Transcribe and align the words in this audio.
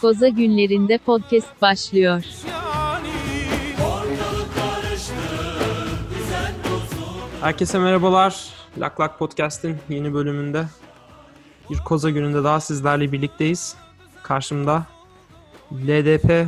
Koza 0.00 0.28
günlerinde 0.28 0.98
podcast 0.98 1.62
başlıyor. 1.62 2.22
Herkese 7.40 7.78
merhabalar. 7.78 8.50
Lak 8.78 9.00
Lak 9.00 9.18
Podcast'in 9.18 9.78
yeni 9.88 10.14
bölümünde 10.14 10.64
bir 11.70 11.78
koza 11.78 12.10
gününde 12.10 12.44
daha 12.44 12.60
sizlerle 12.60 13.12
birlikteyiz. 13.12 13.76
Karşımda 14.22 14.86
LDP 15.72 16.46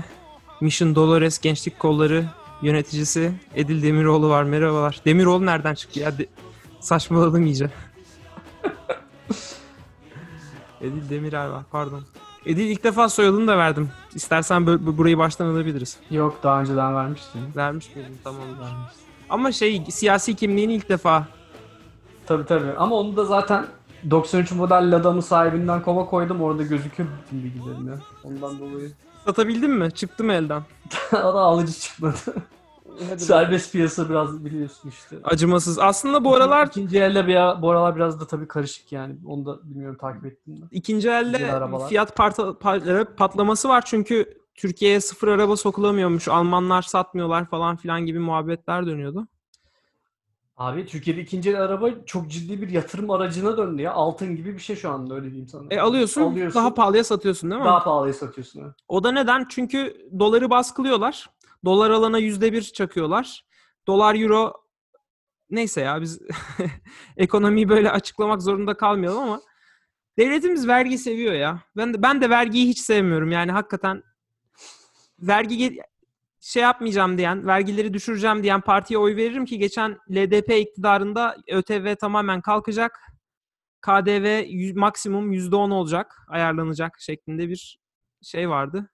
Mission 0.61 0.95
Dolores 0.95 1.39
Gençlik 1.39 1.79
Kolları 1.79 2.25
yöneticisi 2.63 3.33
Edil 3.55 3.83
Demiroğlu 3.83 4.29
var. 4.29 4.43
Merhabalar. 4.43 5.01
Demiroğlu 5.05 5.47
nereden 5.47 5.75
çıktı 5.75 6.01
ya? 6.01 6.19
De- 6.19 6.27
saçmaladım 6.81 7.47
iyice. 7.47 7.71
Edil 10.81 11.11
Demirer 11.11 11.47
var 11.47 11.63
pardon. 11.73 12.05
Edil 12.47 12.67
ilk 12.71 12.85
defa 12.85 13.09
soyadını 13.09 13.47
da 13.47 13.59
verdim. 13.59 13.91
İstersen 14.15 14.63
bö- 14.63 14.87
bu- 14.87 14.99
burayı 14.99 15.19
baştan 15.19 15.47
alabiliriz. 15.47 15.97
Yok 16.11 16.39
daha 16.43 16.61
önceden 16.61 16.95
vermiştim. 16.95 17.41
Vermiş 17.57 17.97
miydim? 17.97 18.19
Tamam. 18.25 18.41
Ama 19.31 19.53
şey 19.53 19.85
siyasi 19.91 20.37
kimliğini 20.37 20.75
ilk 20.75 20.89
defa 20.89 21.27
Tabii 22.27 22.47
tabii 22.47 22.73
ama 22.79 22.97
onu 22.97 23.17
da 23.17 23.25
zaten 23.25 23.67
93 24.11 24.53
model 24.53 24.93
Lada'mı 24.97 25.23
sahibinden 25.23 25.83
kova 25.83 26.07
koydum 26.07 26.43
orada 26.43 26.63
gözüküyor 26.63 27.09
bütün 27.27 27.45
bilgilerim 27.45 27.89
ya. 27.89 27.99
Ondan 28.25 28.59
dolayı. 28.59 28.93
satabildin 29.25 29.71
mi? 29.71 29.91
Çıktı 29.93 30.25
mı 30.25 30.33
elden? 30.33 30.63
o 31.13 31.17
da 31.17 31.41
alıcı 31.41 31.73
çıkmadı. 31.73 32.17
Serbest 33.17 33.73
piyasa 33.73 34.09
biraz 34.11 34.45
biliyorsun 34.45 34.89
işte. 34.89 35.17
Acımasız. 35.25 35.79
Aslında 35.79 36.25
bu 36.25 36.35
aralar 36.35 36.67
İkinci 36.67 36.99
elde 36.99 37.27
bir, 37.27 37.63
bu 37.63 37.71
aralar 37.71 37.97
biraz 37.97 38.21
da 38.21 38.27
tabii 38.27 38.49
karışık 38.49 38.93
yani. 38.93 39.17
Onu 39.27 39.47
da 39.47 39.59
bilmiyorum 39.71 39.97
takip 40.01 40.27
ettim 40.27 40.55
mi? 40.55 40.61
ikinci 40.71 41.09
elde 41.09 41.53
arabalar. 41.53 41.89
fiyat 41.89 42.17
parta- 42.17 42.59
par- 42.59 43.05
patlaması 43.17 43.69
var 43.69 43.83
çünkü 43.87 44.39
Türkiye'ye 44.55 45.01
sıfır 45.01 45.29
araba 45.29 45.57
sokulamıyormuş. 45.57 46.29
Almanlar 46.29 46.83
satmıyorlar 46.83 47.45
falan 47.47 47.77
filan 47.77 48.07
gibi 48.07 48.19
muhabbetler 48.19 48.87
dönüyordu. 48.87 49.27
Abi 50.57 50.87
Türkiye'de 50.87 51.21
ikinci 51.21 51.51
el 51.51 51.61
araba 51.63 51.91
çok 52.07 52.31
ciddi 52.31 52.63
bir 52.63 52.69
yatırım 52.69 53.11
aracına 53.11 53.57
döndü 53.57 53.83
ya. 53.83 53.93
Altın 53.93 54.37
gibi 54.37 54.55
bir 54.55 54.59
şey 54.59 54.77
şu 54.77 54.91
anda 54.91 55.15
öyle 55.15 55.27
diyeyim 55.27 55.49
sana. 55.49 55.63
E 55.71 55.81
alıyorsun, 55.81 56.23
Alıyorsun, 56.23 56.61
daha 56.61 56.75
pahalıya 56.75 57.05
satıyorsun 57.05 57.51
değil 57.51 57.61
mi? 57.63 57.67
Daha 57.67 57.85
pahalıya 57.85 58.13
satıyorsun. 58.15 58.63
ha. 58.63 58.75
O 58.89 59.05
da 59.05 59.13
neden? 59.13 59.47
Çünkü 59.49 59.97
doları 60.19 60.51
baskılıyorlar. 60.51 61.31
Dolar 61.65 61.91
alana 61.91 62.19
yüzde 62.19 62.53
bir 62.53 62.63
çakıyorlar. 62.63 63.45
Dolar 63.87 64.15
euro 64.15 64.53
neyse 65.51 65.81
ya 65.81 66.01
biz 66.01 66.21
ekonomiyi 67.17 67.69
böyle 67.69 67.91
açıklamak 67.91 68.43
zorunda 68.43 68.77
kalmayalım 68.77 69.23
ama 69.23 69.41
devletimiz 70.19 70.69
vergi 70.69 70.99
seviyor 70.99 71.35
ya. 71.35 71.63
Ben 71.77 71.95
de, 71.95 72.03
ben 72.03 72.21
de 72.21 72.31
vergiyi 72.31 72.69
hiç 72.69 72.79
sevmiyorum. 72.79 73.31
Yani 73.31 73.53
hakikaten 73.53 74.03
vergi 75.19 75.81
şey 76.41 76.63
yapmayacağım 76.63 77.19
diyen, 77.19 77.47
vergileri 77.47 77.95
düşüreceğim 77.95 78.43
diyen 78.43 78.61
partiye 78.61 78.99
oy 78.99 79.17
veririm 79.17 79.45
ki 79.45 79.59
geçen 79.59 79.99
LDP 80.11 80.51
iktidarında 80.51 81.37
ÖTV 81.49 81.95
tamamen 81.97 82.41
kalkacak. 82.41 83.01
KDV 83.83 84.47
maksimum 84.75 85.33
%10 85.33 85.73
olacak, 85.73 86.17
ayarlanacak 86.29 87.01
şeklinde 87.01 87.49
bir 87.49 87.79
şey 88.23 88.49
vardı. 88.49 88.91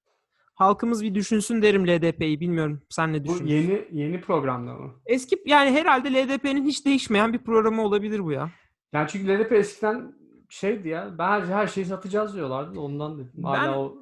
Halkımız 0.63 1.03
bir 1.03 1.15
düşünsün 1.15 1.63
derim 1.63 1.87
LDP'yi. 1.87 2.41
Bilmiyorum 2.41 2.83
sen 2.89 3.13
ne 3.13 3.25
Bu 3.25 3.29
düşünüyorsun? 3.29 3.71
yeni 3.71 4.03
yeni 4.03 4.21
programda 4.21 4.75
mı? 4.75 4.95
Eski 5.07 5.43
yani 5.47 5.71
herhalde 5.71 6.13
LDP'nin 6.15 6.65
hiç 6.67 6.87
değişmeyen 6.87 7.33
bir 7.33 7.39
programı 7.39 7.83
olabilir 7.83 8.25
bu 8.25 8.33
ya. 8.33 8.51
Yani 8.93 9.09
çünkü 9.09 9.29
LDP 9.29 9.53
eskiden 9.53 10.15
şeydi 10.49 10.89
ya. 10.89 11.15
Ben 11.19 11.29
her, 11.29 11.41
her 11.47 11.67
şeyi 11.67 11.87
satacağız 11.87 12.35
diyorlardı. 12.35 12.75
da 12.75 12.81
Ondan 12.81 13.19
dedim. 13.19 13.45
Hala 13.45 13.63
Ben- 13.73 13.79
o 13.79 13.95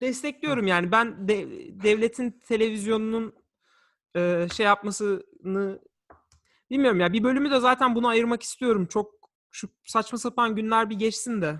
Destekliyorum 0.00 0.66
yani 0.66 0.92
ben 0.92 1.28
de, 1.28 1.48
devletin 1.82 2.40
televizyonunun 2.46 3.34
e, 4.16 4.46
şey 4.54 4.66
yapmasını 4.66 5.80
bilmiyorum 6.70 7.00
ya. 7.00 7.12
Bir 7.12 7.24
bölümü 7.24 7.50
de 7.50 7.60
zaten 7.60 7.94
bunu 7.94 8.08
ayırmak 8.08 8.42
istiyorum. 8.42 8.86
Çok 8.86 9.14
şu 9.50 9.68
saçma 9.84 10.18
sapan 10.18 10.56
günler 10.56 10.90
bir 10.90 10.94
geçsin 10.98 11.42
de 11.42 11.56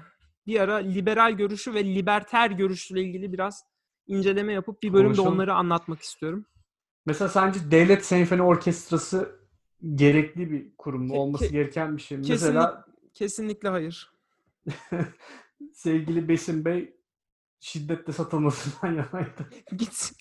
bir 0.47 0.61
ara 0.61 0.75
liberal 0.77 1.33
görüşü 1.33 1.75
ve 1.75 1.85
liberter 1.85 2.51
görüşüyle 2.51 3.03
ilgili 3.03 3.33
biraz 3.33 3.74
inceleme 4.07 4.53
yapıp 4.53 4.83
bir 4.83 4.93
bölümde 4.93 5.07
Konuşalım. 5.17 5.33
onları 5.35 5.55
anlatmak 5.55 6.03
istiyorum. 6.03 6.47
Mesela 7.07 7.29
sence 7.29 7.71
devlet 7.71 8.05
senfoni 8.05 8.43
orkestrası 8.43 9.41
gerekli 9.95 10.51
bir 10.51 10.77
kurum 10.79 11.07
mu? 11.07 11.15
Olması 11.15 11.45
ke- 11.47 11.51
gereken 11.53 11.97
bir 11.97 12.03
şey 12.03 12.19
mi? 12.19 12.25
Kesinlik- 12.25 12.31
Mesela 12.31 12.85
Kesinlikle 13.15 13.69
hayır. 13.69 14.13
sevgili 15.73 16.29
Besim 16.29 16.65
Bey 16.65 16.97
şiddetle 17.61 18.13
satılmasından 18.13 18.93
yanaydı. 18.95 19.51
Gitsin, 19.77 20.17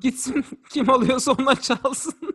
gitsin 0.00 0.44
kim 0.70 0.90
alıyorsa 0.90 1.32
ona 1.32 1.54
çalsın. 1.56 2.14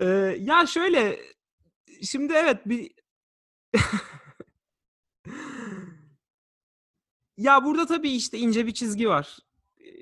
Ee, 0.00 0.06
ya 0.40 0.66
şöyle, 0.66 1.20
şimdi 2.02 2.32
evet 2.32 2.66
bir 2.66 2.90
ya 7.42 7.64
burada 7.64 7.86
tabii 7.86 8.10
işte 8.10 8.38
ince 8.38 8.66
bir 8.66 8.74
çizgi 8.74 9.08
var. 9.08 9.38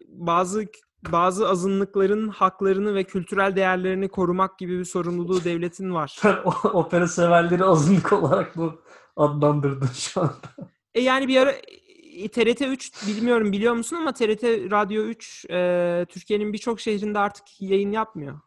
Bazı 0.09 0.67
bazı 1.13 1.49
azınlıkların 1.49 2.29
haklarını 2.29 2.95
ve 2.95 3.05
kültürel 3.05 3.57
değerlerini 3.57 4.09
korumak 4.09 4.59
gibi 4.59 4.79
bir 4.79 4.85
sorumluluğu 4.85 5.45
devletin 5.45 5.95
var. 5.95 6.17
Sen 6.21 6.37
o- 6.45 6.69
opera 6.69 7.09
severleri 7.09 7.65
azınlık 7.65 8.13
olarak 8.13 8.57
bu 8.57 8.83
adlandırdın 9.17 9.89
şu 9.95 10.21
anda. 10.21 10.71
E 10.95 11.01
yani 11.01 11.29
bir 11.29 11.37
ara 11.37 11.53
e, 11.53 12.29
TRT 12.29 12.61
3 12.61 13.07
bilmiyorum 13.07 13.53
biliyor 13.53 13.75
musun 13.75 13.97
ama 13.97 14.13
TRT 14.13 14.45
Radyo 14.71 15.03
3 15.03 15.47
e, 15.51 16.07
Türkiye'nin 16.09 16.53
birçok 16.53 16.81
şehrinde 16.81 17.19
artık 17.19 17.45
yayın 17.61 17.93
yapmıyor. 17.93 18.41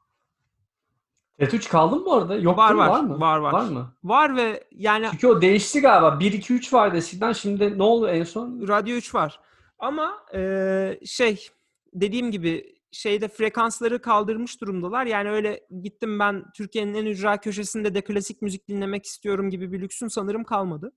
TET3 1.40 1.70
kaldı 1.70 1.96
mı 1.96 2.06
bu 2.06 2.14
arada? 2.14 2.36
Yok 2.36 2.58
Var, 2.58 2.74
mi? 2.74 2.78
var. 2.80 3.02
mı? 3.02 3.20
Var, 3.20 3.38
var. 3.38 3.54
Var 3.54 3.70
mı? 3.70 3.94
Var 4.04 4.36
ve 4.36 4.64
yani 4.72 5.08
Çünkü 5.12 5.28
o 5.28 5.42
değişti 5.42 5.82
galiba. 5.82 6.20
1 6.20 6.34
2 6.34 6.54
3 6.54 6.74
vardı 6.74 6.98
eskiden. 6.98 7.34
Şimdi 7.34 7.78
ne 7.78 7.84
oldu 7.84 8.08
en 8.08 8.24
son? 8.24 8.68
Radyo 8.68 8.96
3 8.96 9.16
var. 9.16 9.40
Ama 9.80 10.14
e, 10.36 11.00
şey 11.06 11.48
dediğim 11.94 12.32
gibi 12.32 12.74
şeyde 12.92 13.28
frekansları 13.28 14.02
kaldırmış 14.02 14.62
durumdalar. 14.62 15.06
Yani 15.06 15.30
öyle 15.30 15.68
gittim 15.82 16.20
ben 16.20 16.44
Türkiye'nin 16.56 16.94
en 16.94 17.06
ücra 17.06 17.38
köşesinde 17.38 17.94
de 17.94 18.02
klasik 18.02 18.42
müzik 18.42 18.68
dinlemek 18.68 19.06
istiyorum 19.06 19.50
gibi 19.50 19.72
bir 19.72 19.82
lüksün 19.82 20.08
sanırım 20.08 20.44
kalmadı. 20.44 20.92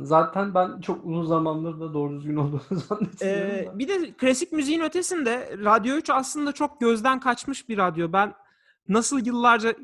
Zaten 0.00 0.54
ben 0.54 0.80
çok 0.80 1.06
uzun 1.06 1.24
zamandır 1.24 1.80
da 1.80 1.94
doğru 1.94 2.16
düzgün 2.16 2.36
olduğunu 2.36 2.62
zannetmiyorum. 2.70 3.50
Ee, 3.50 3.78
bir 3.78 3.88
de 3.88 4.12
klasik 4.12 4.52
müziğin 4.52 4.80
ötesinde 4.80 5.56
Radyo 5.64 5.96
3 5.96 6.10
aslında 6.10 6.52
çok 6.52 6.80
gözden 6.80 7.20
kaçmış 7.20 7.68
bir 7.68 7.78
radyo. 7.78 8.12
Ben 8.12 8.34
nasıl 8.90 9.26
yıllarca 9.26 9.74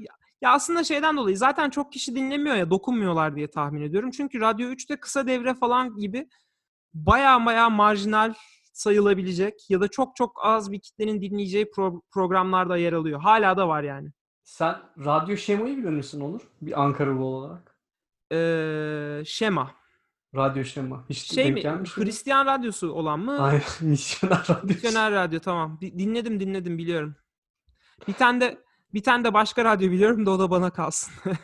ya 0.40 0.52
aslında 0.52 0.84
şeyden 0.84 1.16
dolayı 1.16 1.36
zaten 1.38 1.70
çok 1.70 1.92
kişi 1.92 2.16
dinlemiyor 2.16 2.56
ya 2.56 2.70
dokunmuyorlar 2.70 3.36
diye 3.36 3.50
tahmin 3.50 3.82
ediyorum. 3.82 4.10
Çünkü 4.10 4.40
Radyo 4.40 4.68
3'te 4.68 4.96
kısa 5.00 5.26
devre 5.26 5.54
falan 5.54 5.96
gibi 5.96 6.28
baya 6.94 7.46
baya 7.46 7.70
marjinal 7.70 8.34
sayılabilecek 8.72 9.70
ya 9.70 9.80
da 9.80 9.88
çok 9.88 10.16
çok 10.16 10.40
az 10.44 10.72
bir 10.72 10.80
kitlenin 10.80 11.22
dinleyeceği 11.22 11.64
pro- 11.64 12.00
programlarda 12.10 12.76
yer 12.76 12.92
alıyor. 12.92 13.20
Hala 13.20 13.56
da 13.56 13.68
var 13.68 13.82
yani. 13.82 14.08
Sen 14.44 14.76
Radyo 15.04 15.36
Şema'yı 15.36 15.76
bilir 15.76 15.88
misin 15.90 16.20
Onur? 16.20 16.40
Bir 16.62 16.82
Ankaralı 16.82 17.24
olarak. 17.24 17.76
Ee, 18.32 19.22
Şema. 19.26 19.70
Radyo 20.34 20.64
Şema. 20.64 21.04
Hiç 21.08 21.18
Şey 21.34 21.52
mi? 21.52 21.62
Hristiyan 21.94 22.46
radyosu 22.46 22.92
olan 22.92 23.20
mı? 23.20 23.36
Hayır, 23.36 23.64
misyoner 23.80 24.46
radyo. 24.50 24.68
Misyoner 24.68 25.12
radyo 25.12 25.40
tamam. 25.40 25.78
Di- 25.80 25.98
Dinledim 25.98 26.40
dinledim 26.40 26.78
biliyorum. 26.78 27.16
Bir 28.08 28.12
tane 28.12 28.40
de 28.40 28.65
bir 28.94 29.02
tane 29.02 29.24
de 29.24 29.34
başka 29.34 29.64
radyo 29.64 29.90
biliyorum 29.90 30.26
da 30.26 30.30
o 30.30 30.38
da 30.38 30.50
bana 30.50 30.70
kalsın. 30.70 31.14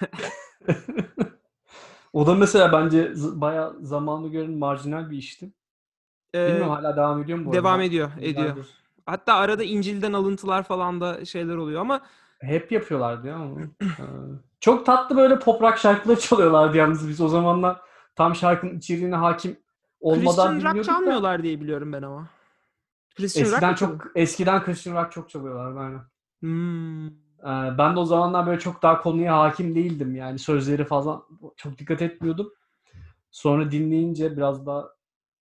o 2.13 2.27
da 2.27 2.35
mesela 2.35 2.73
bence 2.73 3.13
bayağı 3.17 3.77
zamanı 3.81 4.29
gören 4.29 4.51
marjinal 4.51 5.11
bir 5.11 5.17
işti. 5.17 5.53
Ee, 6.35 6.47
Bilmiyorum 6.47 6.71
hala 6.71 6.97
devam 6.97 7.23
ediyor 7.23 7.39
mu 7.39 7.47
bu 7.47 7.53
devam 7.53 7.73
arada? 7.75 7.85
ediyor, 7.85 8.11
ediyor. 8.21 8.45
Yıllardır. 8.47 8.67
Hatta 9.07 9.35
arada 9.35 9.65
İncil'den 9.65 10.13
alıntılar 10.13 10.63
falan 10.63 11.01
da 11.01 11.25
şeyler 11.25 11.57
oluyor 11.57 11.81
ama 11.81 12.01
Hep 12.41 12.73
yapıyorlardı 12.73 13.29
ya 13.29 13.37
onu. 13.43 13.61
Ee, 13.83 13.87
Çok 14.61 14.87
tatlı 14.87 15.17
böyle 15.17 15.39
pop 15.39 15.63
rock 15.63 15.79
şarkılar 15.79 16.17
çalıyorlardı 16.17 16.77
yalnız 16.77 17.09
biz 17.09 17.21
o 17.21 17.29
zamanlar 17.29 17.81
tam 18.17 18.35
şarkının 18.35 18.79
içeriğine 18.79 19.17
hakim 19.17 19.57
olmadan 20.01 20.53
Christian 20.55 20.71
rock 20.75 20.79
da. 20.79 20.83
çalmıyorlar 20.83 21.43
diye 21.43 21.61
biliyorum 21.61 21.93
ben 21.93 22.03
ama. 22.03 22.29
Christian 23.17 23.45
rock 23.45 23.53
Eskiden 23.53 23.71
mı 23.71 23.77
çok 23.77 24.07
eskiden 24.15 24.65
Christian 24.65 24.95
rock 24.97 25.13
çok 25.13 25.31
çalıyorlardı 25.31 25.79
aynen. 25.79 26.01
Hmm. 26.41 27.07
Ee, 27.43 27.79
ben 27.79 27.95
de 27.97 27.99
o 27.99 28.05
zamanlar 28.05 28.47
böyle 28.47 28.61
çok 28.61 28.83
daha 28.83 29.01
konuya 29.01 29.39
hakim 29.39 29.75
değildim 29.75 30.17
yani 30.17 30.39
sözleri 30.39 30.85
falan 30.85 31.25
çok 31.57 31.79
dikkat 31.79 32.03
etmiyordum. 32.03 32.53
Sonra 33.31 33.71
dinleyince 33.71 34.37
biraz 34.37 34.67
daha 34.67 34.89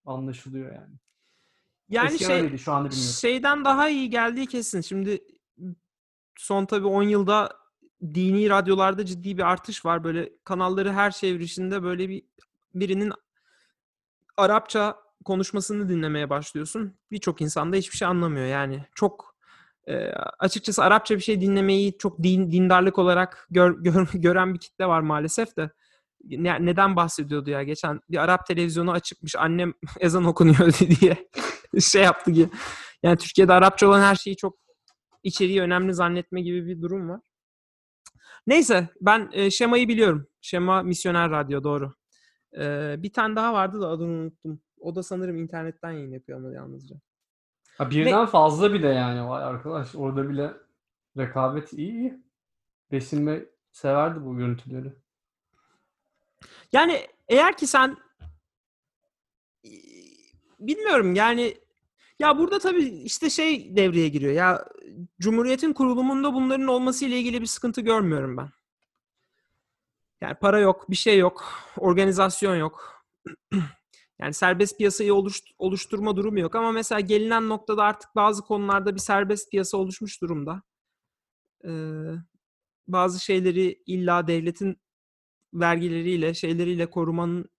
anlaşılıyor 0.06 0.74
yani. 0.74 0.96
Yani 1.90 2.08
Eskiden 2.08 2.28
şey 2.28 2.38
öyleydi, 2.38 2.60
şu 2.60 2.72
anda 2.72 2.90
bilmiyorum. 2.90 3.14
şeyden 3.14 3.66
daha 3.66 3.90
iyi 3.90 4.10
geldiği 4.10 4.48
kesin. 4.48 4.82
Şimdi 4.82 5.24
son 6.38 6.66
tabii 6.66 6.88
10 6.88 7.04
yılda 7.04 7.50
dini 8.04 8.50
radyolarda 8.50 9.06
ciddi 9.06 9.38
bir 9.38 9.44
artış 9.44 9.86
var. 9.86 10.04
Böyle 10.04 10.30
kanalları 10.44 10.94
her 10.94 11.12
çevrişinde 11.12 11.84
böyle 11.84 12.10
bir 12.10 12.24
birinin 12.76 13.12
Arapça 14.38 14.98
konuşmasını 15.26 15.90
dinlemeye 15.90 16.30
başlıyorsun. 16.30 16.98
Birçok 17.12 17.42
insan 17.42 17.74
da 17.74 17.76
hiçbir 17.76 17.98
şey 17.98 18.08
anlamıyor 18.08 18.46
yani. 18.46 18.86
Çok 18.96 19.31
e, 19.88 20.08
açıkçası 20.40 20.84
Arapça 20.84 21.16
bir 21.16 21.22
şey 21.22 21.42
dinlemeyi 21.42 21.98
çok 21.98 22.24
din, 22.24 22.52
dindarlık 22.52 23.00
olarak 23.00 23.48
gör, 23.52 23.78
gör, 23.84 24.08
gören 24.14 24.54
bir 24.54 24.60
kitle 24.60 24.86
var 24.86 25.02
maalesef 25.02 25.58
de. 25.58 25.72
Ne, 26.24 26.66
neden 26.66 26.96
bahsediyordu 26.96 27.50
ya? 27.50 27.64
Geçen 27.64 28.02
bir 28.10 28.18
Arap 28.18 28.46
televizyonu 28.46 28.92
açıkmış. 28.92 29.36
Annem 29.36 29.74
ezan 30.00 30.26
okunuyor 30.26 30.74
diye 31.02 31.30
şey 31.80 32.04
yaptı 32.04 32.34
ki. 32.34 32.50
Yani 33.04 33.18
Türkiye'de 33.18 33.54
Arapça 33.54 33.88
olan 33.88 34.02
her 34.02 34.16
şeyi 34.16 34.36
çok 34.36 34.58
içeriği 35.24 35.62
önemli 35.62 35.94
zannetme 35.94 36.42
gibi 36.42 36.68
bir 36.68 36.82
durum 36.82 37.10
var. 37.10 37.20
Neyse 38.48 38.90
ben 39.02 39.30
e, 39.34 39.52
şemayı 39.52 39.88
biliyorum. 39.88 40.28
Şema 40.42 40.84
Misyoner 40.84 41.32
Radyo 41.32 41.64
doğru. 41.64 41.94
E, 42.58 42.96
bir 42.98 43.14
tane 43.14 43.36
daha 43.36 43.54
vardı 43.54 43.82
da 43.82 43.88
adını 43.88 44.12
unuttum. 44.12 44.62
O 44.80 44.96
da 44.96 45.04
sanırım 45.04 45.38
internetten 45.38 45.92
yayın 45.92 46.12
yapıyor 46.12 46.40
ama 46.40 46.54
yalnızca. 46.54 46.96
Ha, 47.78 47.90
birden 47.90 48.26
fazla 48.26 48.74
bir 48.74 48.84
de 48.84 48.88
yani 48.88 49.30
vay 49.30 49.44
arkadaş 49.44 49.96
orada 49.96 50.30
bile 50.30 50.54
rekabet 51.18 51.74
iyi. 51.74 51.92
iyi. 51.92 52.20
Besinme 52.92 53.46
severdi 53.72 54.26
bu 54.26 54.38
görüntüleri. 54.38 54.94
Yani 56.72 57.08
eğer 57.28 57.58
ki 57.58 57.68
sen 57.68 57.98
bilmiyorum 60.60 61.16
yani 61.16 61.58
ya 62.20 62.38
burada 62.38 62.60
tabii 62.60 62.84
işte 62.84 63.30
şey 63.30 63.76
devreye 63.76 64.08
giriyor. 64.10 64.34
Ya 64.34 64.66
Cumhuriyet'in 65.20 65.74
kurulumunda 65.74 66.34
bunların 66.34 66.68
olması 66.68 67.06
ile 67.06 67.20
ilgili 67.20 67.42
bir 67.42 67.46
sıkıntı 67.46 67.82
görmüyorum 67.82 68.38
ben. 68.38 68.50
Yani 70.22 70.36
para 70.36 70.60
yok, 70.60 70.90
bir 70.90 70.96
şey 70.96 71.18
yok, 71.18 71.46
organizasyon 71.78 72.56
yok. 72.56 73.06
yani 74.22 74.34
serbest 74.34 74.78
piyasayı 74.78 75.14
oluş- 75.14 75.54
oluşturma 75.60 76.18
durumu 76.18 76.40
yok 76.40 76.56
ama 76.56 76.72
mesela 76.72 77.00
gelinen 77.00 77.50
noktada 77.50 77.84
artık 77.84 78.16
bazı 78.16 78.42
konularda 78.42 78.96
bir 78.96 79.00
serbest 79.00 79.52
piyasa 79.52 79.78
oluşmuş 79.78 80.22
durumda. 80.22 80.62
Ee, 81.66 81.70
bazı 82.88 83.20
şeyleri 83.20 83.84
illa 83.86 84.28
devletin 84.28 84.78
vergileriyle, 85.54 86.34
şeyleriyle 86.34 86.90
korumanın 86.90 87.50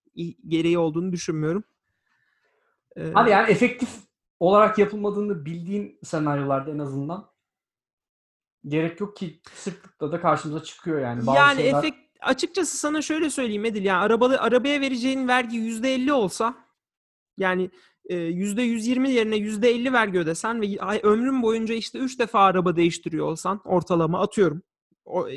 gereği 0.49 0.79
olduğunu 0.79 1.13
düşünmüyorum. 1.13 1.65
Ee, 2.97 3.11
Hadi 3.15 3.31
yani 3.31 3.51
efektif 3.51 3.89
olarak 4.41 4.79
yapılmadığını 4.79 5.45
bildiğin 5.45 5.99
senaryolarda 6.05 6.71
en 6.71 6.79
azından 6.79 7.31
gerek 8.67 9.01
yok 9.01 9.17
ki 9.17 9.41
sıklıkla 9.55 10.13
da 10.13 10.21
karşımıza 10.21 10.63
çıkıyor 10.63 11.01
yani. 11.01 11.27
Bazı 11.27 11.39
yani 11.39 11.57
şeyler... 11.57 11.79
efekt 11.79 12.02
açıkçası 12.23 12.79
sana 12.79 13.03
şöyle 13.03 13.31
söyleyeyim 13.31 13.65
Edil 13.65 13.85
yani 13.85 13.99
arabalı 13.99 14.41
arabaya 14.41 14.81
vereceğin 14.81 15.29
vergi 15.29 15.57
yüzde 15.57 15.95
elli 15.95 16.13
olsa 16.13 16.55
yani 17.37 17.71
yüzde 18.11 18.63
yüz 18.63 18.87
yirmi 18.87 19.11
yerine 19.11 19.37
yüzde 19.37 19.71
elli 19.71 19.93
vergi 19.93 20.19
ödesen 20.19 20.63
ve 20.63 20.67
ömrün 21.03 21.43
boyunca 21.43 21.75
işte 21.75 21.99
üç 21.99 22.19
defa 22.19 22.41
araba 22.41 22.77
değiştiriyor 22.77 23.27
olsan 23.27 23.61
ortalama 23.65 24.21
atıyorum 24.21 24.63
o 25.05 25.29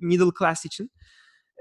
middle 0.00 0.30
class 0.38 0.64
için 0.64 0.90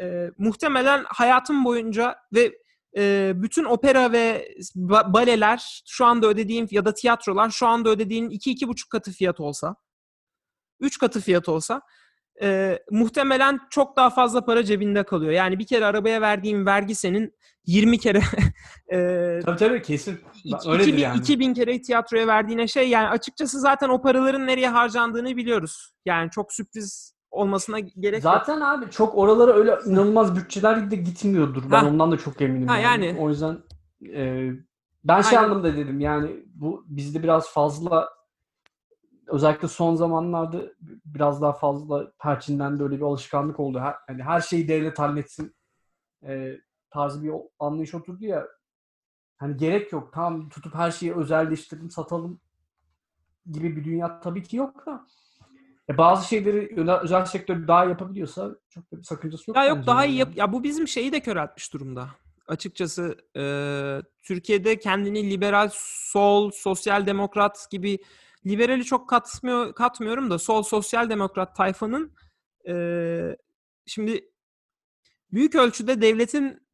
e, 0.01 0.31
muhtemelen 0.37 1.05
hayatım 1.07 1.65
boyunca 1.65 2.15
ve 2.33 2.57
e, 2.97 3.33
bütün 3.35 3.63
opera 3.63 4.11
ve 4.11 4.55
ba- 4.75 5.13
baleler 5.13 5.83
şu 5.87 6.05
anda 6.05 6.27
ödediğin 6.27 6.67
ya 6.71 6.85
da 6.85 6.93
tiyatrolar 6.93 7.49
şu 7.49 7.67
anda 7.67 7.89
ödediğin 7.89 8.29
iki 8.29 8.51
iki 8.51 8.67
buçuk 8.67 8.89
katı 8.89 9.11
fiyat 9.11 9.39
olsa, 9.39 9.75
üç 10.79 10.97
katı 10.97 11.21
fiyat 11.21 11.49
olsa 11.49 11.81
e, 12.41 12.79
muhtemelen 12.91 13.59
çok 13.69 13.97
daha 13.97 14.09
fazla 14.09 14.45
para 14.45 14.63
cebinde 14.63 15.03
kalıyor. 15.03 15.31
Yani 15.31 15.59
bir 15.59 15.65
kere 15.65 15.85
arabaya 15.85 16.21
verdiğin 16.21 16.65
vergi 16.65 16.95
senin 16.95 17.33
20 17.65 17.97
kere 17.97 18.21
e, 18.91 19.39
tabii 19.45 19.57
tabii 19.57 19.81
kesin. 19.81 20.19
Öyledir 20.67 20.87
2000, 20.87 21.01
yani. 21.01 21.19
2000 21.19 21.53
kere 21.53 21.81
tiyatroya 21.81 22.27
verdiğine 22.27 22.67
şey 22.67 22.89
yani 22.89 23.07
açıkçası 23.07 23.59
zaten 23.59 23.89
o 23.89 24.01
paraların 24.01 24.47
nereye 24.47 24.69
harcandığını 24.69 25.37
biliyoruz. 25.37 25.91
Yani 26.05 26.29
çok 26.31 26.53
sürpriz 26.53 27.17
olmasına 27.31 27.79
gerek 27.79 28.23
Zaten 28.23 28.53
yok. 28.53 28.63
abi 28.63 28.91
çok 28.91 29.17
oralara 29.17 29.53
öyle 29.53 29.77
inanılmaz 29.85 30.35
bütçeler 30.35 30.91
de 30.91 30.95
gitmiyordur. 30.95 31.63
Ben 31.71 31.79
ha. 31.79 31.87
ondan 31.87 32.11
da 32.11 32.17
çok 32.17 32.41
eminim. 32.41 32.67
Ha, 32.67 32.77
yani. 32.77 33.05
yani. 33.05 33.19
O 33.19 33.29
yüzden 33.29 33.57
e, 34.15 34.49
ben 35.03 35.21
şey 35.21 35.37
Aynen. 35.37 35.49
anlamda 35.49 35.77
dedim 35.77 35.99
yani 35.99 36.45
bu 36.55 36.85
bizde 36.87 37.23
biraz 37.23 37.49
fazla 37.49 38.09
özellikle 39.27 39.67
son 39.67 39.95
zamanlarda 39.95 40.61
biraz 41.05 41.41
daha 41.41 41.53
fazla 41.53 42.11
perçinden 42.19 42.79
böyle 42.79 42.97
bir 42.97 43.01
alışkanlık 43.01 43.59
oldu. 43.59 43.79
Her, 43.79 43.95
yani 44.09 44.23
her 44.23 44.41
şeyi 44.41 44.67
devlet 44.67 44.99
halletsin 44.99 45.55
e, 46.27 46.57
tarzı 46.89 47.23
bir 47.23 47.31
anlayış 47.59 47.95
oturdu 47.95 48.25
ya. 48.25 48.47
Hani 49.37 49.57
gerek 49.57 49.91
yok. 49.91 50.13
Tam 50.13 50.49
tutup 50.49 50.75
her 50.75 50.91
şeyi 50.91 51.15
özelleştirelim, 51.15 51.91
satalım 51.91 52.41
gibi 53.51 53.75
bir 53.75 53.83
dünya 53.83 54.19
tabii 54.19 54.43
ki 54.43 54.57
yok 54.57 54.85
da 54.85 55.05
e 55.89 55.97
bazı 55.97 56.27
şeyleri 56.27 56.87
özel 57.01 57.25
sektör 57.25 57.67
daha 57.67 57.85
yapabiliyorsa 57.85 58.55
çok 58.69 58.91
da 58.91 58.97
bir 58.97 59.03
sakıncası 59.03 59.51
yok. 59.51 59.57
Ya 59.57 59.65
yok 59.65 59.87
daha 59.87 60.05
iyi 60.05 60.17
yap. 60.17 60.29
Ya 60.35 60.53
bu 60.53 60.63
bizim 60.63 60.87
şeyi 60.87 61.11
de 61.11 61.19
köreltmiş 61.19 61.73
durumda. 61.73 62.07
Açıkçası 62.47 63.17
e, 63.37 63.43
Türkiye'de 64.23 64.79
kendini 64.79 65.29
liberal, 65.29 65.69
sol, 65.73 66.51
sosyal 66.51 67.05
demokrat 67.05 67.67
gibi 67.71 67.99
liberali 68.47 68.85
çok 68.85 69.09
katmıyor, 69.09 69.75
katmıyorum 69.75 70.29
da 70.29 70.39
sol 70.39 70.63
sosyal 70.63 71.09
demokrat 71.09 71.55
tayfanın 71.55 72.13
e, 72.69 72.73
şimdi 73.85 74.31
büyük 75.31 75.55
ölçüde 75.55 76.01
devletin 76.01 76.67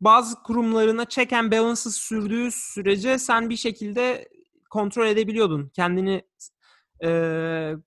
bazı 0.00 0.42
kurumlarına 0.42 1.04
check 1.04 1.32
and 1.32 1.76
sürdüğü 1.76 2.50
sürece 2.50 3.18
sen 3.18 3.50
bir 3.50 3.56
şekilde 3.56 4.28
kontrol 4.70 5.06
edebiliyordun. 5.06 5.68
Kendini 5.68 6.22
e, 7.04 7.08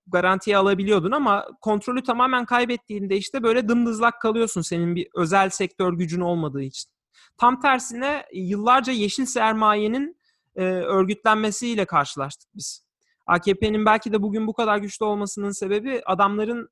garantiye 0.08 0.58
alabiliyordun 0.58 1.12
ama 1.12 1.48
kontrolü 1.62 2.04
tamamen 2.04 2.46
kaybettiğinde 2.46 3.18
işte 3.18 3.44
böyle 3.44 3.68
dımdızlak 3.68 4.22
kalıyorsun 4.22 4.62
senin 4.62 4.96
bir 4.96 5.08
özel 5.16 5.50
sektör 5.50 5.94
gücün 5.94 6.22
olmadığı 6.22 6.62
için. 6.62 6.92
Tam 7.38 7.60
tersine 7.60 8.26
yıllarca 8.34 8.94
yeşil 8.94 9.26
sermayenin 9.26 10.19
e, 10.60 10.64
örgütlenmesiyle 10.64 11.86
karşılaştık 11.86 12.50
biz. 12.56 12.86
AKP'nin 13.28 13.86
belki 13.86 14.14
de 14.14 14.22
bugün 14.22 14.48
bu 14.48 14.54
kadar 14.54 14.78
güçlü 14.78 15.06
olmasının 15.06 15.52
sebebi 15.52 16.02
adamların 16.06 16.70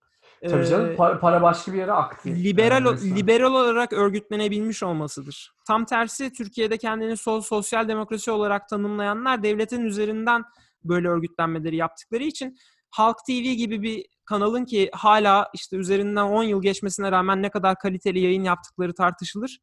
Tabii 0.49 0.67
canım 0.67 0.95
para, 0.95 1.19
para 1.19 1.41
başka 1.41 1.73
bir 1.73 1.77
yere 1.77 1.91
aktı. 1.91 2.29
Liberal 2.29 2.85
yani 2.85 3.15
liberal 3.15 3.51
olarak 3.51 3.93
örgütlenebilmiş 3.93 4.83
olmasıdır. 4.83 5.51
Tam 5.67 5.85
tersi 5.85 6.33
Türkiye'de 6.33 6.77
kendini 6.77 7.17
sol 7.17 7.41
sosyal 7.41 7.87
demokrasi 7.87 8.31
olarak 8.31 8.69
tanımlayanlar 8.69 9.43
devletin 9.43 9.85
üzerinden 9.85 10.43
böyle 10.83 11.07
örgütlenmeleri 11.07 11.75
yaptıkları 11.75 12.23
için 12.23 12.57
Halk 12.89 13.17
TV 13.27 13.31
gibi 13.31 13.81
bir 13.81 14.05
kanalın 14.25 14.65
ki 14.65 14.89
hala 14.93 15.49
işte 15.53 15.77
üzerinden 15.77 16.23
10 16.23 16.43
yıl 16.43 16.61
geçmesine 16.61 17.11
rağmen 17.11 17.41
ne 17.41 17.49
kadar 17.49 17.75
kaliteli 17.75 18.19
yayın 18.19 18.43
yaptıkları 18.43 18.93
tartışılır. 18.93 19.59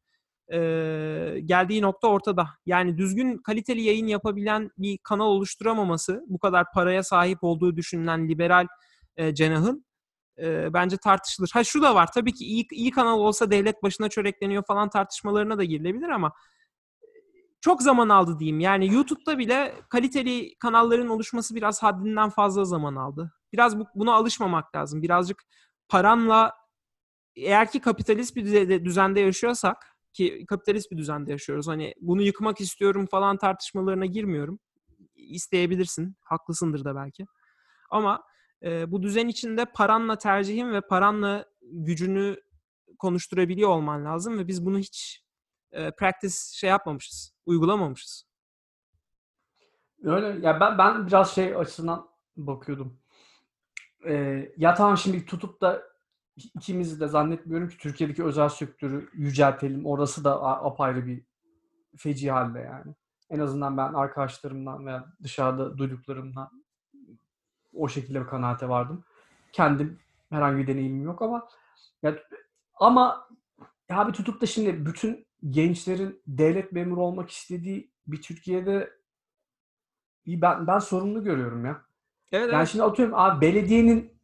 Ee, 0.53 1.39
geldiği 1.45 1.81
nokta 1.81 2.07
ortada. 2.07 2.47
Yani 2.65 2.97
düzgün 2.97 3.37
kaliteli 3.37 3.81
yayın 3.81 4.07
yapabilen 4.07 4.69
bir 4.77 4.97
kanal 4.97 5.25
oluşturamaması, 5.25 6.23
bu 6.27 6.39
kadar 6.39 6.65
paraya 6.73 7.03
sahip 7.03 7.37
olduğu 7.41 7.75
düşünülen 7.75 8.29
liberal 8.29 8.67
e, 9.17 9.33
cenahın 9.33 9.85
e, 10.39 10.73
bence 10.73 10.97
tartışılır. 10.97 11.49
Ha 11.53 11.63
şu 11.63 11.81
da 11.81 11.95
var 11.95 12.11
tabii 12.11 12.33
ki 12.33 12.45
iyi, 12.45 12.67
iyi 12.71 12.91
kanal 12.91 13.19
olsa 13.19 13.51
devlet 13.51 13.83
başına 13.83 14.09
çörekleniyor 14.09 14.63
falan 14.67 14.89
tartışmalarına 14.89 15.57
da 15.57 15.63
girilebilir 15.63 16.09
ama 16.09 16.33
çok 17.61 17.81
zaman 17.81 18.09
aldı 18.09 18.39
diyeyim. 18.39 18.59
Yani 18.59 18.93
YouTube'da 18.93 19.37
bile 19.37 19.73
kaliteli 19.89 20.55
kanalların 20.55 21.07
oluşması 21.07 21.55
biraz 21.55 21.83
haddinden 21.83 22.29
fazla 22.29 22.65
zaman 22.65 22.95
aldı. 22.95 23.33
Biraz 23.53 23.79
bu, 23.79 23.85
buna 23.95 24.13
alışmamak 24.13 24.75
lazım. 24.75 25.01
Birazcık 25.01 25.43
paranla 25.89 26.53
eğer 27.35 27.71
ki 27.71 27.79
kapitalist 27.79 28.35
bir 28.35 28.85
düzende 28.85 29.19
yaşıyorsak 29.19 29.94
ki 30.15 30.45
kapitalist 30.47 30.91
bir 30.91 30.97
düzende 30.97 31.31
yaşıyoruz. 31.31 31.67
Hani 31.67 31.93
bunu 32.01 32.21
yıkmak 32.21 32.61
istiyorum 32.61 33.05
falan 33.11 33.37
tartışmalarına 33.37 34.05
girmiyorum. 34.05 34.59
İsteyebilirsin. 35.15 36.15
Haklısındır 36.21 36.85
da 36.85 36.95
belki. 36.95 37.25
Ama 37.89 38.23
e, 38.63 38.91
bu 38.91 39.03
düzen 39.03 39.27
içinde 39.27 39.65
paranla 39.65 40.17
tercihin 40.17 40.73
ve 40.73 40.81
paranla 40.81 41.45
gücünü 41.61 42.37
konuşturabiliyor 42.99 43.69
olman 43.69 44.05
lazım 44.05 44.39
ve 44.39 44.47
biz 44.47 44.65
bunu 44.65 44.79
hiç 44.79 45.23
e, 45.71 45.91
practice 45.91 46.35
şey 46.53 46.69
yapmamışız, 46.69 47.33
uygulamamışız. 47.45 48.25
Öyle. 50.03 50.47
Ya 50.47 50.59
ben 50.59 50.77
ben 50.77 51.07
biraz 51.07 51.35
şey 51.35 51.55
açısından 51.55 52.07
bakıyordum. 52.37 52.99
Ee, 54.07 54.51
ya 54.57 54.73
tamam 54.73 54.97
şimdi 54.97 55.25
tutup 55.25 55.61
da 55.61 55.83
ikimiz 56.37 56.99
de 56.99 57.07
zannetmiyorum 57.07 57.69
ki 57.69 57.77
Türkiye'deki 57.77 58.23
özel 58.23 58.49
sektörü 58.49 59.09
yüceltelim. 59.13 59.85
Orası 59.85 60.23
da 60.23 60.43
apayrı 60.43 61.07
bir 61.07 61.23
feci 61.97 62.31
halde 62.31 62.59
yani. 62.59 62.95
En 63.29 63.39
azından 63.39 63.77
ben 63.77 63.93
arkadaşlarımdan 63.93 64.85
veya 64.85 65.05
dışarıda 65.23 65.77
duyduklarımdan 65.77 66.63
o 67.73 67.87
şekilde 67.87 68.21
bir 68.21 68.27
kanaate 68.27 68.69
vardım. 68.69 69.03
Kendim 69.51 69.99
herhangi 70.29 70.57
bir 70.57 70.67
deneyimim 70.67 71.03
yok 71.05 71.21
ama 71.21 71.47
ya, 72.03 72.15
ama 72.75 73.27
ya 73.89 74.07
bir 74.07 74.13
tutup 74.13 74.41
da 74.41 74.45
şimdi 74.45 74.85
bütün 74.85 75.27
gençlerin 75.49 76.21
devlet 76.27 76.71
memuru 76.71 77.01
olmak 77.01 77.29
istediği 77.29 77.91
bir 78.07 78.21
Türkiye'de 78.21 78.93
ben, 80.27 80.67
ben 80.67 80.79
sorunlu 80.79 81.23
görüyorum 81.23 81.65
ya. 81.65 81.81
Evet, 82.31 82.51
Yani 82.51 82.59
evet. 82.59 82.69
şimdi 82.69 82.83
atıyorum 82.83 83.15
abi 83.15 83.41
belediyenin 83.41 84.14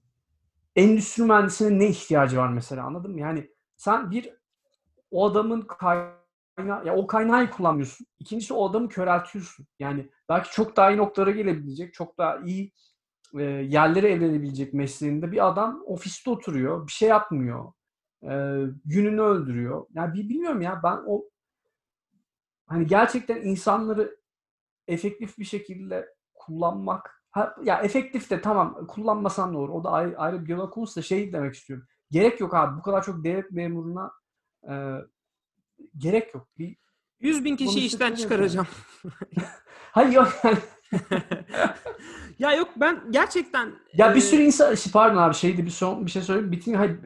endüstri 0.76 1.24
mühendisine 1.24 1.80
ne 1.80 1.88
ihtiyacı 1.88 2.38
var 2.38 2.50
mesela 2.50 2.84
anladın 2.86 3.12
mı? 3.12 3.20
Yani 3.20 3.52
sen 3.78 4.12
bir 4.12 4.34
o 5.12 5.26
adamın 5.30 5.62
kaynağı 5.62 6.86
ya 6.86 6.96
o 6.96 7.08
kaynağı 7.08 7.50
kullanmıyorsun. 7.52 8.08
İkincisi 8.20 8.54
o 8.54 8.70
adamı 8.70 8.90
köreltiyorsun. 8.90 9.68
Yani 9.80 10.10
belki 10.30 10.52
çok 10.52 10.78
daha 10.78 10.92
iyi 10.92 10.98
noktalara 10.98 11.32
gelebilecek, 11.32 11.94
çok 11.94 12.18
daha 12.18 12.38
iyi 12.38 12.74
e, 13.40 13.44
yerlere 13.44 14.10
evlenebilecek 14.12 14.74
mesleğinde 14.74 15.32
bir 15.32 15.48
adam 15.48 15.84
ofiste 15.86 16.30
oturuyor, 16.30 16.88
bir 16.88 16.92
şey 16.92 17.10
yapmıyor. 17.10 17.74
E, 18.24 18.30
gününü 18.86 19.22
öldürüyor. 19.22 19.86
Yani 19.94 20.14
bilmiyorum 20.14 20.62
ya 20.62 20.82
ben 20.84 20.98
o 21.08 21.30
hani 22.68 22.88
gerçekten 22.88 23.42
insanları 23.42 24.18
efektif 24.88 25.38
bir 25.38 25.46
şekilde 25.46 26.16
kullanmak 26.34 27.21
ha, 27.32 27.56
ya 27.64 27.80
efektif 27.80 28.30
de 28.30 28.42
tamam 28.42 28.88
kullanmasan 28.88 29.54
da 29.54 29.58
olur. 29.58 29.70
O 29.70 29.84
da 29.84 29.92
ayrı, 29.92 30.18
ayrı 30.18 30.42
bir 30.42 30.48
diyalog 30.48 30.74
konusu 30.74 30.96
da 30.96 31.02
şey 31.02 31.34
demek 31.34 31.56
istiyorum. 31.56 31.88
Gerek 32.12 32.40
yok 32.40 32.54
abi. 32.54 32.78
Bu 32.78 32.82
kadar 32.82 33.04
çok 33.04 33.24
devlet 33.24 33.52
memuruna 33.52 34.12
e, 34.70 34.74
gerek 35.98 36.34
yok. 36.34 36.48
Bir, 36.58 36.78
100 37.20 37.44
bin 37.44 37.56
kişiyi 37.56 37.86
işten 37.86 38.16
çıkaracağım. 38.16 38.68
hayır 39.92 40.12
yok 40.14 40.34
yani. 40.44 40.58
ya 42.40 42.54
yok 42.54 42.70
ben 42.76 43.12
gerçekten 43.12 43.74
Ya 43.94 44.16
bir 44.16 44.20
e, 44.20 44.22
sürü 44.22 44.42
insan 44.42 44.76
şey, 44.76 44.92
pardon 44.92 45.18
abi 45.18 45.34
şeydi 45.34 45.66
bir 45.66 45.72
son 45.72 46.06
bir 46.06 46.12
şey 46.12 46.22
söyleyeyim. 46.22 46.52
Bitin 46.52 46.74
hayır, 46.74 47.00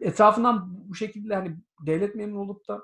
etrafından 0.00 0.88
bu 0.88 0.94
şekilde 0.94 1.34
hani 1.34 1.56
devlet 1.86 2.14
memuru 2.14 2.40
olup 2.40 2.68
da 2.68 2.82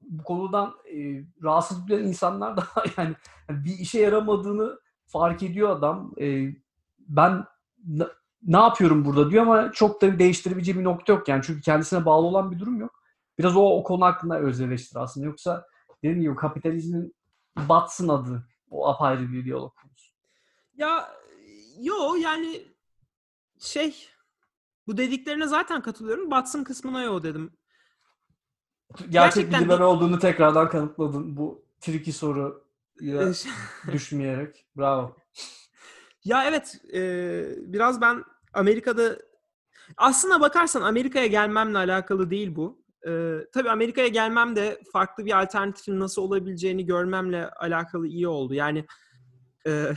bu 0.00 0.24
konudan 0.24 0.74
e, 0.94 1.24
rahatsız 1.42 1.86
duyan 1.88 2.04
insanlar 2.06 2.56
da 2.56 2.64
yani 2.96 3.14
bir 3.50 3.78
işe 3.78 4.00
yaramadığını 4.00 4.78
fark 5.10 5.42
ediyor 5.42 5.70
adam. 5.70 6.12
E, 6.20 6.54
ben 6.98 7.44
ne, 8.42 8.56
yapıyorum 8.56 9.04
burada 9.04 9.30
diyor 9.30 9.42
ama 9.42 9.72
çok 9.72 10.02
da 10.02 10.18
değiştirebileceği 10.18 10.78
bir 10.78 10.84
nokta 10.84 11.12
yok 11.12 11.28
yani. 11.28 11.42
Çünkü 11.46 11.60
kendisine 11.60 12.04
bağlı 12.04 12.26
olan 12.26 12.50
bir 12.50 12.58
durum 12.58 12.80
yok. 12.80 13.02
Biraz 13.38 13.56
o, 13.56 13.76
o 13.78 13.82
konu 13.82 14.04
hakkında 14.04 14.38
öz 14.38 14.60
eleştiri 14.60 14.98
aslında. 14.98 15.26
Yoksa 15.26 15.66
dediğim 16.02 16.22
gibi 16.22 16.36
kapitalizmin 16.36 17.14
batsın 17.56 18.08
adı. 18.08 18.46
O 18.70 18.88
apayrı 18.88 19.32
bir 19.32 19.44
diyalog 19.44 19.74
konusu. 19.74 20.14
Ya 20.74 21.10
yo 21.80 22.14
yani 22.14 22.62
şey 23.58 24.08
bu 24.86 24.96
dediklerine 24.96 25.46
zaten 25.46 25.82
katılıyorum. 25.82 26.30
Batsın 26.30 26.64
kısmına 26.64 27.02
yo 27.02 27.22
dedim. 27.22 27.52
Gerçek 28.96 29.12
Gerçekten 29.12 29.64
liberal 29.64 29.86
olduğunu 29.86 30.18
tekrardan 30.18 30.68
kanıtladın 30.68 31.36
bu 31.36 31.64
tricky 31.80 32.12
soru 32.12 32.69
Ee, 33.02 33.32
düşmeyerek. 33.92 34.66
Bravo. 34.76 35.16
Ya 36.24 36.44
evet 36.44 36.80
e, 36.94 37.00
biraz 37.72 38.00
ben 38.00 38.24
Amerika'da 38.52 39.18
aslına 39.96 40.40
bakarsan 40.40 40.82
Amerika'ya 40.82 41.26
gelmemle 41.26 41.78
alakalı 41.78 42.30
değil 42.30 42.56
bu. 42.56 42.82
E, 43.08 43.10
tabii 43.52 43.70
Amerika'ya 43.70 44.08
gelmem 44.08 44.56
de 44.56 44.80
farklı 44.92 45.24
bir 45.26 45.42
alternatifin 45.42 46.00
nasıl 46.00 46.22
olabileceğini 46.22 46.86
görmemle 46.86 47.50
alakalı 47.50 48.06
iyi 48.06 48.28
oldu. 48.28 48.54
Yani 48.54 48.84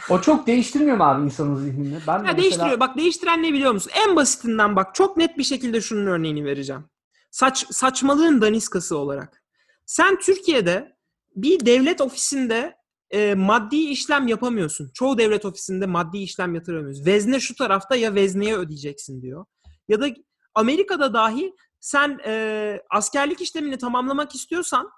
O 0.09 0.21
çok 0.21 0.47
değiştirmiyor 0.47 0.97
mu 0.97 1.03
abi 1.03 1.23
insanın 1.25 1.55
zihnini? 1.55 1.99
Ben 2.07 2.13
Ya 2.13 2.19
mesela- 2.19 2.37
değiştiriyor. 2.37 2.79
Bak 2.79 2.97
değiştiren 2.97 3.43
ne 3.43 3.53
biliyor 3.53 3.71
musun? 3.71 3.91
En 4.07 4.15
basitinden 4.15 4.75
bak 4.75 4.95
çok 4.95 5.17
net 5.17 5.37
bir 5.37 5.43
şekilde 5.43 5.81
şunun 5.81 6.05
örneğini 6.07 6.45
vereceğim. 6.45 6.83
Saç 7.31 7.65
saçmalığın 7.71 8.41
daniskası 8.41 8.97
olarak. 8.97 9.43
Sen 9.85 10.19
Türkiye'de 10.19 10.97
bir 11.35 11.65
devlet 11.65 12.01
ofisinde 12.01 12.75
e, 13.13 13.35
maddi 13.35 13.75
işlem 13.75 14.27
yapamıyorsun. 14.27 14.91
Çoğu 14.93 15.17
devlet 15.17 15.45
ofisinde 15.45 15.85
maddi 15.85 16.17
işlem 16.17 16.55
yatıramıyoruz. 16.55 17.05
Vezne 17.05 17.39
şu 17.39 17.55
tarafta 17.55 17.95
ya 17.95 18.15
vezneye 18.15 18.57
ödeyeceksin 18.57 19.21
diyor. 19.21 19.45
Ya 19.87 20.01
da 20.01 20.07
Amerika'da 20.55 21.13
dahi 21.13 21.55
sen 21.79 22.19
e, 22.25 22.81
askerlik 22.89 23.41
işlemini 23.41 23.77
tamamlamak 23.77 24.35
istiyorsan 24.35 24.89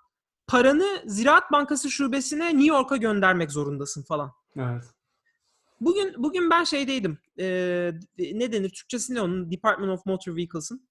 paranı 0.48 1.04
Ziraat 1.06 1.52
Bankası 1.52 1.92
şubesine 1.92 2.48
New 2.48 2.68
York'a 2.68 2.98
göndermek 2.98 3.52
zorundasın 3.52 4.04
falan. 4.04 4.32
Evet. 4.58 4.84
Bugün 5.82 6.14
bugün 6.18 6.50
ben 6.50 6.64
şeydeydim. 6.64 7.18
Ee, 7.40 7.92
ne 8.18 8.52
denir? 8.52 8.70
Türkçesi 8.70 9.14
ne 9.14 9.22
onun? 9.22 9.52
Department 9.52 9.92
of 9.92 10.06
Motor 10.06 10.36
Vehicles'ın. 10.36 10.88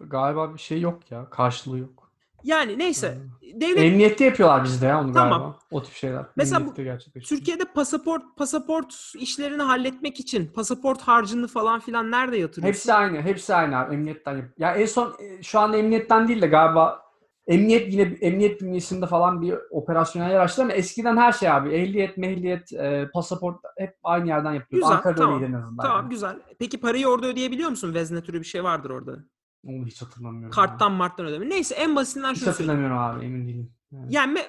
Galiba 0.00 0.54
bir 0.54 0.58
şey 0.58 0.80
yok 0.80 1.10
ya. 1.10 1.30
Karşılığı 1.30 1.78
yok. 1.78 2.07
Yani 2.44 2.78
neyse. 2.78 3.14
Hmm. 3.14 3.60
Devlet 3.60 3.78
Emniyette 3.78 4.24
yapıyorlar 4.24 4.64
bizde 4.64 4.86
ya 4.86 5.00
onu 5.00 5.12
Tamam. 5.12 5.40
galiba. 5.40 5.58
O 5.70 5.82
tip 5.82 5.94
şeyler. 5.94 6.24
Mesela 6.36 6.66
bu-. 6.66 6.74
Türkiye'de 7.20 7.64
pasaport 7.64 8.22
pasaport 8.36 9.12
işlerini 9.18 9.62
halletmek 9.62 10.20
için 10.20 10.46
pasaport 10.46 11.00
harcını 11.00 11.48
falan 11.48 11.80
filan 11.80 12.10
nerede 12.10 12.36
yatırıyorsun? 12.36 12.68
Hepsi 12.68 12.94
aynı. 12.94 13.22
Hepsi 13.22 13.54
aynı 13.54 13.78
abi. 13.78 13.94
Emniyetten 13.94 14.36
yap. 14.36 14.46
Ya 14.58 14.74
en 14.74 14.86
son 14.86 15.14
e, 15.20 15.42
şu 15.42 15.58
anda 15.58 15.76
emniyetten 15.76 16.28
değil 16.28 16.42
de 16.42 16.46
galiba 16.46 17.02
emniyet 17.46 17.92
yine 17.92 18.02
emniyet 18.02 18.60
bünyesinde 18.60 19.06
falan 19.06 19.42
bir 19.42 19.54
operasyonel 19.70 20.42
açtı 20.42 20.62
ama 20.62 20.72
eskiden 20.72 21.16
her 21.16 21.32
şey 21.32 21.50
abi. 21.50 21.70
Ehliyet, 21.70 22.16
mehliyet, 22.16 22.72
e, 22.72 23.08
pasaport 23.14 23.56
hep 23.78 23.96
aynı 24.02 24.28
yerden 24.28 24.52
yapılıyor. 24.52 24.82
Güzel, 24.82 24.96
Ankara'da 24.96 25.20
tamam. 25.20 25.44
en 25.44 25.52
azından. 25.52 25.84
Tamam 25.84 26.02
yani. 26.02 26.10
güzel. 26.10 26.36
Peki 26.58 26.80
parayı 26.80 27.08
orada 27.08 27.26
ödeyebiliyor 27.26 27.70
musun? 27.70 27.94
Vezne 27.94 28.22
türü 28.22 28.40
bir 28.40 28.46
şey 28.46 28.64
vardır 28.64 28.90
orada. 28.90 29.16
Onu 29.64 29.86
hiç 29.86 30.02
hatırlamıyorum. 30.02 30.50
Karttan 30.50 30.92
marttan 30.92 31.26
ödeme. 31.26 31.48
Neyse 31.48 31.74
en 31.74 31.96
basitinden 31.96 32.32
Hiç 32.34 32.38
şunu 32.40 32.54
söyleyeyim. 32.54 32.82
hatırlamıyorum 32.82 33.18
abi 33.20 33.24
emin 33.26 33.48
değilim. 33.48 33.72
Yani. 33.92 34.14
Yani 34.14 34.42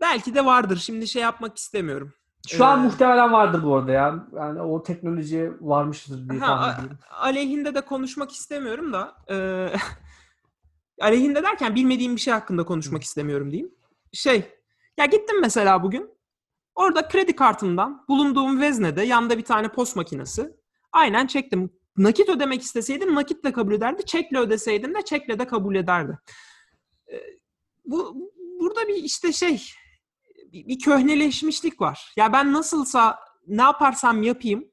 belki 0.00 0.34
de 0.34 0.44
vardır. 0.44 0.76
Şimdi 0.76 1.08
şey 1.08 1.22
yapmak 1.22 1.56
istemiyorum. 1.58 2.12
Şu 2.48 2.64
an 2.64 2.80
Ee, 2.80 2.82
muhtemelen 2.82 3.32
vardır 3.32 3.62
bu 3.64 3.76
arada 3.76 3.92
ya. 3.92 4.26
Yani 4.36 4.60
o 4.60 4.82
teknolojiye 4.82 5.52
varmıştır 5.60 6.28
diye 6.30 6.40
Ha, 6.40 6.46
tahmin 6.46 6.74
ediyorum. 6.78 6.98
aleyhinde 7.10 7.74
de 7.74 7.80
konuşmak 7.80 8.32
istemiyorum 8.32 8.92
da 8.92 9.14
e, 9.30 9.36
aleyhinde 11.00 11.42
derken 11.42 11.74
bilmediğim 11.74 12.16
bir 12.16 12.20
şey 12.20 12.32
hakkında 12.34 12.64
konuşmak 12.64 13.02
istemiyorum 13.02 13.50
diyeyim. 13.50 13.74
Şey, 14.12 14.52
ya 14.98 15.06
gittim 15.06 15.40
mesela 15.40 15.82
bugün. 15.82 16.16
Orada 16.74 17.08
kredi 17.08 17.36
kartımdan 17.36 18.04
bulunduğum 18.08 18.60
veznede 18.60 19.02
yanda 19.02 19.38
bir 19.38 19.44
tane 19.44 19.68
post 19.68 19.96
makinesi. 19.96 20.56
Aynen 20.92 21.26
çektim. 21.26 21.70
Nakit 21.98 22.28
ödemek 22.28 22.62
isteseydim 22.62 23.14
nakitle 23.14 23.52
kabul 23.52 23.72
ederdi. 23.72 24.04
Çekle 24.06 24.38
ödeseydim 24.38 24.94
de 24.94 25.02
çekle 25.04 25.38
de 25.38 25.46
kabul 25.46 25.74
ederdi. 25.74 26.18
E, 27.12 27.16
bu 27.84 28.30
burada 28.60 28.88
bir 28.88 28.94
işte 28.94 29.32
şey 29.32 29.70
bir, 30.52 30.78
köhneleşmişlik 30.78 31.80
var. 31.80 32.12
Ya 32.16 32.32
ben 32.32 32.52
nasılsa 32.52 33.18
ne 33.46 33.62
yaparsam 33.62 34.22
yapayım 34.22 34.64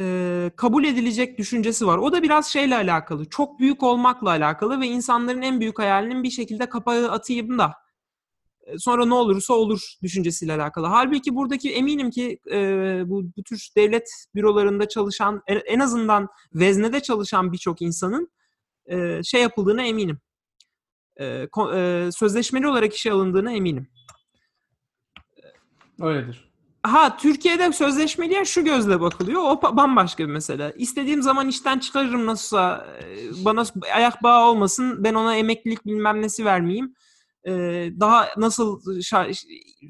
e, 0.00 0.50
kabul 0.56 0.84
edilecek 0.84 1.38
düşüncesi 1.38 1.86
var. 1.86 1.98
O 1.98 2.12
da 2.12 2.22
biraz 2.22 2.46
şeyle 2.46 2.76
alakalı. 2.76 3.28
Çok 3.28 3.60
büyük 3.60 3.82
olmakla 3.82 4.30
alakalı 4.30 4.80
ve 4.80 4.86
insanların 4.86 5.42
en 5.42 5.60
büyük 5.60 5.78
hayalinin 5.78 6.22
bir 6.22 6.30
şekilde 6.30 6.68
kapağı 6.68 7.10
atayım 7.10 7.58
da 7.58 7.85
sonra 8.78 9.06
ne 9.06 9.14
olursa 9.14 9.54
olur 9.54 9.94
düşüncesiyle 10.02 10.52
alakalı. 10.52 10.86
Halbuki 10.86 11.34
buradaki 11.34 11.72
eminim 11.72 12.10
ki 12.10 12.38
e, 12.52 12.58
bu, 13.06 13.24
bu 13.36 13.42
tür 13.42 13.68
devlet 13.76 14.08
bürolarında 14.34 14.88
çalışan 14.88 15.42
en, 15.46 15.62
en 15.66 15.80
azından 15.80 16.28
veznede 16.54 17.00
çalışan 17.00 17.52
birçok 17.52 17.82
insanın 17.82 18.28
e, 18.86 19.22
şey 19.22 19.42
yapıldığına 19.42 19.82
eminim. 19.82 20.18
E, 21.16 21.24
ko- 21.44 22.06
e, 22.08 22.12
sözleşmeli 22.12 22.68
olarak 22.68 22.94
işe 22.94 23.12
alındığına 23.12 23.52
eminim. 23.52 23.88
Öyledir. 26.00 26.46
Ha 26.82 27.16
Türkiye'de 27.16 27.72
sözleşmeliye 27.72 28.44
şu 28.44 28.64
gözle 28.64 29.00
bakılıyor. 29.00 29.42
O 29.42 29.76
bambaşka 29.76 30.24
bir 30.24 30.32
mesele. 30.32 30.74
İstediğim 30.76 31.22
zaman 31.22 31.48
işten 31.48 31.78
çıkarırım 31.78 32.26
nasılsa 32.26 32.86
e, 33.00 33.44
bana 33.44 33.64
ayak 33.94 34.22
bağı 34.22 34.50
olmasın. 34.50 35.04
Ben 35.04 35.14
ona 35.14 35.36
emeklilik 35.36 35.86
bilmem 35.86 36.22
nesi 36.22 36.44
vermeyeyim. 36.44 36.94
E, 37.46 37.52
Daha 38.00 38.28
nasıl 38.36 38.80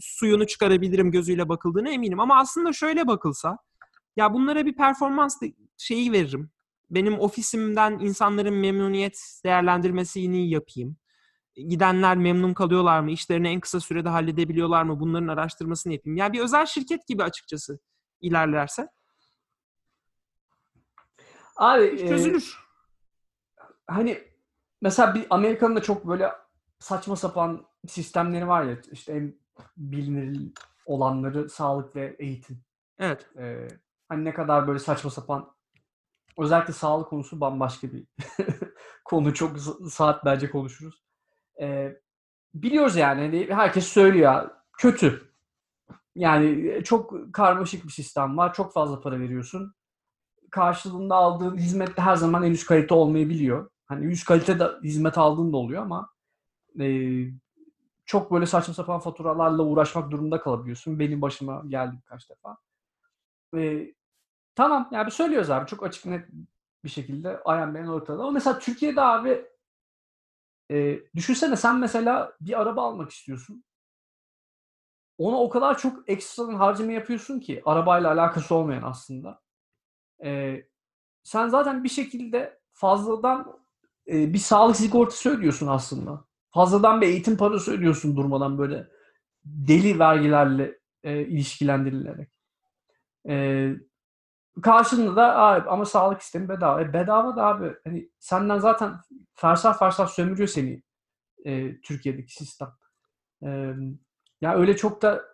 suyunu 0.00 0.46
çıkarabilirim 0.46 1.10
gözüyle 1.10 1.48
bakıldığına 1.48 1.90
eminim. 1.90 2.20
Ama 2.20 2.38
aslında 2.38 2.72
şöyle 2.72 3.06
bakılsa 3.06 3.58
ya 4.16 4.34
bunlara 4.34 4.66
bir 4.66 4.76
performans 4.76 5.40
şeyi 5.76 6.12
veririm. 6.12 6.50
Benim 6.90 7.18
ofisimden 7.20 7.98
insanların 7.98 8.54
memnuniyet 8.54 9.40
değerlendirmesini 9.44 10.50
yapayım 10.50 10.96
gidenler 11.56 12.16
memnun 12.16 12.54
kalıyorlar 12.54 13.00
mı? 13.00 13.10
İşlerini 13.10 13.48
en 13.48 13.60
kısa 13.60 13.80
sürede 13.80 14.08
halledebiliyorlar 14.08 14.82
mı? 14.82 15.00
Bunların 15.00 15.28
araştırmasını 15.28 15.92
yapayım. 15.92 16.16
Yani 16.16 16.32
bir 16.32 16.40
özel 16.40 16.66
şirket 16.66 17.06
gibi 17.06 17.22
açıkçası 17.22 17.78
ilerlerse 18.20 18.88
Abi 21.56 21.84
e, 21.84 22.08
çözülür. 22.08 22.58
hani 23.86 24.22
mesela 24.82 25.14
bir 25.14 25.26
Amerika'nın 25.30 25.76
da 25.76 25.82
çok 25.82 26.08
böyle 26.08 26.32
saçma 26.78 27.16
sapan 27.16 27.66
sistemleri 27.88 28.48
var 28.48 28.64
ya 28.64 28.76
işte 28.92 29.12
en 29.12 29.34
bilinir 29.76 30.52
olanları 30.86 31.48
sağlık 31.48 31.96
ve 31.96 32.16
eğitim. 32.18 32.64
Evet. 32.98 33.26
Ee, 33.38 33.68
hani 34.08 34.24
ne 34.24 34.34
kadar 34.34 34.68
böyle 34.68 34.78
saçma 34.78 35.10
sapan 35.10 35.56
özellikle 36.38 36.72
sağlık 36.72 37.08
konusu 37.08 37.40
bambaşka 37.40 37.88
bir 37.92 38.06
konu 39.04 39.34
çok 39.34 39.56
sa- 39.56 39.90
saatlerce 39.90 40.50
konuşuruz. 40.50 41.02
Ee, 41.60 42.00
biliyoruz 42.54 42.96
yani 42.96 43.20
hani 43.20 43.54
herkes 43.54 43.86
söylüyor 43.86 44.50
kötü. 44.78 45.32
Yani 46.14 46.80
çok 46.84 47.34
karmaşık 47.34 47.84
bir 47.84 47.90
sistem 47.90 48.36
var. 48.36 48.54
Çok 48.54 48.72
fazla 48.72 49.00
para 49.00 49.20
veriyorsun. 49.20 49.74
Karşılığında 50.50 51.14
aldığın 51.14 51.56
hizmet 51.56 51.96
de 51.96 52.00
her 52.02 52.16
zaman 52.16 52.42
en 52.42 52.50
üst 52.52 52.66
kalite 52.66 52.94
olmayabiliyor. 52.94 53.70
Hani 53.86 54.06
üst 54.06 54.24
kalite 54.24 54.58
de 54.60 54.68
hizmet 54.84 55.18
aldığın 55.18 55.52
da 55.52 55.56
oluyor 55.56 55.82
ama 55.82 56.10
e, 56.80 56.88
çok 58.06 58.32
böyle 58.32 58.46
saçma 58.46 58.74
sapan 58.74 59.00
faturalarla 59.00 59.62
uğraşmak 59.62 60.10
durumunda 60.10 60.40
kalabiliyorsun. 60.40 60.98
Benim 60.98 61.22
başıma 61.22 61.62
geldi 61.68 61.96
birkaç 62.02 62.30
defa. 62.30 62.56
E, 63.56 63.94
tamam 64.54 64.88
yani 64.92 65.10
söylüyoruz 65.10 65.50
abi 65.50 65.66
çok 65.66 65.82
açık 65.82 66.06
net 66.06 66.28
bir 66.84 66.88
şekilde 66.88 67.40
IMB'nin 67.46 67.86
ortada. 67.86 68.22
Ama 68.22 68.30
mesela 68.30 68.58
Türkiye'de 68.58 69.00
abi 69.00 69.46
e, 70.70 71.00
düşünsene 71.14 71.56
sen 71.56 71.78
mesela 71.78 72.32
bir 72.40 72.60
araba 72.60 72.82
almak 72.82 73.10
istiyorsun. 73.10 73.64
Ona 75.18 75.36
o 75.36 75.48
kadar 75.48 75.78
çok 75.78 76.10
ekstradan 76.10 76.54
harcama 76.54 76.92
yapıyorsun 76.92 77.40
ki 77.40 77.62
arabayla 77.64 78.12
alakası 78.12 78.54
olmayan 78.54 78.82
aslında. 78.82 79.40
E, 80.24 80.62
sen 81.22 81.48
zaten 81.48 81.84
bir 81.84 81.88
şekilde 81.88 82.60
fazladan 82.72 83.60
e, 84.08 84.32
bir 84.32 84.38
sağlık 84.38 84.76
sigortası 84.76 85.30
ödüyorsun 85.30 85.66
aslında. 85.66 86.24
Fazladan 86.60 87.00
bir 87.00 87.06
eğitim 87.06 87.36
parası 87.36 87.72
ödüyorsun 87.72 88.16
durmadan 88.16 88.58
böyle 88.58 88.88
deli 89.44 89.98
vergilerle 89.98 90.78
e, 91.04 91.20
ilişkilendirilerek. 91.20 92.28
E, 93.28 93.68
karşılığında 94.62 95.16
da 95.16 95.36
abi, 95.38 95.68
ama 95.68 95.84
sağlık 95.84 96.22
sistemi 96.22 96.48
bedava. 96.48 96.82
E, 96.82 96.92
bedava 96.92 97.36
da 97.36 97.44
abi 97.46 97.72
hani 97.84 98.10
senden 98.18 98.58
zaten 98.58 98.92
fersah 99.34 99.78
fersah 99.78 100.06
sömürüyor 100.08 100.48
seni 100.48 100.82
e, 101.44 101.80
Türkiye'deki 101.80 102.32
sistem. 102.34 102.68
E, 103.42 103.72
ya 104.40 104.54
öyle 104.56 104.76
çok 104.76 105.02
da 105.02 105.24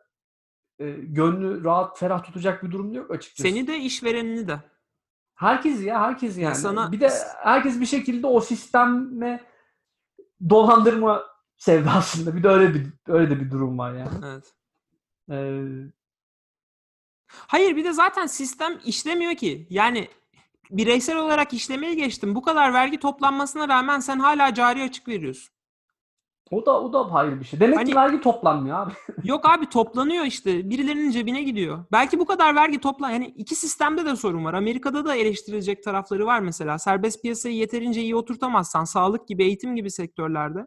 e, 0.78 0.90
gönlü 0.90 1.64
rahat 1.64 1.98
ferah 1.98 2.22
tutacak 2.24 2.62
bir 2.64 2.70
durum 2.70 2.92
yok 2.92 3.10
açıkçası. 3.10 3.48
Seni 3.48 3.66
de 3.66 3.78
işverenini 3.78 4.48
de. 4.48 4.60
Herkes 5.34 5.82
ya 5.84 6.00
herkes 6.00 6.38
yani. 6.38 6.54
sana- 6.54 6.92
Bir 6.92 7.00
de 7.00 7.10
herkes 7.42 7.80
bir 7.80 7.86
şekilde 7.86 8.26
o 8.26 8.40
sisteme 8.40 9.51
dolandırma 10.50 11.22
sevdasında. 11.56 12.36
Bir 12.36 12.42
de 12.42 12.48
öyle 12.48 12.74
bir 12.74 12.86
öyle 13.06 13.30
de 13.30 13.40
bir 13.40 13.50
durum 13.50 13.78
var 13.78 13.94
yani. 13.94 14.10
Evet. 14.24 14.54
Ee, 15.30 15.62
Hayır 17.28 17.76
bir 17.76 17.84
de 17.84 17.92
zaten 17.92 18.26
sistem 18.26 18.80
işlemiyor 18.84 19.34
ki. 19.34 19.66
Yani 19.70 20.08
bireysel 20.70 21.16
olarak 21.16 21.52
işlemeye 21.52 21.94
geçtim. 21.94 22.34
Bu 22.34 22.42
kadar 22.42 22.72
vergi 22.74 22.98
toplanmasına 23.00 23.68
rağmen 23.68 24.00
sen 24.00 24.18
hala 24.18 24.54
cari 24.54 24.82
açık 24.82 25.08
veriyorsun. 25.08 25.54
O 26.52 26.66
da 26.66 26.82
o 26.82 26.92
da 26.92 27.12
hayır 27.12 27.40
bir 27.40 27.44
şey. 27.44 27.60
Demek 27.60 27.86
ki 27.86 27.94
Hani- 27.94 27.94
vergi 27.94 28.20
toplanmıyor 28.20 28.78
abi. 28.78 28.92
Yok 29.24 29.48
abi 29.48 29.68
toplanıyor 29.68 30.24
işte. 30.24 30.70
Birilerinin 30.70 31.10
cebine 31.10 31.42
gidiyor. 31.42 31.84
Belki 31.92 32.18
bu 32.18 32.26
kadar 32.26 32.54
vergi 32.54 32.80
toplan. 32.80 33.10
Yani 33.10 33.26
iki 33.36 33.54
sistemde 33.54 34.04
de 34.04 34.16
sorun 34.16 34.44
var. 34.44 34.54
Amerika'da 34.54 35.04
da 35.04 35.14
eleştirilecek 35.14 35.82
tarafları 35.84 36.26
var 36.26 36.40
mesela. 36.40 36.78
Serbest 36.78 37.22
piyasayı 37.22 37.54
yeterince 37.54 38.02
iyi 38.02 38.16
oturtamazsan 38.16 38.84
sağlık 38.84 39.28
gibi, 39.28 39.44
eğitim 39.44 39.76
gibi 39.76 39.90
sektörlerde 39.90 40.66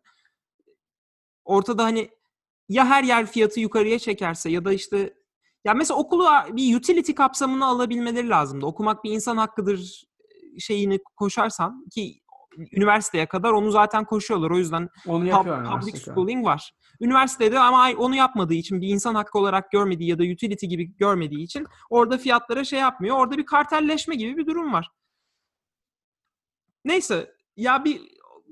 ortada 1.45 1.83
hani 1.83 2.09
ya 2.69 2.85
her 2.85 3.03
yer 3.03 3.25
fiyatı 3.25 3.59
yukarıya 3.59 3.99
çekerse 3.99 4.49
ya 4.49 4.65
da 4.65 4.73
işte 4.73 5.13
ya 5.65 5.73
mesela 5.73 5.97
okulu 5.97 6.27
bir 6.51 6.75
utility 6.77 7.11
kapsamına 7.11 7.65
alabilmeleri 7.65 8.29
lazımdı. 8.29 8.65
Okumak 8.65 9.03
bir 9.03 9.11
insan 9.11 9.37
hakkıdır 9.37 10.05
şeyini 10.59 10.99
koşarsan 11.15 11.85
ki 11.95 12.19
üniversiteye 12.71 13.25
kadar 13.25 13.51
onu 13.51 13.71
zaten 13.71 14.05
koşuyorlar. 14.05 14.51
O 14.51 14.57
yüzden 14.57 14.89
Onu 15.05 15.27
Pub- 15.27 15.79
public 15.79 15.99
schooling 15.99 16.45
var. 16.45 16.71
Üniversitede 17.01 17.59
ama 17.59 17.89
onu 17.97 18.15
yapmadığı 18.15 18.53
için 18.53 18.81
bir 18.81 18.87
insan 18.87 19.15
hakkı 19.15 19.39
olarak 19.39 19.71
görmediği 19.71 20.09
ya 20.09 20.19
da 20.19 20.23
utility 20.23 20.65
gibi 20.65 20.97
görmediği 20.97 21.43
için 21.43 21.67
orada 21.89 22.17
fiyatlara 22.17 22.63
şey 22.63 22.79
yapmıyor. 22.79 23.17
Orada 23.17 23.37
bir 23.37 23.45
kartelleşme 23.45 24.15
gibi 24.15 24.37
bir 24.37 24.45
durum 24.45 24.73
var. 24.73 24.89
Neyse 26.85 27.31
ya 27.57 27.85
bir 27.85 28.01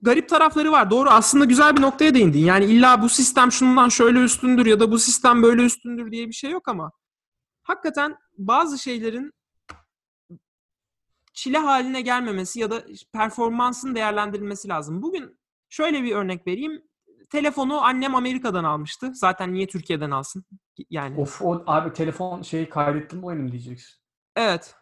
garip 0.02 0.30
tarafları 0.30 0.72
var. 0.72 0.90
Doğru 0.90 1.10
aslında 1.10 1.46
güzel 1.46 1.76
bir 1.76 1.82
noktaya 1.82 2.14
değindin. 2.14 2.46
Yani 2.46 2.66
illa 2.66 3.02
bu 3.02 3.10
sistem 3.10 3.52
şundan 3.52 3.90
şöyle 3.90 4.20
üstündür 4.20 4.66
ya 4.66 4.80
da 4.80 4.92
bu 4.92 5.00
sistem 5.00 5.44
böyle 5.44 5.64
üstündür 5.64 6.12
diye 6.12 6.28
bir 6.28 6.34
şey 6.34 6.52
yok 6.52 6.68
ama 6.68 6.92
hakikaten 7.64 8.18
bazı 8.38 8.80
şeylerin 8.80 9.32
çile 11.34 11.58
haline 11.58 12.02
gelmemesi 12.02 12.60
ya 12.60 12.72
da 12.72 12.84
performansın 13.14 13.96
değerlendirilmesi 13.96 14.68
lazım. 14.68 15.02
Bugün 15.02 15.38
şöyle 15.70 16.04
bir 16.04 16.16
örnek 16.16 16.48
vereyim. 16.48 16.82
Telefonu 17.30 17.82
annem 17.82 18.16
Amerika'dan 18.16 18.64
almıştı. 18.64 19.12
Zaten 19.14 19.54
niye 19.54 19.68
Türkiye'den 19.68 20.12
alsın? 20.12 20.46
Yani 20.90 21.20
Of 21.22 21.42
o 21.42 21.64
abi 21.68 21.94
telefon 21.94 22.42
şeyi 22.42 22.70
kaydettim 22.70 23.24
benim 23.24 23.52
diyeceksin. 23.52 23.96
evet. 24.36 24.76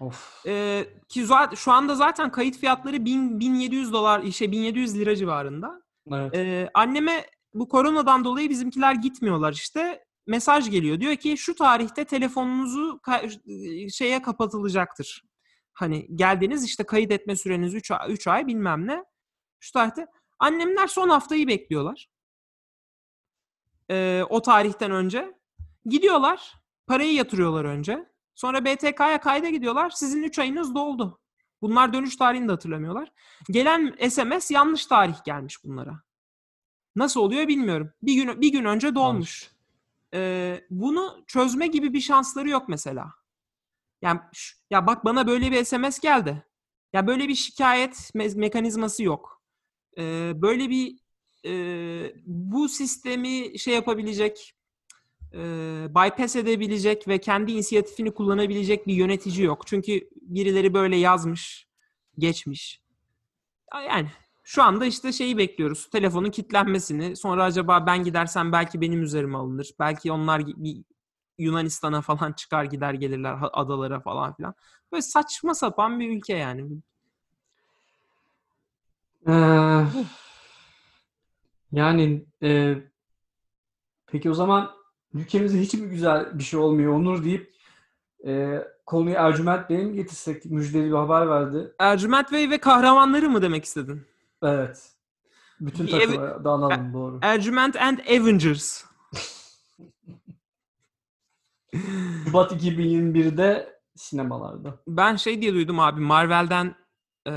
Of. 0.00 0.42
Ee, 0.46 0.86
ki 1.08 1.24
zaten 1.26 1.54
şu 1.56 1.72
anda 1.72 1.94
zaten 1.94 2.30
kayıt 2.32 2.58
fiyatları 2.58 3.04
1000 3.04 3.40
1700 3.40 3.92
dolar 3.92 4.30
şey 4.30 4.52
1700 4.52 4.98
lira 4.98 5.16
civarında. 5.16 5.82
Evet. 6.12 6.34
Ee, 6.34 6.70
anneme 6.74 7.26
bu 7.54 7.68
koronadan 7.68 8.24
dolayı 8.24 8.50
bizimkiler 8.50 8.94
gitmiyorlar 8.94 9.52
işte. 9.52 10.04
Mesaj 10.26 10.70
geliyor. 10.70 11.00
Diyor 11.00 11.16
ki 11.16 11.36
şu 11.38 11.54
tarihte 11.54 12.04
telefonunuzu 12.04 13.00
ka- 13.02 13.90
şeye 13.90 14.22
kapatılacaktır. 14.22 15.22
Hani 15.74 16.16
geldiniz 16.16 16.64
işte 16.64 16.84
kayıt 16.84 17.10
etme 17.10 17.36
süreniz 17.36 17.74
3 17.74 17.90
ay, 17.90 18.12
3 18.12 18.26
ay 18.26 18.46
bilmem 18.46 18.86
ne. 18.86 19.04
Şu 19.60 19.72
tarihte. 19.72 20.06
Annemler 20.38 20.86
son 20.86 21.08
haftayı 21.08 21.48
bekliyorlar. 21.48 22.08
Ee, 23.90 24.22
o 24.28 24.42
tarihten 24.42 24.90
önce. 24.90 25.34
Gidiyorlar. 25.86 26.54
Parayı 26.86 27.14
yatırıyorlar 27.14 27.64
önce. 27.64 28.06
Sonra 28.34 28.64
BTK'ya 28.64 29.20
kayda 29.20 29.48
gidiyorlar. 29.50 29.90
Sizin 29.90 30.22
3 30.22 30.38
ayınız 30.38 30.74
doldu. 30.74 31.20
Bunlar 31.62 31.92
dönüş 31.92 32.16
tarihini 32.16 32.48
de 32.48 32.52
hatırlamıyorlar. 32.52 33.12
Gelen 33.50 33.96
SMS 34.08 34.50
yanlış 34.50 34.86
tarih 34.86 35.24
gelmiş 35.24 35.64
bunlara. 35.64 36.02
Nasıl 36.96 37.20
oluyor 37.20 37.48
bilmiyorum. 37.48 37.92
Bir 38.02 38.14
gün 38.14 38.40
bir 38.40 38.52
gün 38.52 38.64
önce 38.64 38.94
dolmuş. 38.94 39.50
Ee, 40.14 40.64
bunu 40.70 41.24
çözme 41.26 41.66
gibi 41.66 41.92
bir 41.92 42.00
şansları 42.00 42.48
yok 42.48 42.68
mesela. 42.68 43.14
Yani 44.04 44.20
ş- 44.32 44.56
ya 44.70 44.86
bak 44.86 45.04
bana 45.04 45.26
böyle 45.26 45.52
bir 45.52 45.64
SMS 45.64 46.00
geldi. 46.00 46.44
Ya 46.92 47.06
böyle 47.06 47.28
bir 47.28 47.34
şikayet 47.34 47.94
me- 47.94 48.38
mekanizması 48.38 49.02
yok. 49.02 49.42
Ee, 49.98 50.32
böyle 50.42 50.70
bir 50.70 50.98
e, 51.46 51.52
bu 52.26 52.68
sistemi 52.68 53.58
şey 53.58 53.74
yapabilecek, 53.74 54.54
e, 55.34 55.38
bypass 55.90 56.36
edebilecek 56.36 57.08
ve 57.08 57.18
kendi 57.18 57.52
inisiyatifini 57.52 58.14
kullanabilecek 58.14 58.86
bir 58.86 58.94
yönetici 58.94 59.42
yok. 59.46 59.66
Çünkü 59.66 60.08
birileri 60.22 60.74
böyle 60.74 60.96
yazmış, 60.96 61.68
geçmiş. 62.18 62.80
Ya 63.74 63.82
Yani 63.82 64.10
şu 64.44 64.62
anda 64.62 64.86
işte 64.86 65.12
şeyi 65.12 65.38
bekliyoruz. 65.38 65.90
Telefonun 65.90 66.30
kilitlenmesini. 66.30 67.16
Sonra 67.16 67.44
acaba 67.44 67.86
ben 67.86 68.04
gidersem 68.04 68.52
belki 68.52 68.80
benim 68.80 69.02
üzerime 69.02 69.38
alınır. 69.38 69.70
Belki 69.80 70.12
onlar 70.12 70.46
bir 70.46 70.84
Yunanistan'a 71.38 72.00
falan 72.02 72.32
çıkar 72.36 72.64
gider 72.64 72.94
gelirler 72.94 73.36
adalara 73.52 74.00
falan 74.00 74.34
filan. 74.34 74.54
Böyle 74.92 75.02
saçma 75.02 75.54
sapan 75.54 76.00
bir 76.00 76.16
ülke 76.16 76.34
yani. 76.36 76.66
Ee, 79.28 79.84
yani 81.72 82.26
e, 82.42 82.76
peki 84.06 84.30
o 84.30 84.34
zaman 84.34 84.70
ülkemizde 85.14 85.60
hiç 85.60 85.74
mi 85.74 85.88
güzel 85.88 86.38
bir 86.38 86.44
şey 86.44 86.60
olmuyor 86.60 86.92
Onur 86.92 87.24
deyip 87.24 87.54
e, 88.26 88.64
konuyu 88.86 89.14
Ercüment 89.14 89.70
Bey'e 89.70 89.84
mi 89.84 89.94
getirsek 89.94 90.44
müjdeli 90.44 90.86
bir 90.86 90.96
haber 90.96 91.28
verdi. 91.28 91.74
Ercüment 91.78 92.32
Bey 92.32 92.50
ve 92.50 92.58
kahramanları 92.58 93.30
mı 93.30 93.42
demek 93.42 93.64
istedin? 93.64 94.06
Evet. 94.42 94.92
Bütün 95.60 95.86
Bir 95.86 95.92
ev- 95.92 96.00
takıma 96.00 96.44
dağılalım 96.44 96.92
doğru. 96.94 97.18
Ercüment 97.22 97.76
and 97.76 97.98
Avengers. 97.98 98.84
Şubat 102.26 102.52
2021'de 102.52 103.78
sinemalarda. 103.96 104.78
Ben 104.88 105.16
şey 105.16 105.42
diye 105.42 105.54
duydum 105.54 105.80
abi 105.80 106.00
Marvel'den 106.00 106.74
e, 107.28 107.32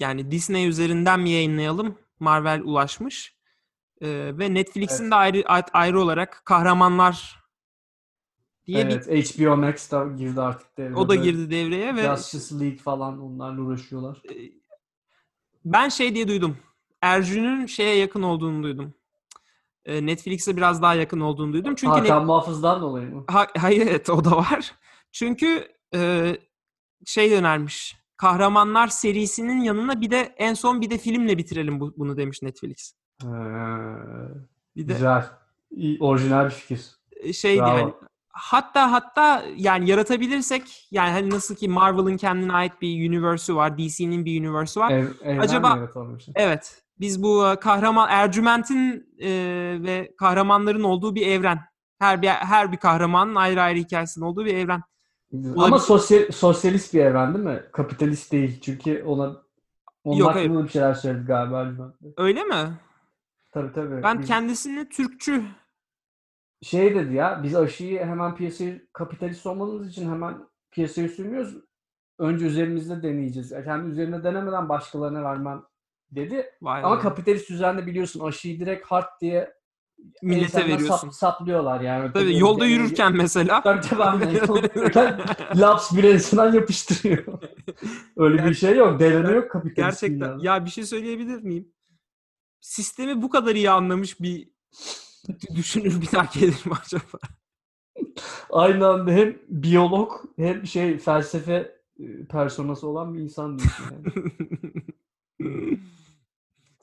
yani 0.00 0.30
Disney 0.30 0.68
üzerinden 0.68 1.20
mi 1.20 1.30
yayınlayalım? 1.30 1.98
Marvel 2.20 2.62
ulaşmış. 2.64 3.38
E, 4.00 4.38
ve 4.38 4.54
Netflix'in 4.54 5.02
Evet. 5.02 5.12
de 5.12 5.16
ayrı 5.16 5.44
ayrı 5.72 6.00
olarak 6.00 6.42
kahramanlar 6.44 7.38
diye 8.66 8.80
Evet, 8.80 9.06
HBO 9.38 9.56
Max 9.56 9.90
da 9.90 10.06
girdi 10.16 10.40
artık 10.40 10.78
bir 10.78 10.82
devreye. 10.84 10.96
o 10.96 11.08
da 11.08 11.14
girdi 11.14 11.50
devreye 11.50 11.96
ve 11.96 12.02
Justice 12.02 12.60
League 12.60 12.78
falan 12.78 13.20
onlarla 13.22 13.60
uğraşıyorlar. 13.62 14.22
ben 15.64 15.88
şey 15.88 16.14
diye 16.14 16.28
duydum. 16.28 16.56
Erjün'ün 17.02 17.66
şeye 17.66 17.96
yakın 17.96 18.22
olduğunu 18.22 18.62
duydum. 18.62 18.94
E, 19.88 20.06
Netflix'e 20.06 20.56
biraz 20.56 20.82
daha 20.82 20.94
yakın 20.94 21.20
olduğunu 21.20 21.52
duydum. 21.52 21.74
Çünkü 21.74 22.00
Hakan 22.00 22.26
Muhafız'dan 22.26 22.80
dolayı 22.82 23.14
mı? 23.14 23.24
Ha- 23.28 23.46
hayır 23.58 23.86
evet 23.86 24.10
o 24.10 24.24
da 24.24 24.36
var. 24.36 24.74
Çünkü 25.12 25.68
e, 25.94 26.32
şey 27.06 27.34
önermiş. 27.34 27.96
kahramanlar 28.16 28.88
serisinin 28.88 29.60
yanına 29.60 30.00
bir 30.00 30.10
de 30.10 30.34
en 30.36 30.54
son 30.54 30.80
bir 30.80 30.90
de 30.90 30.98
filmle 30.98 31.38
bitirelim 31.38 31.80
bu, 31.80 31.94
bunu 31.96 32.16
demiş 32.16 32.42
Netflix. 32.42 32.92
Ee, 33.24 33.26
Bir 34.76 34.88
de 34.88 34.92
güzel. 34.92 35.24
İyi, 35.70 35.98
orijinal 36.00 36.44
bir 36.44 36.50
fikir. 36.50 36.86
şey 37.32 37.58
Bravo. 37.58 37.78
yani 37.78 37.94
hatta 38.28 38.92
hatta 38.92 39.44
yani 39.56 39.90
yaratabilirsek 39.90 40.88
yani 40.90 41.10
hani 41.10 41.30
nasıl 41.30 41.54
ki 41.54 41.68
Marvel'ın 41.68 42.16
kendine 42.16 42.52
ait 42.52 42.72
bir 42.82 43.08
universe'ü 43.08 43.56
var, 43.56 43.78
DC'nin 43.78 44.24
bir 44.24 44.40
universe'ü 44.40 44.82
var. 44.82 44.90
Ev, 44.90 45.38
Acaba-? 45.40 45.88
Evet. 46.34 46.82
Biz 47.00 47.22
bu 47.22 47.48
e, 47.48 47.56
kahraman 47.56 48.08
Ercüment'in 48.10 49.14
e, 49.20 49.30
ve 49.82 50.14
kahramanların 50.18 50.82
olduğu 50.82 51.14
bir 51.14 51.26
evren. 51.26 51.60
Her 51.98 52.22
bir 52.22 52.28
her 52.28 52.72
bir 52.72 52.76
kahramanın 52.76 53.34
ayrı 53.34 53.62
ayrı 53.62 53.78
hikayesinin 53.78 54.24
olduğu 54.24 54.44
bir 54.44 54.54
evren. 54.54 54.82
Ama 55.32 55.54
Olabilir. 55.54 55.78
sosyal, 55.78 56.30
sosyalist 56.30 56.94
bir 56.94 57.00
evren 57.00 57.34
değil 57.34 57.44
mi? 57.44 57.62
Kapitalist 57.72 58.32
değil. 58.32 58.60
Çünkü 58.60 59.02
ona 59.06 59.36
onun 60.04 60.16
Yok, 60.16 60.30
hakkında 60.30 60.64
bir 60.64 60.68
şeyler 60.68 60.94
söyledi 60.94 61.26
galiba. 61.26 61.60
Ercüment. 61.60 61.94
Öyle 62.16 62.44
mi? 62.44 62.78
Tabii 63.52 63.72
tabii. 63.72 64.02
Ben 64.02 64.18
Biz- 64.20 64.28
kendisini 64.28 64.88
Türkçü 64.88 65.44
şey 66.62 66.94
dedi 66.94 67.14
ya 67.14 67.40
biz 67.42 67.56
aşıyı 67.56 68.00
hemen 68.00 68.34
piyasaya 68.34 68.74
kapitalist 68.92 69.46
olmamız 69.46 69.88
için 69.88 70.10
hemen 70.10 70.34
piyasaya 70.70 71.08
sürmüyoruz. 71.08 71.54
Önce 72.18 72.46
üzerimizde 72.46 73.02
deneyeceğiz. 73.02 73.50
Yani 73.50 73.64
kendi 73.64 73.90
üzerine 73.90 74.24
denemeden 74.24 74.68
başkalarına 74.68 75.24
vermem 75.24 75.62
dedi. 76.10 76.46
Vay 76.62 76.84
Ama 76.84 76.96
be. 76.96 77.00
kapitalist 77.00 77.50
düzende 77.50 77.86
biliyorsun 77.86 78.20
aşıyı 78.20 78.60
direkt 78.60 78.86
hard 78.86 79.20
diye 79.20 79.54
millete 80.22 80.64
veriyorsun. 80.64 81.10
Sap, 81.10 81.14
saplıyorlar 81.14 81.80
yani. 81.80 82.12
Tabii 82.12 82.24
Öyle 82.24 82.38
yolda 82.38 82.64
deneyi- 82.64 82.72
yürürken 82.72 83.16
mesela. 83.16 83.60
Tabii 83.64 83.80
tabii 83.80 84.02
aynen. 84.04 84.30
Yolda 84.30 84.68
yürürken 84.74 85.20
laps 85.56 85.96
bir 85.96 86.04
enseden 86.04 86.52
yapıştırıyor. 86.52 87.24
Öyle 88.16 88.44
bir 88.44 88.54
şey 88.54 88.76
yok. 88.76 89.00
Deneme 89.00 89.32
yok 89.32 89.50
kapitalist 89.50 90.00
Gerçekten. 90.00 90.38
Ya 90.38 90.64
bir 90.64 90.70
şey 90.70 90.84
söyleyebilir 90.84 91.42
miyim? 91.42 91.72
Sistemi 92.60 93.22
bu 93.22 93.30
kadar 93.30 93.54
iyi 93.54 93.70
anlamış 93.70 94.20
bir 94.20 94.48
düşünür 95.54 96.00
bir 96.00 96.12
daha 96.12 96.26
gelir 96.34 96.66
mi 96.66 96.72
acaba? 96.84 97.18
Aynı 98.50 98.86
anda 98.88 99.10
hem 99.10 99.38
biyolog 99.48 100.12
hem 100.36 100.66
şey 100.66 100.98
felsefe 100.98 101.76
e, 102.00 102.24
personası 102.30 102.86
olan 102.88 103.14
bir 103.14 103.20
insan 103.20 103.58
diyorsun 103.58 103.84
yani. 103.92 104.04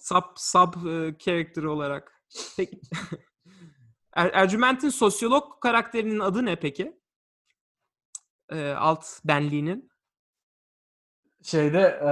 Sub 0.06 0.24
sub 0.36 0.86
e, 0.86 1.18
character 1.20 1.64
olarak. 1.64 2.22
Peki. 2.58 2.80
Er, 4.16 4.32
Ercüment'in 4.34 4.90
sosyolog 4.90 5.62
karakterinin 5.62 6.20
adı 6.20 6.46
ne 6.46 6.56
peki? 6.56 7.00
E, 8.50 8.72
alt 8.72 9.06
benliğinin. 9.26 9.92
Şeyde 11.44 11.80
e, 11.80 12.10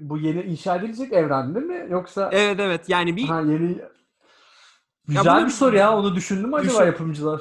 bu 0.00 0.18
yeni 0.18 0.42
inşa 0.42 0.76
edilecek 0.76 1.12
evren 1.12 1.54
değil 1.54 1.66
mi? 1.66 1.86
Yoksa 1.90 2.30
Evet 2.32 2.60
evet 2.60 2.88
yani 2.88 3.16
bir 3.16 3.28
ha 3.28 3.40
yeni 3.40 3.82
Güzel 5.06 5.36
bunu 5.36 5.46
bir 5.46 5.50
soru 5.50 5.76
ya. 5.76 5.98
Onu 5.98 6.14
düşündü 6.14 6.46
mü 6.46 6.56
acaba 6.56 6.72
Düşün- 6.72 6.86
yapımcılar? 6.86 7.40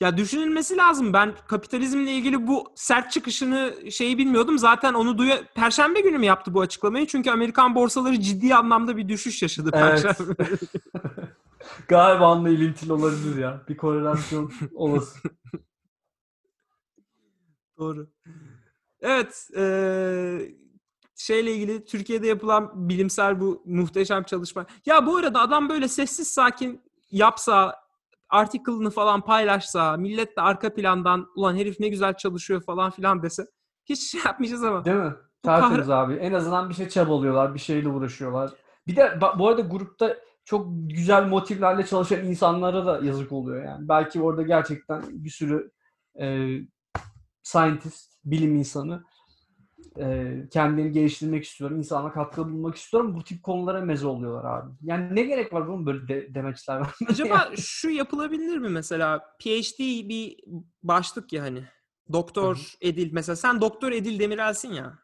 Ya 0.00 0.16
düşünülmesi 0.16 0.76
lazım. 0.76 1.12
Ben 1.12 1.34
kapitalizmle 1.46 2.12
ilgili 2.12 2.46
bu 2.46 2.72
sert 2.74 3.12
çıkışını 3.12 3.74
şeyi 3.90 4.18
bilmiyordum. 4.18 4.58
Zaten 4.58 4.94
onu 4.94 5.18
duya 5.18 5.38
Perşembe 5.54 6.00
günü 6.00 6.18
mü 6.18 6.26
yaptı 6.26 6.54
bu 6.54 6.60
açıklamayı? 6.60 7.06
Çünkü 7.06 7.30
Amerikan 7.30 7.74
borsaları 7.74 8.20
ciddi 8.20 8.54
anlamda 8.54 8.96
bir 8.96 9.08
düşüş 9.08 9.42
yaşadı 9.42 9.70
Evet. 9.72 10.02
Perşembe. 10.02 10.34
Galiba 11.88 12.32
onunla 12.32 12.48
ilintili 12.48 12.92
olabilir 12.92 13.38
ya. 13.38 13.62
Bir 13.68 13.76
korelasyon 13.76 14.52
olası. 14.74 15.18
Doğru. 17.78 18.08
Evet. 19.00 19.48
eee, 19.56 20.56
şeyle 21.16 21.54
ilgili 21.54 21.84
Türkiye'de 21.84 22.26
yapılan 22.26 22.88
bilimsel 22.88 23.40
bu 23.40 23.62
muhteşem 23.66 24.22
çalışma. 24.22 24.66
Ya 24.86 25.06
bu 25.06 25.16
arada 25.16 25.40
adam 25.40 25.68
böyle 25.68 25.88
sessiz 25.88 26.28
sakin 26.28 26.80
yapsa, 27.10 27.85
article'ını 28.36 28.90
falan 28.90 29.20
paylaşsa, 29.20 29.96
millet 29.96 30.36
de 30.36 30.40
arka 30.40 30.74
plandan 30.74 31.26
ulan 31.36 31.56
herif 31.56 31.80
ne 31.80 31.88
güzel 31.88 32.14
çalışıyor 32.14 32.62
falan 32.62 32.90
filan 32.90 33.22
dese 33.22 33.46
hiç 33.84 34.10
şey 34.10 34.20
yapmayacağız 34.26 34.64
ama. 34.64 34.84
Değil 34.84 34.96
mi? 34.96 35.14
Bu 35.44 35.48
kahra- 35.48 35.60
Tertemiz 35.60 35.90
abi. 35.90 36.14
En 36.14 36.32
azından 36.32 36.68
bir 36.68 36.74
şey 36.74 36.88
çabalıyorlar. 36.88 37.54
Bir 37.54 37.58
şeyle 37.58 37.88
uğraşıyorlar. 37.88 38.50
Bir 38.86 38.96
de 38.96 39.18
bu 39.38 39.48
arada 39.48 39.60
grupta 39.60 40.16
çok 40.44 40.66
güzel 40.70 41.26
motivlerle 41.26 41.86
çalışan 41.86 42.24
insanlara 42.24 42.86
da 42.86 43.06
yazık 43.06 43.32
oluyor 43.32 43.64
yani. 43.64 43.88
Belki 43.88 44.20
orada 44.20 44.42
gerçekten 44.42 45.02
bir 45.08 45.30
sürü 45.30 45.70
e, 46.20 46.48
scientist, 47.42 48.12
bilim 48.24 48.56
insanı 48.56 49.04
e, 49.98 50.34
kendini 50.50 50.92
geliştirmek 50.92 51.44
istiyor, 51.44 51.70
insana 51.70 52.12
katkı 52.12 52.44
bulmak 52.44 52.76
istiyor 52.76 53.04
ama 53.04 53.14
bu 53.14 53.24
tip 53.24 53.42
konulara 53.42 53.80
meze 53.80 54.06
oluyorlar 54.06 54.58
abi. 54.58 54.70
Yani 54.82 55.14
ne 55.14 55.22
gerek 55.22 55.52
var 55.52 55.68
bunun 55.68 55.86
böyle 55.86 56.08
de- 56.08 56.34
demeçler 56.34 56.74
vermeye? 56.74 56.92
Acaba 57.10 57.48
şu 57.56 57.90
yapılabilir 57.90 58.58
mi 58.58 58.68
mesela? 58.68 59.18
PhD 59.40 59.78
bir 60.08 60.36
başlık 60.82 61.32
ya 61.32 61.42
hani. 61.42 61.64
Doktor 62.12 62.72
Edil 62.80 63.12
mesela 63.12 63.36
sen 63.36 63.60
Doktor 63.60 63.92
Edil 63.92 64.18
Demirel'sin 64.20 64.72
ya. 64.72 64.98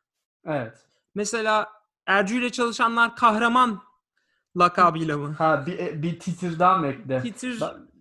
Evet. 0.47 0.79
Mesela 1.15 1.69
Ercü 2.07 2.39
ile 2.39 2.51
çalışanlar 2.51 3.17
kahraman 3.17 3.81
lakabıyla 4.59 5.19
mı? 5.19 5.33
Ha 5.39 5.65
bir, 5.67 5.79
e, 5.79 6.03
bir 6.03 6.19
titir 6.19 6.59
daha 6.59 6.79
mı 6.79 6.87
ekle? 6.87 7.23
Titir 7.23 7.61
Ben- 7.61 7.92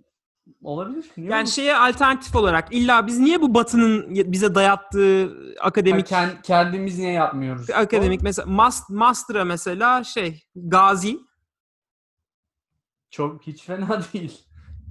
Olabilir. 0.63 1.05
Niye 1.17 1.29
yani 1.29 1.37
olmasın? 1.39 1.53
şeye 1.55 1.77
alternatif 1.77 2.35
olarak 2.35 2.73
illa 2.73 3.07
biz 3.07 3.19
niye 3.19 3.41
bu 3.41 3.53
Batı'nın 3.53 4.15
bize 4.31 4.55
dayattığı 4.55 5.25
Ha, 5.59 5.67
akademik 5.67 6.07
ken- 6.07 6.41
kendimiz 6.43 6.99
niye 6.99 7.11
yapmıyoruz? 7.11 7.69
akademik 7.69 8.21
mesela 8.21 8.45
mas, 8.51 8.89
master'a 8.89 9.45
mesela 9.45 10.03
şey 10.03 10.43
Gazi 10.55 11.19
Çok 13.09 13.41
hiç 13.47 13.63
fena 13.63 14.01
değil. 14.13 14.39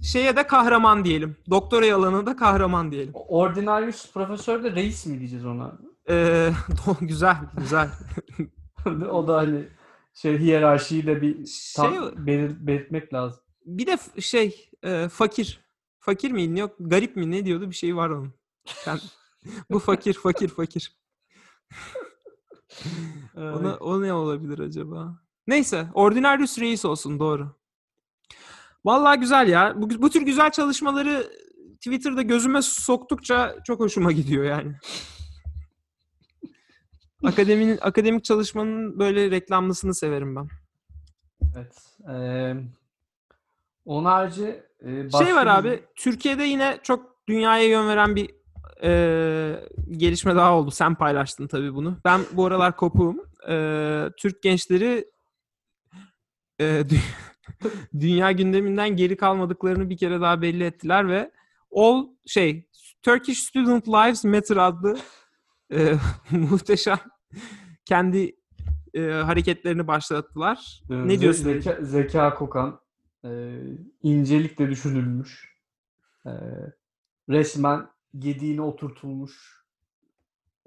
şeye 0.02 0.36
de 0.36 0.46
kahraman 0.46 1.04
diyelim. 1.04 1.36
Doktora 1.50 1.94
alanına 1.94 2.26
da 2.26 2.36
kahraman 2.36 2.92
diyelim. 2.92 3.12
Ordinarius 3.14 4.12
profesör 4.12 4.64
de 4.64 4.72
reis 4.74 5.06
mi 5.06 5.18
diyeceğiz 5.18 5.46
ona? 5.46 5.78
Ee, 6.10 6.50
güzel 7.00 7.36
güzel. 7.58 7.88
o 9.10 9.28
da 9.28 9.36
hani 9.36 9.64
şey 10.14 10.38
hiyerarşiyi 10.38 11.06
de 11.06 11.22
bir 11.22 11.34
tam 11.76 11.92
Şey- 11.92 12.26
belir- 12.26 12.66
belirtmek 12.66 13.14
lazım. 13.14 13.40
Bir 13.66 13.86
de 13.86 13.98
şey 14.20 14.69
e, 14.82 15.08
fakir. 15.08 15.60
Fakir 16.00 16.30
miydi? 16.30 16.60
Yok 16.60 16.76
garip 16.80 17.16
mi 17.16 17.30
ne 17.30 17.44
diyordu 17.44 17.70
bir 17.70 17.74
şey 17.74 17.96
var 17.96 18.10
onun. 18.10 18.34
Ben- 18.86 19.00
bu 19.70 19.78
fakir 19.78 20.14
fakir 20.14 20.48
fakir. 20.48 20.96
Ona, 23.36 23.76
o 23.76 24.02
ne 24.02 24.12
olabilir 24.12 24.58
acaba? 24.58 25.20
Neyse. 25.46 25.88
Ordinarius 25.94 26.58
Reis 26.58 26.84
olsun 26.84 27.18
doğru. 27.18 27.56
Vallahi 28.84 29.20
güzel 29.20 29.48
ya. 29.48 29.72
Bu, 29.76 30.02
bu 30.02 30.10
tür 30.10 30.22
güzel 30.22 30.50
çalışmaları 30.50 31.32
Twitter'da 31.76 32.22
gözüme 32.22 32.62
soktukça 32.62 33.56
çok 33.66 33.80
hoşuma 33.80 34.12
gidiyor 34.12 34.44
yani. 34.44 34.74
Akademinin 37.24 37.78
akademik 37.80 38.24
çalışmanın 38.24 38.98
böyle 38.98 39.30
reklamlısını 39.30 39.94
severim 39.94 40.36
ben. 40.36 40.48
Evet. 41.56 41.76
Ee, 42.10 42.54
onun 43.84 44.04
harici 44.04 44.62
e, 44.82 45.10
Şey 45.24 45.34
var 45.34 45.46
abi. 45.46 45.82
Türkiye'de 45.96 46.44
yine 46.44 46.78
çok 46.82 47.16
dünyaya 47.28 47.68
yön 47.68 47.88
veren 47.88 48.16
bir 48.16 48.30
e, 48.82 49.60
gelişme 49.90 50.36
daha 50.36 50.54
oldu. 50.58 50.70
Sen 50.70 50.94
paylaştın 50.94 51.46
tabii 51.46 51.74
bunu. 51.74 51.96
Ben 52.04 52.20
bu 52.32 52.46
aralar 52.46 52.76
kopuğum. 52.76 53.16
E, 53.48 53.54
Türk 54.16 54.42
gençleri 54.42 55.04
e, 56.60 56.64
dü- 56.64 56.98
dünya 58.00 58.32
gündeminden 58.32 58.96
geri 58.96 59.16
kalmadıklarını 59.16 59.90
bir 59.90 59.96
kere 59.96 60.20
daha 60.20 60.42
belli 60.42 60.64
ettiler 60.64 61.08
ve 61.08 61.30
All 61.76 62.06
şey 62.26 62.68
Turkish 63.02 63.38
Student 63.38 63.88
Lives 63.88 64.24
Matter 64.24 64.56
adlı 64.56 64.98
e, 65.72 65.94
muhteşem 66.30 66.98
kendi 67.84 68.36
e, 68.94 69.00
hareketlerini 69.02 69.86
başlattılar. 69.86 70.82
e, 70.90 71.08
Ne 71.08 71.20
diyorsun? 71.20 71.44
Zeka, 71.44 71.78
zeka 71.80 72.34
kokan, 72.34 72.80
e, 73.24 73.60
incelikle 74.02 74.70
düşünülmüş, 74.70 75.56
e, 76.26 76.32
resmen 77.28 77.88
gediğine 78.18 78.62
oturtulmuş, 78.62 79.64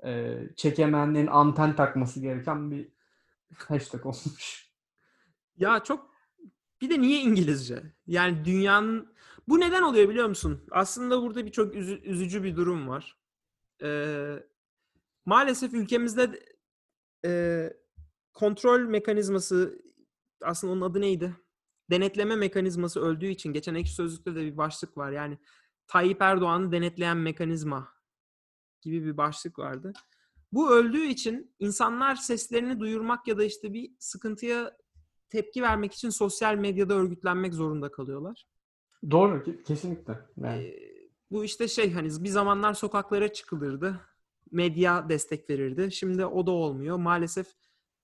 e, 0.05 0.39
çekemenlerin 0.55 1.27
anten 1.27 1.75
takması 1.75 2.19
gereken 2.19 2.71
bir 2.71 2.89
hashtag 3.55 4.05
olmuş. 4.05 4.69
Ya 5.57 5.83
çok 5.83 6.13
bir 6.81 6.89
de 6.89 7.01
niye 7.01 7.21
İngilizce? 7.21 7.83
Yani 8.07 8.45
dünyanın 8.45 9.13
bu 9.47 9.59
neden 9.59 9.81
oluyor 9.81 10.09
biliyor 10.09 10.27
musun? 10.27 10.67
Aslında 10.71 11.21
burada 11.21 11.45
bir 11.45 11.51
çok 11.51 11.75
üzü- 11.75 12.01
üzücü 12.01 12.43
bir 12.43 12.55
durum 12.55 12.87
var. 12.87 13.17
Ee, 13.83 14.35
maalesef 15.25 15.73
ülkemizde 15.73 16.39
e, 17.25 17.73
kontrol 18.33 18.79
mekanizması 18.79 19.81
aslında 20.41 20.73
onun 20.73 20.81
adı 20.81 21.01
neydi? 21.01 21.35
Denetleme 21.93 22.35
mekanizması 22.35 22.99
öldüğü 23.01 23.27
için 23.27 23.53
geçen 23.53 23.75
ekşi 23.75 23.93
sözlükte 23.93 24.35
de 24.35 24.41
bir 24.41 24.57
başlık 24.57 24.97
var. 24.97 25.11
Yani 25.11 25.37
Tayyip 25.87 26.21
Erdoğan'ı 26.21 26.71
denetleyen 26.71 27.17
mekanizma 27.17 27.93
gibi 28.81 29.05
bir 29.05 29.17
başlık 29.17 29.59
vardı. 29.59 29.93
Bu 30.51 30.71
öldüğü 30.71 31.03
için 31.03 31.55
insanlar 31.59 32.15
seslerini 32.15 32.79
duyurmak 32.79 33.27
ya 33.27 33.37
da 33.37 33.43
işte 33.43 33.73
bir 33.73 33.91
sıkıntıya 33.99 34.77
tepki 35.29 35.61
vermek 35.61 35.93
için 35.93 36.09
sosyal 36.09 36.55
medyada 36.55 36.93
örgütlenmek 36.93 37.53
zorunda 37.53 37.91
kalıyorlar. 37.91 38.47
Doğru. 39.11 39.37
ke- 39.37 39.63
Kesinlikle. 39.63 40.19
Yani. 40.37 40.63
Ee, 40.63 41.09
bu 41.31 41.43
işte 41.45 41.67
şey 41.67 41.93
hani 41.93 42.09
bir 42.23 42.29
zamanlar 42.29 42.73
sokaklara 42.73 43.33
çıkılırdı. 43.33 44.01
Medya 44.51 45.09
destek 45.09 45.49
verirdi. 45.49 45.91
Şimdi 45.91 46.25
o 46.25 46.47
da 46.47 46.51
olmuyor. 46.51 46.97
Maalesef 46.97 47.47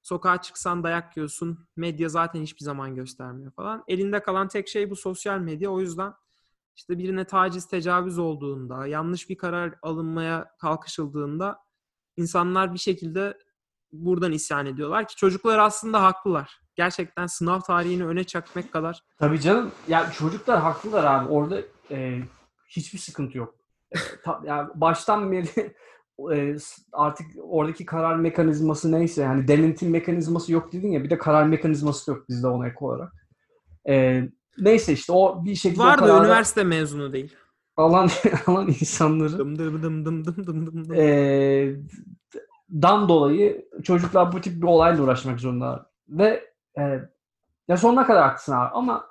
sokağa 0.01 0.41
çıksan 0.41 0.83
dayak 0.83 1.17
yiyorsun. 1.17 1.67
Medya 1.75 2.09
zaten 2.09 2.41
hiçbir 2.41 2.65
zaman 2.65 2.95
göstermiyor 2.95 3.51
falan. 3.51 3.83
Elinde 3.88 4.23
kalan 4.23 4.47
tek 4.47 4.67
şey 4.67 4.89
bu 4.89 4.95
sosyal 4.95 5.39
medya. 5.39 5.69
O 5.69 5.79
yüzden 5.79 6.13
işte 6.75 6.97
birine 6.97 7.25
taciz, 7.25 7.67
tecavüz 7.67 8.17
olduğunda, 8.17 8.88
yanlış 8.88 9.29
bir 9.29 9.38
karar 9.38 9.75
alınmaya 9.81 10.51
kalkışıldığında 10.62 11.59
insanlar 12.17 12.73
bir 12.73 12.79
şekilde 12.79 13.38
buradan 13.91 14.31
isyan 14.31 14.65
ediyorlar 14.65 15.07
ki 15.07 15.15
çocuklar 15.15 15.59
aslında 15.59 16.03
haklılar. 16.03 16.59
Gerçekten 16.75 17.27
sınav 17.27 17.59
tarihini 17.59 18.05
öne 18.05 18.23
çakmak 18.23 18.71
kadar 18.71 19.03
Tabii 19.17 19.41
canım. 19.41 19.71
Ya 19.88 20.12
çocuklar 20.12 20.59
haklılar 20.59 21.03
abi. 21.03 21.29
Orada 21.29 21.62
e, 21.91 22.21
hiçbir 22.69 22.99
sıkıntı 22.99 23.38
yok. 23.38 23.55
E, 23.91 23.97
ta- 24.23 24.41
yani 24.45 24.69
baştan 24.75 25.31
beri 25.31 25.75
e, 26.34 26.55
artık 26.93 27.27
oradaki 27.43 27.86
karar 27.86 28.15
mekanizması 28.15 28.91
neyse 28.91 29.21
yani 29.21 29.47
denetim 29.47 29.89
mekanizması 29.89 30.51
yok 30.51 30.73
dedin 30.73 30.91
ya 30.91 31.03
bir 31.03 31.10
de 31.10 31.17
karar 31.17 31.43
mekanizması 31.43 32.12
yok 32.12 32.29
bizde 32.29 32.47
ona 32.47 32.67
ek 32.67 32.75
olarak. 32.79 33.13
E, 33.89 34.23
neyse 34.58 34.93
işte 34.93 35.12
o 35.13 35.45
bir 35.45 35.55
şekilde 35.55 35.84
var 35.84 35.99
da 36.08 36.19
üniversite 36.19 36.63
mezunu 36.63 37.13
değil. 37.13 37.36
alan 37.77 38.10
alan 38.47 38.67
insanları 38.67 39.38
Dım 39.38 39.60
dım 39.60 39.84
dım 39.84 40.05
dım 40.05 40.25
dım 40.25 40.45
dım 40.47 40.67
dım 40.67 40.89
dım. 40.89 40.93
e, 40.93 41.75
dan 42.71 43.10
dolayı 43.10 43.65
çocuklar 43.84 44.32
bu 44.32 44.41
tip 44.41 44.62
bir 44.62 44.67
olayla 44.67 45.03
uğraşmak 45.03 45.39
zorunda. 45.39 45.91
Ve 46.10 46.53
e, 46.77 46.99
ya 47.67 47.77
sonuna 47.77 48.05
kadar 48.05 48.23
haklısın 48.23 48.53
abi 48.53 48.69
ama 48.73 49.10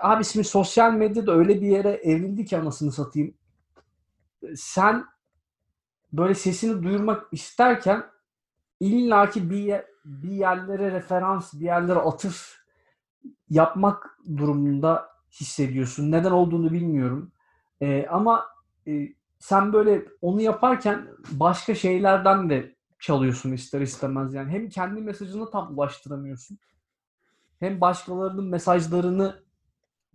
abi 0.00 0.24
şimdi 0.24 0.44
sosyal 0.48 0.92
medyada 0.92 1.32
öyle 1.32 1.60
bir 1.60 1.66
yere 1.66 1.90
evrildi 1.90 2.44
ki 2.44 2.58
anasını 2.58 2.92
satayım. 2.92 3.34
Sen 4.56 5.04
böyle 6.12 6.34
sesini 6.34 6.82
duyurmak 6.82 7.26
isterken 7.32 8.04
illaki 8.80 9.50
bir, 9.50 9.74
bir 10.04 10.30
yerlere 10.30 10.92
referans, 10.92 11.54
bir 11.54 11.64
yerlere 11.64 11.98
atıf 11.98 12.58
yapmak 13.50 14.18
durumunda 14.36 15.08
hissediyorsun. 15.40 16.12
Neden 16.12 16.30
olduğunu 16.30 16.72
bilmiyorum. 16.72 17.32
E, 17.80 18.06
ama 18.06 18.46
e, 18.86 19.08
sen 19.38 19.72
böyle 19.72 20.04
onu 20.20 20.40
yaparken 20.40 21.08
başka 21.30 21.74
şeylerden 21.74 22.50
de 22.50 22.76
çalıyorsun 23.00 23.52
ister 23.52 23.80
istemez 23.80 24.34
yani. 24.34 24.50
Hem 24.50 24.68
kendi 24.68 25.00
mesajını 25.00 25.50
tam 25.50 25.74
ulaştıramıyorsun. 25.74 26.58
Hem 27.60 27.80
başkalarının 27.80 28.44
mesajlarını 28.44 29.42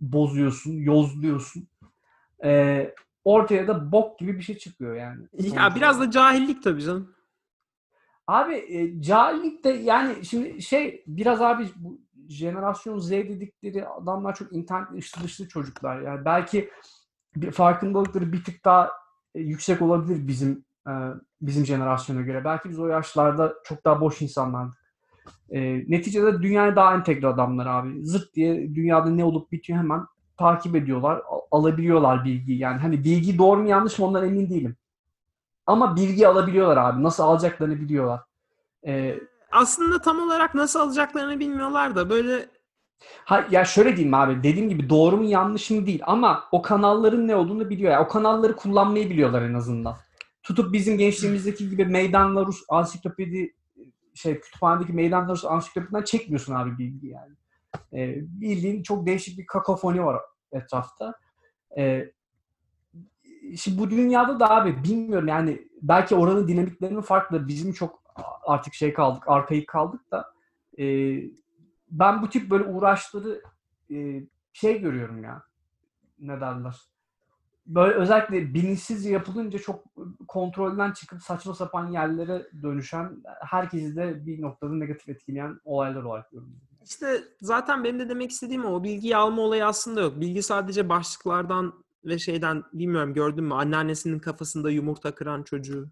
bozuyorsun, 0.00 0.72
yozluyorsun. 0.72 1.68
Ee, 2.44 2.94
ortaya 3.24 3.68
da 3.68 3.92
bok 3.92 4.18
gibi 4.18 4.38
bir 4.38 4.42
şey 4.42 4.58
çıkıyor 4.58 4.94
yani. 4.94 5.26
Ya 5.54 5.74
biraz 5.74 6.00
da 6.00 6.10
cahillik 6.10 6.62
tabii 6.62 6.82
canım. 6.82 7.14
Abi 8.26 8.54
e, 8.54 9.02
cahillik 9.02 9.64
de 9.64 9.68
yani 9.68 10.24
şimdi 10.24 10.62
şey 10.62 11.04
biraz 11.06 11.42
abi 11.42 11.66
bu 11.76 12.00
jenerasyon 12.28 12.98
Z 12.98 13.10
dedikleri 13.10 13.88
adamlar 13.88 14.34
çok 14.34 14.52
internet 14.52 14.94
içli 14.96 15.22
dışlı 15.22 15.48
çocuklar. 15.48 16.00
Yani 16.00 16.24
belki 16.24 16.70
bir 17.36 17.50
farkındalıkları 17.50 18.32
bir 18.32 18.44
tık 18.44 18.64
daha 18.64 18.90
e, 19.34 19.40
yüksek 19.40 19.82
olabilir 19.82 20.28
bizim 20.28 20.64
e, 20.86 20.92
bizim 21.42 21.66
jenerasyona 21.66 22.20
göre. 22.20 22.44
Belki 22.44 22.70
biz 22.70 22.78
o 22.78 22.86
yaşlarda 22.86 23.54
çok 23.64 23.84
daha 23.84 24.00
boş 24.00 24.22
insanlardık. 24.22 24.84
E, 25.50 25.60
neticede 25.90 26.42
dünyaya 26.42 26.76
daha 26.76 26.94
entegre 26.94 27.26
adamlar 27.26 27.66
abi. 27.66 28.04
Zırt 28.04 28.34
diye 28.34 28.74
dünyada 28.74 29.10
ne 29.10 29.24
olup 29.24 29.52
bitiyor 29.52 29.78
hemen 29.78 30.06
takip 30.36 30.76
ediyorlar. 30.76 31.22
al- 31.28 31.40
alabiliyorlar 31.50 32.24
bilgiyi. 32.24 32.58
Yani 32.58 32.78
hani 32.80 33.04
bilgi 33.04 33.38
doğru 33.38 33.60
mu 33.60 33.68
yanlış 33.68 33.98
mı 33.98 34.06
ondan 34.06 34.24
emin 34.24 34.50
değilim. 34.50 34.76
Ama 35.66 35.96
bilgi 35.96 36.28
alabiliyorlar 36.28 36.76
abi. 36.76 37.02
Nasıl 37.02 37.22
alacaklarını 37.22 37.80
biliyorlar. 37.80 38.20
E, 38.86 39.18
Aslında 39.52 40.00
tam 40.00 40.20
olarak 40.20 40.54
nasıl 40.54 40.80
alacaklarını 40.80 41.40
bilmiyorlar 41.40 41.96
da 41.96 42.10
böyle 42.10 42.48
Ha, 43.24 43.46
ya 43.50 43.64
şöyle 43.64 43.96
diyeyim 43.96 44.14
abi 44.14 44.42
dediğim 44.42 44.68
gibi 44.68 44.90
doğru 44.90 45.16
mu 45.16 45.24
yanlış 45.24 45.70
mı 45.70 45.86
değil 45.86 46.00
ama 46.06 46.44
o 46.52 46.62
kanalların 46.62 47.28
ne 47.28 47.36
olduğunu 47.36 47.70
biliyor. 47.70 47.92
ya 47.92 48.02
o 48.04 48.08
kanalları 48.08 48.56
kullanmayı 48.56 49.10
biliyorlar 49.10 49.42
en 49.42 49.54
azından. 49.54 49.96
Tutup 50.42 50.72
bizim 50.72 50.98
gençliğimizdeki 50.98 51.70
gibi 51.70 51.84
Meydan 51.84 52.46
Rus 52.46 52.62
ansiklopedi 52.68 53.54
şey 54.14 54.40
kütüphanedeki 54.40 54.92
Meydan 54.92 55.28
Rus 55.28 55.44
ansiklopediden 55.44 56.02
çekmiyorsun 56.02 56.54
abi 56.54 56.78
bilgi 56.78 57.06
yani. 57.06 57.32
Ee, 57.92 58.14
bildiğin 58.16 58.82
çok 58.82 59.06
değişik 59.06 59.38
bir 59.38 59.46
kakofoni 59.46 60.04
var 60.04 60.20
etrafta. 60.52 61.14
Ee, 61.78 62.12
şimdi 63.56 63.78
bu 63.78 63.90
dünyada 63.90 64.40
da 64.40 64.50
abi 64.50 64.84
bilmiyorum 64.84 65.28
yani 65.28 65.68
belki 65.82 66.14
oranın 66.14 66.48
dinamiklerinin 66.48 67.00
farklı. 67.00 67.48
Bizim 67.48 67.72
çok 67.72 68.02
artık 68.46 68.74
şey 68.74 68.92
kaldık, 68.92 69.22
arkaik 69.26 69.68
kaldık 69.68 70.10
da 70.10 70.34
e, 70.78 70.84
ben 71.90 72.22
bu 72.22 72.28
tip 72.28 72.50
böyle 72.50 72.64
uğraşları 72.64 73.42
e, 73.90 74.26
şey 74.52 74.80
görüyorum 74.80 75.24
ya. 75.24 75.42
Ne 76.18 76.40
derler? 76.40 76.76
Böyle 77.66 77.94
özellikle 77.94 78.54
bilinçsizce 78.54 79.10
yapılınca 79.10 79.58
çok 79.58 79.84
kontrolden 80.28 80.92
çıkıp 80.92 81.22
saçma 81.22 81.54
sapan 81.54 81.90
yerlere 81.90 82.46
dönüşen, 82.62 83.22
herkesi 83.40 83.96
de 83.96 84.26
bir 84.26 84.42
noktada 84.42 84.74
negatif 84.74 85.08
etkileyen 85.08 85.60
olaylar 85.64 86.02
olarak 86.02 86.30
görüyorum. 86.30 86.60
İşte 86.84 87.24
zaten 87.40 87.84
benim 87.84 87.98
de 87.98 88.08
demek 88.08 88.30
istediğim 88.30 88.64
o. 88.64 88.82
Bilgiyi 88.84 89.16
alma 89.16 89.42
olayı 89.42 89.66
aslında 89.66 90.00
yok. 90.00 90.20
Bilgi 90.20 90.42
sadece 90.42 90.88
başlıklardan 90.88 91.84
ve 92.04 92.18
şeyden 92.18 92.64
bilmiyorum 92.72 93.14
gördün 93.14 93.44
mü 93.44 93.54
anneannesinin 93.54 94.18
kafasında 94.18 94.70
yumurta 94.70 95.14
kıran 95.14 95.42
çocuğu. 95.42 95.88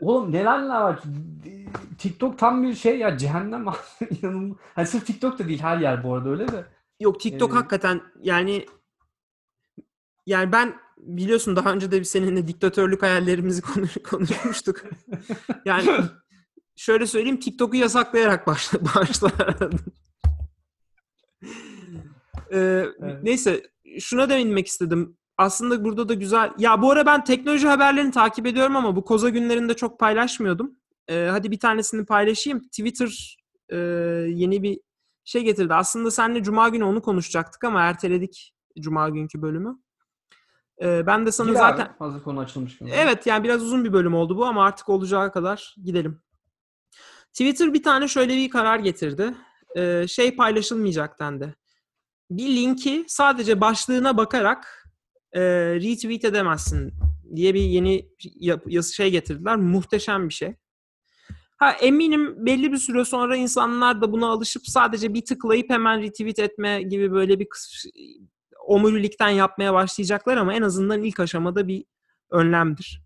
Oğlum 0.00 0.32
neler 0.32 0.62
neler 0.62 0.80
var. 0.80 1.00
TikTok 1.98 2.38
tam 2.38 2.62
bir 2.62 2.74
şey 2.74 2.98
ya 2.98 3.18
cehennem 3.18 3.66
inanılmaz. 4.22 4.56
Hani 4.74 4.86
sırf 4.86 5.06
TikTok 5.06 5.38
da 5.38 5.48
değil 5.48 5.60
her 5.60 5.78
yer 5.78 6.04
bu 6.04 6.14
arada 6.14 6.28
öyle 6.28 6.48
de. 6.48 6.64
Yok 7.00 7.20
TikTok 7.20 7.50
Ee, 7.50 7.54
hakikaten 7.54 8.00
yani 8.22 8.66
yani 10.26 10.52
ben 10.52 10.74
biliyorsun 10.98 11.56
daha 11.56 11.72
önce 11.72 11.90
de 11.90 11.98
bir 11.98 12.04
seninle 12.04 12.48
diktatörlük 12.48 13.02
hayallerimizi 13.02 13.62
konuş, 13.62 13.96
konuşmuştuk. 14.10 14.82
Yani 15.64 15.88
şöyle 16.76 17.06
söyleyeyim 17.06 17.40
TikTok'u 17.40 17.76
yasaklayarak 17.76 18.46
başla, 18.46 18.78
başlar. 18.94 19.56
Ee, 22.52 22.86
Evet. 23.02 23.22
Neyse 23.22 23.62
şuna 24.00 24.28
değinmek 24.28 24.66
istedim. 24.66 25.16
Aslında 25.38 25.84
burada 25.84 26.08
da 26.08 26.14
güzel. 26.14 26.50
Ya 26.58 26.82
bu 26.82 26.90
ara 26.90 27.06
ben 27.06 27.24
teknoloji 27.24 27.68
haberlerini 27.68 28.10
takip 28.10 28.46
ediyorum 28.46 28.76
ama 28.76 28.96
bu 28.96 29.04
koza 29.04 29.28
günlerinde 29.28 29.74
çok 29.74 30.00
paylaşmıyordum. 30.00 30.76
Ee, 31.08 31.28
hadi 31.30 31.50
bir 31.50 31.60
tanesini 31.60 32.06
paylaşayım. 32.06 32.60
Twitter 32.60 33.36
e, 33.68 33.76
yeni 34.28 34.62
bir 34.62 34.80
şey 35.24 35.42
getirdi. 35.42 35.74
Aslında 35.74 36.10
seninle 36.10 36.42
Cuma 36.42 36.68
günü 36.68 36.84
onu 36.84 37.02
konuşacaktık 37.02 37.64
ama 37.64 37.82
erteledik 37.82 38.54
Cuma 38.80 39.08
günkü 39.08 39.42
bölümü. 39.42 39.78
Ee, 40.82 41.06
ben 41.06 41.26
de 41.26 41.32
sana 41.32 41.50
Gir 41.50 41.54
abi, 41.54 41.58
zaten 41.58 41.94
hazır 41.98 42.22
konu 42.22 42.40
açılmışken. 42.40 42.86
Evet 42.86 43.26
yani 43.26 43.44
biraz 43.44 43.62
uzun 43.62 43.84
bir 43.84 43.92
bölüm 43.92 44.14
oldu 44.14 44.36
bu 44.36 44.44
ama 44.46 44.64
artık 44.64 44.88
olacağı 44.88 45.32
kadar 45.32 45.74
gidelim. 45.84 46.22
Twitter 47.36 47.74
bir 47.74 47.82
tane 47.82 48.08
şöyle 48.08 48.36
bir 48.36 48.50
karar 48.50 48.78
getirdi. 48.78 49.34
Ee, 49.76 50.04
şey 50.08 50.36
paylaşılmayacak 50.36 51.20
dendi. 51.20 51.54
Bir 52.30 52.56
linki 52.56 53.04
sadece 53.08 53.60
başlığına 53.60 54.16
bakarak 54.16 54.88
e, 55.32 55.40
retweet 55.74 56.24
edemezsin 56.24 56.92
diye 57.36 57.54
bir 57.54 57.60
yeni 57.60 58.08
yasa 58.66 58.92
şey 58.92 59.10
getirdiler. 59.10 59.56
Muhteşem 59.56 60.28
bir 60.28 60.34
şey. 60.34 60.54
Ha 61.56 61.72
eminim 61.72 62.46
belli 62.46 62.72
bir 62.72 62.78
süre 62.78 63.04
sonra 63.04 63.36
insanlar 63.36 64.00
da 64.00 64.12
buna 64.12 64.26
alışıp 64.26 64.66
sadece 64.66 65.14
bir 65.14 65.24
tıklayıp 65.24 65.70
hemen 65.70 66.02
retweet 66.02 66.38
etme 66.38 66.82
gibi 66.82 67.12
böyle 67.12 67.40
bir 67.40 67.48
omurilikten 68.66 69.28
yapmaya 69.28 69.74
başlayacaklar 69.74 70.36
ama 70.36 70.54
en 70.54 70.62
azından 70.62 71.02
ilk 71.02 71.20
aşamada 71.20 71.68
bir 71.68 71.84
önlemdir. 72.30 73.02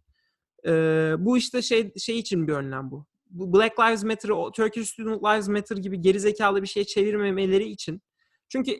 Ee, 0.67 1.15
bu 1.19 1.39
işte 1.39 1.63
şey 1.63 1.93
şey 1.99 2.19
için 2.19 2.49
bir 2.49 2.53
önlem 2.53 2.91
bu. 2.91 3.07
Black 3.31 3.81
Lives 3.81 4.05
Matter, 4.05 4.31
Turkish 4.57 4.89
Student 4.89 5.23
Lives 5.23 5.49
Matter 5.49 5.77
gibi 5.77 6.01
gerizekalı 6.01 6.63
bir 6.63 6.67
şey 6.67 6.85
çevirmemeleri 6.85 7.65
için. 7.65 8.03
Çünkü 8.49 8.73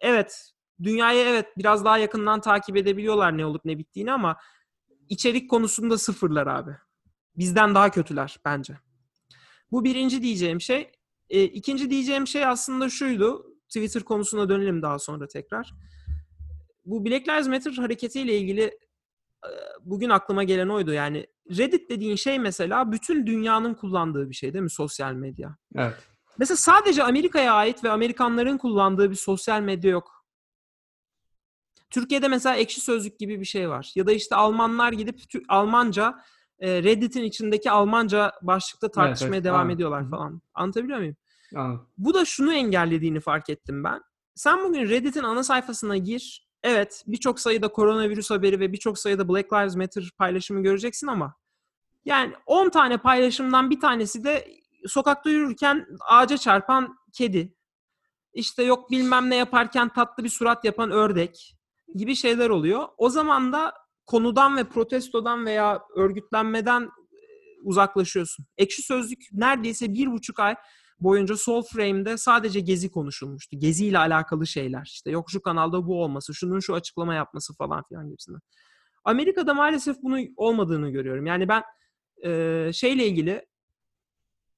evet 0.00 0.52
dünyayı 0.82 1.26
evet 1.26 1.46
biraz 1.58 1.84
daha 1.84 1.98
yakından 1.98 2.40
takip 2.40 2.76
edebiliyorlar 2.76 3.38
ne 3.38 3.46
olup 3.46 3.64
ne 3.64 3.78
bittiğini 3.78 4.12
ama 4.12 4.36
içerik 5.08 5.50
konusunda 5.50 5.98
sıfırlar 5.98 6.46
abi. 6.46 6.70
Bizden 7.36 7.74
daha 7.74 7.90
kötüler 7.90 8.36
bence. 8.44 8.78
Bu 9.70 9.84
birinci 9.84 10.22
diyeceğim 10.22 10.60
şey. 10.60 10.90
E, 11.30 11.44
ikinci 11.44 11.90
diyeceğim 11.90 12.26
şey 12.26 12.46
aslında 12.46 12.90
şuydu. 12.90 13.56
Twitter 13.68 14.02
konusuna 14.02 14.48
dönelim 14.48 14.82
daha 14.82 14.98
sonra 14.98 15.28
tekrar. 15.28 15.74
Bu 16.84 17.04
Black 17.04 17.28
Lives 17.28 17.48
Matter 17.48 17.72
hareketiyle 17.72 18.38
ilgili 18.38 18.62
e, 18.62 19.50
bugün 19.80 20.10
aklıma 20.10 20.44
gelen 20.44 20.68
oydu. 20.68 20.92
Yani 20.92 21.26
Reddit 21.50 21.90
dediğin 21.90 22.16
şey 22.16 22.38
mesela 22.38 22.92
bütün 22.92 23.26
dünyanın 23.26 23.74
kullandığı 23.74 24.30
bir 24.30 24.34
şey 24.34 24.52
değil 24.52 24.62
mi 24.62 24.70
sosyal 24.70 25.12
medya? 25.12 25.56
Evet. 25.76 25.96
Mesela 26.38 26.56
sadece 26.56 27.02
Amerika'ya 27.02 27.54
ait 27.54 27.84
ve 27.84 27.90
Amerikanların 27.90 28.58
kullandığı 28.58 29.10
bir 29.10 29.16
sosyal 29.16 29.60
medya 29.60 29.90
yok. 29.90 30.26
Türkiye'de 31.90 32.28
mesela 32.28 32.56
ekşi 32.56 32.80
sözlük 32.80 33.18
gibi 33.18 33.40
bir 33.40 33.44
şey 33.44 33.68
var. 33.68 33.92
Ya 33.94 34.06
da 34.06 34.12
işte 34.12 34.36
Almanlar 34.36 34.92
gidip 34.92 35.20
Almanca 35.48 36.18
e, 36.58 36.82
Reddit'in 36.82 37.22
içindeki 37.24 37.70
Almanca 37.70 38.32
başlıkta 38.42 38.90
tartışmaya 38.90 39.36
evet, 39.36 39.44
devam 39.44 39.60
aynen. 39.60 39.74
ediyorlar 39.74 40.10
falan. 40.10 40.42
Anlatabiliyor 40.54 40.98
muyum? 40.98 41.16
Anladım. 41.54 41.86
Bu 41.98 42.14
da 42.14 42.24
şunu 42.24 42.54
engellediğini 42.54 43.20
fark 43.20 43.50
ettim 43.50 43.84
ben. 43.84 44.02
Sen 44.34 44.64
bugün 44.64 44.88
Reddit'in 44.88 45.22
ana 45.22 45.42
sayfasına 45.42 45.96
gir. 45.96 46.45
Evet 46.68 47.04
birçok 47.06 47.40
sayıda 47.40 47.68
koronavirüs 47.68 48.30
haberi 48.30 48.60
ve 48.60 48.72
birçok 48.72 48.98
sayıda 48.98 49.28
Black 49.28 49.52
Lives 49.52 49.76
Matter 49.76 50.10
paylaşımı 50.18 50.62
göreceksin 50.62 51.06
ama 51.06 51.34
yani 52.04 52.34
10 52.46 52.70
tane 52.70 52.98
paylaşımdan 52.98 53.70
bir 53.70 53.80
tanesi 53.80 54.24
de 54.24 54.48
sokakta 54.86 55.30
yürürken 55.30 55.86
ağaca 56.00 56.36
çarpan 56.36 56.98
kedi. 57.12 57.54
İşte 58.32 58.62
yok 58.62 58.90
bilmem 58.90 59.30
ne 59.30 59.36
yaparken 59.36 59.88
tatlı 59.88 60.24
bir 60.24 60.28
surat 60.28 60.64
yapan 60.64 60.90
ördek 60.90 61.56
gibi 61.94 62.16
şeyler 62.16 62.50
oluyor. 62.50 62.88
O 62.98 63.10
zaman 63.10 63.52
da 63.52 63.74
konudan 64.06 64.56
ve 64.56 64.64
protestodan 64.64 65.46
veya 65.46 65.82
örgütlenmeden 65.96 66.82
e, 66.82 66.88
uzaklaşıyorsun. 67.62 68.46
Ekşi 68.58 68.82
Sözlük 68.82 69.28
neredeyse 69.32 69.94
bir 69.94 70.12
buçuk 70.12 70.40
ay 70.40 70.56
boyunca 71.00 71.36
Soul 71.36 71.62
Frame'de 71.62 72.16
sadece 72.16 72.60
gezi 72.60 72.90
konuşulmuştu. 72.90 73.58
Gezi 73.58 73.86
ile 73.86 73.98
alakalı 73.98 74.46
şeyler. 74.46 74.82
İşte 74.84 75.10
yok 75.10 75.30
şu 75.30 75.42
kanalda 75.42 75.86
bu 75.86 76.02
olması, 76.02 76.34
şunun 76.34 76.60
şu 76.60 76.74
açıklama 76.74 77.14
yapması 77.14 77.54
falan 77.54 77.82
filan 77.88 78.08
gibisinden. 78.08 78.40
Amerika'da 79.04 79.54
maalesef 79.54 79.96
bunu 80.02 80.18
olmadığını 80.36 80.90
görüyorum. 80.90 81.26
Yani 81.26 81.48
ben 81.48 81.62
e, 82.24 82.70
şeyle 82.72 83.06
ilgili 83.06 83.46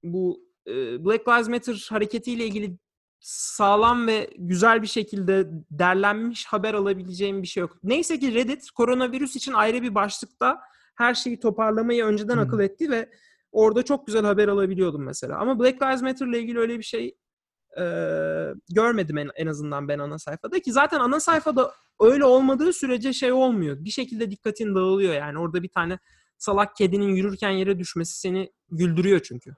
bu 0.02 0.40
e, 0.66 1.04
Black 1.04 1.28
Lives 1.28 1.48
Matter 1.48 1.86
hareketiyle 1.90 2.46
ilgili 2.46 2.78
sağlam 3.20 4.06
ve 4.06 4.30
güzel 4.38 4.82
bir 4.82 4.86
şekilde 4.86 5.50
derlenmiş 5.70 6.46
haber 6.46 6.74
alabileceğim 6.74 7.42
bir 7.42 7.46
şey 7.46 7.60
yok. 7.60 7.76
Neyse 7.82 8.18
ki 8.18 8.34
Reddit 8.34 8.70
koronavirüs 8.70 9.36
için 9.36 9.52
ayrı 9.52 9.82
bir 9.82 9.94
başlıkta 9.94 10.60
her 10.94 11.14
şeyi 11.14 11.40
toparlamayı 11.40 12.04
önceden 12.04 12.36
Hı. 12.36 12.40
akıl 12.40 12.60
etti 12.60 12.90
ve 12.90 13.10
orada 13.52 13.82
çok 13.82 14.06
güzel 14.06 14.24
haber 14.24 14.48
alabiliyordum 14.48 15.04
mesela. 15.04 15.38
Ama 15.38 15.58
Black 15.58 15.82
Lives 15.82 16.02
Matter 16.02 16.26
ile 16.26 16.40
ilgili 16.40 16.58
öyle 16.58 16.78
bir 16.78 16.84
şey 16.84 17.16
e, 17.78 17.84
görmedim 18.74 19.18
en, 19.18 19.30
en 19.36 19.46
azından 19.46 19.88
ben 19.88 19.98
ana 19.98 20.18
sayfada 20.18 20.60
ki 20.60 20.72
zaten 20.72 21.00
ana 21.00 21.20
sayfada 21.20 21.72
öyle 22.00 22.24
olmadığı 22.24 22.72
sürece 22.72 23.12
şey 23.12 23.32
olmuyor. 23.32 23.84
Bir 23.84 23.90
şekilde 23.90 24.30
dikkatin 24.30 24.74
dağılıyor 24.74 25.14
yani. 25.14 25.38
Orada 25.38 25.62
bir 25.62 25.68
tane 25.68 25.98
salak 26.38 26.76
kedinin 26.76 27.08
yürürken 27.08 27.50
yere 27.50 27.78
düşmesi 27.78 28.20
seni 28.20 28.52
güldürüyor 28.70 29.20
çünkü. 29.20 29.54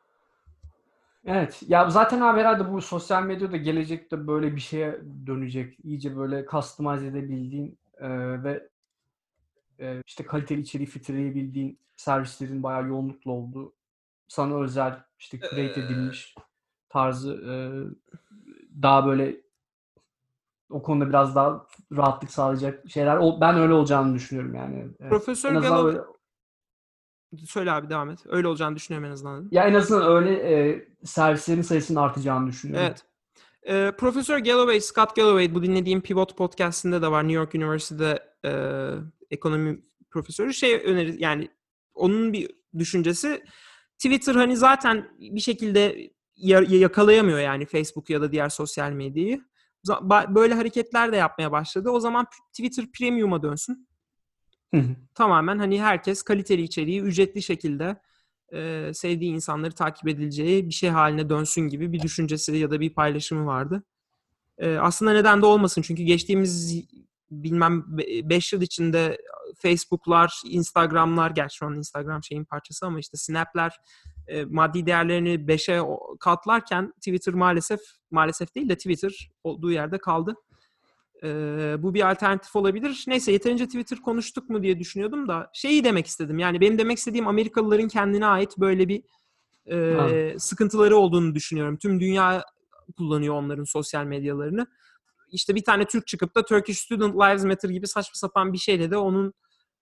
Evet. 1.27 1.63
Ya 1.69 1.91
zaten 1.91 2.21
abi 2.21 2.41
herhalde 2.41 2.73
bu 2.73 2.81
sosyal 2.81 3.23
medyada 3.23 3.57
gelecekte 3.57 4.27
böyle 4.27 4.57
bir 4.57 4.61
şeye 4.61 5.01
dönecek. 5.27 5.79
İyice 5.85 6.17
böyle 6.17 6.47
customize 6.51 7.07
edebildiğin 7.07 7.79
e, 7.99 8.09
ve 8.45 8.69
e, 9.79 10.03
işte 10.07 10.25
kaliteli 10.25 10.61
içeriği 10.61 10.87
filtreleyebildiğin 10.87 11.79
servislerin 11.97 12.63
bayağı 12.63 12.89
yoğunlukla 12.89 13.31
olduğu 13.31 13.73
sana 14.31 14.63
özel 14.63 15.03
işte 15.19 15.39
create 15.39 15.81
edilmiş 15.81 16.35
tarzı 16.89 17.33
e, 17.35 17.53
daha 18.83 19.07
böyle 19.07 19.41
o 20.71 20.83
konuda 20.83 21.09
biraz 21.09 21.35
daha 21.35 21.67
rahatlık 21.93 22.31
sağlayacak 22.31 22.91
şeyler. 22.91 23.17
O, 23.17 23.41
ben 23.41 23.57
öyle 23.59 23.73
olacağını 23.73 24.15
düşünüyorum 24.15 24.55
yani. 24.55 24.89
Profesör 24.99 25.55
En 25.55 25.61
Gallo... 25.61 25.87
öyle- 25.87 26.01
Söyle 27.47 27.73
abi 27.73 27.91
devam 27.91 28.11
et. 28.11 28.19
Öyle 28.27 28.49
olacağını 28.49 28.77
düşünüyorum 28.77 29.09
en 29.09 29.13
azından. 29.13 29.49
ya 29.51 29.65
en 29.65 29.75
azından 29.75 30.09
öyle 30.13 30.33
e, 30.35 30.89
servislerin 31.05 31.63
sayısının 31.63 32.01
artacağını 32.01 32.47
düşünüyorum. 32.49 32.87
Evet. 32.87 33.05
Ee, 33.69 33.93
Profesör 33.99 34.39
Galloway, 34.39 34.81
Scott 34.81 35.17
Galloway 35.17 35.55
bu 35.55 35.63
dinlediğim 35.63 36.01
Pivot 36.01 36.37
podcastinde 36.37 37.03
de 37.03 37.11
var. 37.11 37.23
New 37.23 37.35
York 37.37 37.55
University'de 37.55 38.33
e, 38.45 38.53
ekonomi 39.31 39.83
profesörü 40.11 40.55
şey 40.55 40.75
önerir 40.85 41.19
yani 41.19 41.49
onun 41.95 42.33
bir 42.33 42.51
düşüncesi 42.79 43.45
Twitter 44.01 44.35
hani 44.35 44.57
zaten 44.57 45.09
bir 45.19 45.41
şekilde 45.41 46.11
ya- 46.37 46.67
yakalayamıyor 46.69 47.39
yani 47.39 47.67
Facebook 47.67 48.11
ya 48.11 48.21
da 48.21 48.33
diğer 48.33 48.49
sosyal 48.49 48.93
medyayı. 48.93 49.45
Böyle 50.29 50.55
hareketler 50.55 51.13
de 51.13 51.17
yapmaya 51.17 51.53
başladı. 51.53 51.91
O 51.91 52.01
zaman 52.01 52.27
Twitter 52.53 52.87
Premium'a 52.99 53.43
dönsün. 53.43 53.89
Hı 54.75 54.81
hı. 54.81 54.97
Tamamen 55.15 55.59
hani 55.59 55.83
herkes 55.83 56.23
kaliteli 56.23 56.63
içeriği 56.63 57.01
ücretli 57.01 57.43
şekilde 57.43 58.01
e, 58.53 58.91
sevdiği 58.95 59.33
insanları 59.33 59.73
takip 59.73 60.09
edileceği 60.09 60.69
bir 60.69 60.75
şey 60.75 60.91
haline 60.91 61.29
dönsün 61.29 61.69
gibi 61.69 61.93
bir 61.93 62.01
düşüncesi 62.01 62.57
ya 62.57 62.71
da 62.71 62.81
bir 62.81 62.95
paylaşımı 62.95 63.47
vardı. 63.47 63.83
E, 64.59 64.77
aslında 64.77 65.13
neden 65.13 65.43
de 65.43 65.47
olmasın 65.47 65.83
çünkü 65.83 66.03
geçtiğimiz 66.03 66.85
bilmem 67.31 67.85
5 67.99 68.53
yıl 68.53 68.63
içinde 68.63 69.19
Facebook'lar, 69.63 70.41
Instagram'lar, 70.45 71.31
gerçi 71.31 71.57
şu 71.57 71.67
an 71.67 71.77
Instagram 71.77 72.25
şeyin 72.25 72.45
parçası 72.45 72.87
ama 72.87 72.99
işte 72.99 73.17
Snap'ler 73.17 73.73
e, 74.29 74.45
maddi 74.45 74.87
değerlerini 74.87 75.35
5'e 75.35 75.99
katlarken 76.21 76.93
Twitter 76.93 77.35
maalesef 77.35 77.81
maalesef 78.11 78.55
değil 78.55 78.69
de 78.69 78.77
Twitter 78.77 79.31
olduğu 79.45 79.73
yerde 79.73 79.99
kaldı. 79.99 80.35
Ee, 81.23 81.77
bu 81.79 81.95
bir 81.95 82.11
alternatif 82.11 82.57
olabilir. 82.57 83.05
Neyse 83.07 83.33
yeterince 83.33 83.67
Twitter 83.67 83.99
konuştuk 83.99 84.51
mu 84.51 84.63
diye 84.63 84.79
düşünüyordum 84.79 85.29
da 85.29 85.51
şeyi 85.53 85.85
demek 85.85 86.07
istedim. 86.07 86.39
Yani 86.39 86.61
benim 86.61 86.79
demek 86.79 86.99
istediğim 86.99 87.29
Amerikalıların 87.29 87.89
kendine 87.89 88.27
ait 88.27 88.59
böyle 88.59 88.89
bir 88.89 89.03
e, 89.67 89.95
Ha. 89.95 90.39
sıkıntıları 90.39 90.97
olduğunu 90.97 91.35
düşünüyorum. 91.35 91.77
Tüm 91.77 92.01
dünya 92.01 92.45
kullanıyor 92.97 93.35
onların 93.35 93.65
sosyal 93.65 94.05
medyalarını. 94.05 94.67
İşte 95.33 95.55
bir 95.55 95.65
tane 95.65 95.85
Türk 95.85 96.07
çıkıp 96.07 96.35
da 96.35 96.45
Turkish 96.45 96.79
Student 96.79 97.15
Lives 97.15 97.45
Matter 97.45 97.69
gibi 97.69 97.87
saçma 97.87 98.15
sapan 98.15 98.53
bir 98.53 98.59
şeyle 98.59 98.91
de 98.91 98.97
onun 98.97 99.35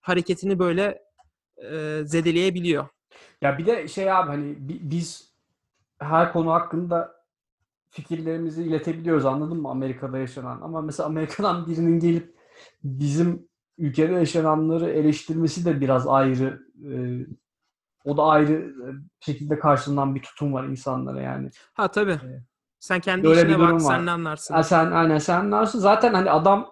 hareketini 0.09 0.59
böyle 0.59 1.03
e, 1.71 2.01
zedeleyebiliyor. 2.05 2.87
Ya 3.41 3.57
bir 3.57 3.65
de 3.65 3.87
şey 3.87 4.11
abi 4.11 4.27
hani 4.29 4.69
bi- 4.69 4.79
biz 4.91 5.33
her 5.99 6.33
konu 6.33 6.51
hakkında 6.51 7.15
fikirlerimizi 7.89 8.63
iletebiliyoruz 8.63 9.25
anladın 9.25 9.61
mı 9.61 9.69
Amerika'da 9.69 10.17
yaşanan 10.17 10.61
ama 10.61 10.81
mesela 10.81 11.07
Amerika'dan 11.07 11.67
birinin 11.67 11.99
gelip 11.99 12.35
bizim 12.83 13.49
ülkede 13.77 14.13
yaşananları 14.13 14.89
eleştirmesi 14.89 15.65
de 15.65 15.81
biraz 15.81 16.07
ayrı 16.07 16.61
e, 16.91 16.91
o 18.05 18.17
da 18.17 18.23
ayrı 18.23 18.53
e, 18.53 18.87
şekilde 19.19 19.59
karşılanan 19.59 20.15
bir 20.15 20.21
tutum 20.21 20.53
var 20.53 20.63
insanlara 20.63 21.21
yani. 21.21 21.49
Ha 21.73 21.87
tabii. 21.91 22.19
Evet. 22.25 22.41
Sen 22.79 22.99
kendi 22.99 23.27
Böyle 23.27 23.41
işine 23.41 23.59
bak, 23.59 23.73
var. 23.73 23.79
sen 23.79 24.05
ne 24.05 24.11
anlarsın. 24.11 24.53
Ha, 24.53 24.63
sen 24.63 24.91
aynen 24.91 25.17
sen 25.17 25.39
anlarsın. 25.39 25.79
Zaten 25.79 26.13
hani 26.13 26.31
adam 26.31 26.69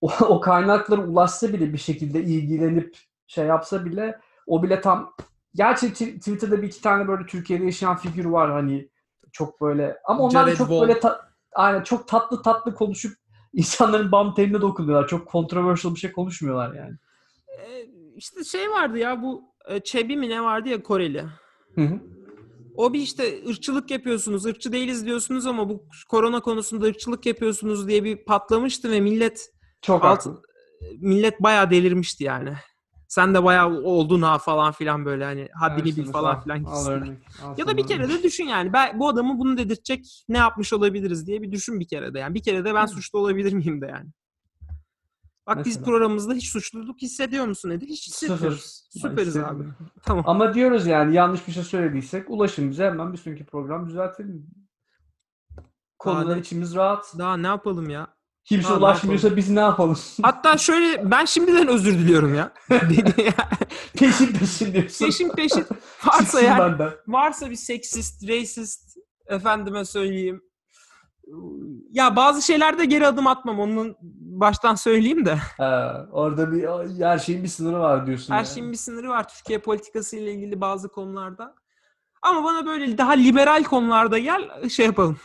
o, 0.00 0.10
o 0.28 0.40
kaynaklara 0.40 1.00
ulaşsa 1.00 1.52
bile 1.52 1.72
bir 1.72 1.78
şekilde 1.78 2.20
ilgilenip 2.22 2.96
şey 3.26 3.46
yapsa 3.46 3.84
bile 3.84 4.20
o 4.46 4.62
bile 4.62 4.80
tam 4.80 5.14
gerçi 5.54 5.86
Tw- 5.86 6.18
Twitter'da 6.18 6.62
bir 6.62 6.66
iki 6.66 6.82
tane 6.82 7.08
böyle 7.08 7.26
Türkiye'de 7.26 7.64
yaşayan 7.64 7.96
figür 7.96 8.24
var 8.24 8.50
hani 8.52 8.88
çok 9.32 9.60
böyle 9.60 9.98
ama 10.04 10.22
onlar 10.22 10.46
da 10.46 10.46
Jared 10.46 10.58
çok 10.58 10.68
Wall. 10.68 10.80
böyle 10.80 11.00
ta- 11.00 11.28
aynen 11.54 11.82
çok 11.82 12.08
tatlı 12.08 12.42
tatlı 12.42 12.74
konuşup 12.74 13.16
insanların 13.52 14.12
bam 14.12 14.34
teline 14.34 14.60
dokunuyorlar. 14.60 15.08
Çok 15.08 15.32
controversial 15.32 15.94
bir 15.94 16.00
şey 16.00 16.12
konuşmuyorlar 16.12 16.74
yani. 16.74 16.94
E, 17.48 17.86
işte 18.16 18.44
şey 18.44 18.70
vardı 18.70 18.98
ya 18.98 19.22
bu 19.22 19.42
e, 19.68 19.80
Çebi 19.80 20.16
mi 20.16 20.28
ne 20.28 20.42
vardı 20.42 20.68
ya 20.68 20.82
Koreli. 20.82 21.24
Hı 21.74 21.80
hı. 21.80 22.00
O 22.76 22.92
bir 22.92 23.00
işte 23.00 23.48
ırkçılık 23.48 23.90
yapıyorsunuz, 23.90 24.46
ırkçı 24.46 24.72
değiliz 24.72 25.06
diyorsunuz 25.06 25.46
ama 25.46 25.68
bu 25.68 25.84
korona 26.08 26.40
konusunda 26.40 26.86
ırkçılık 26.86 27.26
yapıyorsunuz 27.26 27.88
diye 27.88 28.04
bir 28.04 28.24
patlamıştı 28.24 28.90
ve 28.90 29.00
millet 29.00 29.52
Çok 29.82 30.04
Alt- 30.04 30.26
haklı. 30.26 30.42
millet 30.98 31.42
bayağı 31.42 31.70
delirmişti 31.70 32.24
yani. 32.24 32.52
Sen 33.08 33.34
de 33.34 33.44
bayağı 33.44 33.68
oldun 33.68 34.22
ha 34.22 34.38
falan 34.38 34.72
filan 34.72 35.04
böyle 35.04 35.24
hani 35.24 35.48
haddini 35.60 35.96
bil 35.96 36.04
falan 36.12 36.34
al- 36.34 36.42
filan 36.42 36.58
gibisinden. 36.58 37.18
Ya 37.56 37.66
da 37.66 37.76
bir 37.76 37.86
kere 37.86 38.08
de 38.08 38.22
düşün 38.22 38.44
yani 38.44 38.72
ben 38.72 39.00
bu 39.00 39.08
adamı 39.08 39.38
bunu 39.38 39.58
dedirtecek 39.58 40.24
ne 40.28 40.38
yapmış 40.38 40.72
olabiliriz 40.72 41.26
diye 41.26 41.42
bir 41.42 41.52
düşün 41.52 41.80
bir 41.80 41.88
kere 41.88 42.14
de 42.14 42.18
yani. 42.18 42.34
Bir 42.34 42.42
kere 42.42 42.64
de 42.64 42.74
ben 42.74 42.86
suçlu 42.86 43.18
olabilir 43.18 43.52
miyim 43.52 43.80
de 43.80 43.86
yani. 43.86 44.10
Bak 45.46 45.56
biz 45.56 45.66
Mesela. 45.66 45.84
programımızda 45.84 46.34
hiç 46.34 46.48
suçluluk 46.50 47.02
hissediyor 47.02 47.46
musun 47.46 47.70
Edil? 47.70 47.88
Hiç 47.88 48.06
hissetmiyoruz. 48.08 48.86
Sıfır. 48.90 49.08
Süperiz 49.08 49.36
abi. 49.36 49.64
Tamam. 50.02 50.24
Ama 50.26 50.54
diyoruz 50.54 50.86
yani 50.86 51.14
yanlış 51.14 51.48
bir 51.48 51.52
şey 51.52 51.62
söylediysek 51.62 52.30
ulaşın 52.30 52.70
bize 52.70 52.84
hemen 52.84 53.12
bir 53.12 53.18
sonraki 53.18 53.44
program 53.44 53.88
düzeltelim. 53.88 54.46
Konuda 55.98 56.36
içimiz 56.36 56.74
rahat. 56.74 57.14
Daha 57.18 57.36
ne 57.36 57.46
yapalım 57.46 57.90
ya? 57.90 58.15
Kimse 58.46 58.70
ne 58.70 58.74
ulaşmıyorsa 58.74 59.36
biz 59.36 59.50
ne 59.50 59.60
yapalım? 59.60 59.98
Hatta 60.22 60.58
şöyle 60.58 61.10
ben 61.10 61.24
şimdiden 61.24 61.68
özür 61.68 61.92
diliyorum 61.92 62.34
ya. 62.34 62.52
Peşin 63.96 64.32
peşin 64.32 64.72
diyorsun. 64.72 65.06
peşin 65.06 65.28
peşin 65.28 65.66
varsa 66.06 66.40
yani 66.40 66.82
varsa 67.06 67.50
bir 67.50 67.56
seksist, 67.56 68.28
racist 68.28 68.96
efendime 69.26 69.84
söyleyeyim 69.84 70.42
Ya 71.90 72.16
bazı 72.16 72.42
şeylerde 72.42 72.84
geri 72.84 73.06
adım 73.06 73.26
atmam. 73.26 73.60
Onun 73.60 73.96
baştan 74.20 74.74
söyleyeyim 74.74 75.26
de. 75.26 75.36
Ha, 75.56 76.06
orada 76.12 76.52
bir 76.52 76.68
her 77.04 77.18
şeyin 77.18 77.42
bir 77.42 77.48
sınırı 77.48 77.78
var 77.78 78.06
diyorsun. 78.06 78.32
Her 78.32 78.38
yani. 78.38 78.54
şeyin 78.54 78.72
bir 78.72 78.76
sınırı 78.76 79.08
var 79.08 79.28
Türkiye 79.28 79.58
politikası 79.58 80.16
ile 80.16 80.32
ilgili 80.32 80.60
bazı 80.60 80.88
konularda. 80.88 81.54
Ama 82.22 82.44
bana 82.44 82.66
böyle 82.66 82.98
daha 82.98 83.12
liberal 83.12 83.64
konularda 83.64 84.18
gel 84.18 84.68
şey 84.68 84.86
yapalım. 84.86 85.18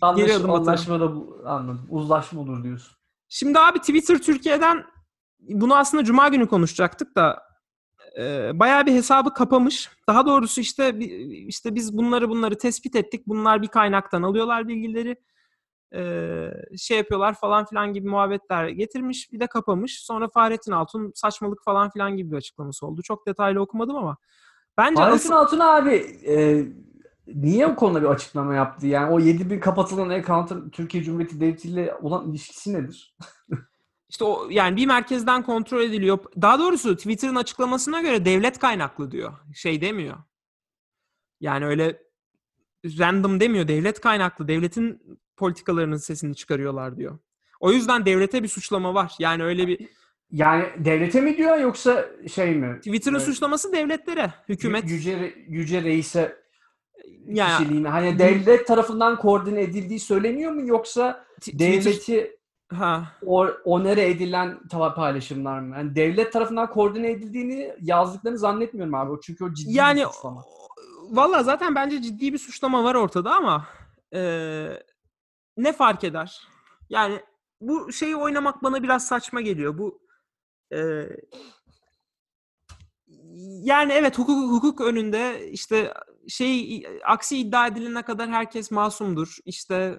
Anlaş, 0.00 0.20
geri 0.26 0.34
adım 0.34 0.50
anlaşma 0.50 1.00
da 1.00 1.16
bu- 1.16 1.42
anladım. 1.46 1.86
Uzlaşma 1.90 2.40
olur 2.40 2.64
diyorsun. 2.64 2.96
Şimdi 3.28 3.58
abi 3.58 3.78
Twitter 3.78 4.18
Türkiye'den 4.18 4.84
bunu 5.40 5.76
aslında 5.76 6.04
Cuma 6.04 6.28
günü 6.28 6.48
konuşacaktık 6.48 7.16
da 7.16 7.42
e, 8.18 8.50
bayağı 8.58 8.86
bir 8.86 8.92
hesabı 8.92 9.34
kapamış. 9.34 9.90
Daha 10.08 10.26
doğrusu 10.26 10.60
işte 10.60 10.98
işte 11.48 11.74
biz 11.74 11.96
bunları 11.96 12.28
bunları 12.28 12.58
tespit 12.58 12.96
ettik. 12.96 13.26
Bunlar 13.26 13.62
bir 13.62 13.68
kaynaktan 13.68 14.22
alıyorlar 14.22 14.68
bilgileri. 14.68 15.16
E, 15.94 16.50
şey 16.78 16.96
yapıyorlar 16.98 17.34
falan 17.34 17.64
filan 17.64 17.92
gibi 17.92 18.08
muhabbetler 18.08 18.68
getirmiş. 18.68 19.32
Bir 19.32 19.40
de 19.40 19.46
kapamış. 19.46 20.00
Sonra 20.04 20.28
Fahrettin 20.28 20.72
Altun 20.72 21.12
saçmalık 21.14 21.64
falan 21.64 21.90
filan 21.90 22.16
gibi 22.16 22.30
bir 22.30 22.36
açıklaması 22.36 22.86
oldu. 22.86 23.02
Çok 23.02 23.26
detaylı 23.26 23.60
okumadım 23.60 23.96
ama. 23.96 24.16
Bence 24.78 24.94
Fahrettin 24.94 25.16
asıl- 25.16 25.34
Altun 25.34 25.58
abi 25.58 25.94
e, 26.26 26.64
niye 27.26 27.66
o 27.66 27.76
konuda 27.76 28.02
bir 28.02 28.06
açıklama 28.06 28.54
yaptı? 28.54 28.86
Yani 28.86 29.12
o 29.12 29.18
7000 29.20 29.60
kapatılan 29.60 30.08
account'ın 30.08 30.70
Türkiye 30.70 31.02
Cumhuriyeti 31.04 31.40
Devleti 31.40 31.68
ile 31.68 31.94
olan 32.02 32.30
ilişkisi 32.30 32.74
nedir? 32.74 33.16
İşte 34.08 34.24
o 34.24 34.48
yani 34.50 34.76
bir 34.76 34.86
merkezden 34.86 35.42
kontrol 35.42 35.82
ediliyor. 35.82 36.18
Daha 36.42 36.58
doğrusu 36.58 36.96
Twitter'ın 36.96 37.34
açıklamasına 37.34 38.00
göre 38.00 38.24
devlet 38.24 38.58
kaynaklı 38.58 39.10
diyor. 39.10 39.32
Şey 39.54 39.80
demiyor. 39.80 40.16
Yani 41.40 41.66
öyle 41.66 42.02
random 42.84 43.40
demiyor. 43.40 43.68
Devlet 43.68 44.00
kaynaklı. 44.00 44.48
Devletin 44.48 45.02
politikalarının 45.36 45.96
sesini 45.96 46.34
çıkarıyorlar 46.34 46.96
diyor. 46.96 47.18
O 47.60 47.72
yüzden 47.72 48.06
devlete 48.06 48.42
bir 48.42 48.48
suçlama 48.48 48.94
var. 48.94 49.14
Yani 49.18 49.42
öyle 49.44 49.66
bir 49.68 49.88
Yani 50.30 50.64
devlete 50.78 51.20
mi 51.20 51.36
diyor 51.36 51.58
yoksa 51.58 52.06
şey 52.34 52.54
mi? 52.54 52.76
Twitter'ın 52.76 53.14
Evet. 53.16 53.26
suçlaması 53.26 53.72
devletlere, 53.72 54.32
hükümet. 54.48 54.84
Yü- 54.84 54.92
Yüce, 54.92 55.34
yüce 55.48 55.82
reise 55.82 56.45
yani 57.26 57.58
kişiliğine. 57.58 57.88
Hani 57.88 58.18
devlet 58.18 58.66
tarafından 58.66 59.18
koordine 59.18 59.62
edildiği 59.62 60.00
söyleniyor 60.00 60.52
mu 60.52 60.66
yoksa 60.66 61.24
devleti 61.46 62.36
ha 62.72 63.12
onere 63.64 64.10
edilen 64.10 64.58
paylaşımlar 64.94 65.60
mı? 65.60 65.76
Yani 65.76 65.94
devlet 65.96 66.32
tarafından 66.32 66.70
koordine 66.70 67.10
edildiğini 67.10 67.74
yazdıklarını 67.80 68.38
zannetmiyorum 68.38 68.94
abi. 68.94 69.20
Çünkü 69.22 69.44
o 69.44 69.52
ciddi 69.52 69.76
yani 69.76 70.00
bir 70.00 70.06
suçlama. 70.06 70.44
valla 71.10 71.42
zaten 71.42 71.74
bence 71.74 72.02
ciddi 72.02 72.32
bir 72.32 72.38
suçlama 72.38 72.84
var 72.84 72.94
ortada 72.94 73.34
ama 73.34 73.66
eee, 74.12 74.82
ne 75.56 75.72
fark 75.72 76.04
eder? 76.04 76.40
Yani 76.90 77.20
bu 77.60 77.92
şeyi 77.92 78.16
oynamak 78.16 78.62
bana 78.62 78.82
biraz 78.82 79.06
saçma 79.06 79.40
geliyor. 79.40 79.78
Bu 79.78 80.00
eee, 80.72 81.16
yani 83.62 83.92
evet 83.92 84.18
hukuk 84.18 84.52
hukuk 84.52 84.80
önünde 84.80 85.50
işte 85.50 85.94
şey 86.28 86.82
aksi 87.04 87.38
iddia 87.38 87.66
edilene 87.66 88.02
kadar 88.02 88.30
herkes 88.30 88.70
masumdur. 88.70 89.36
İşte 89.44 89.98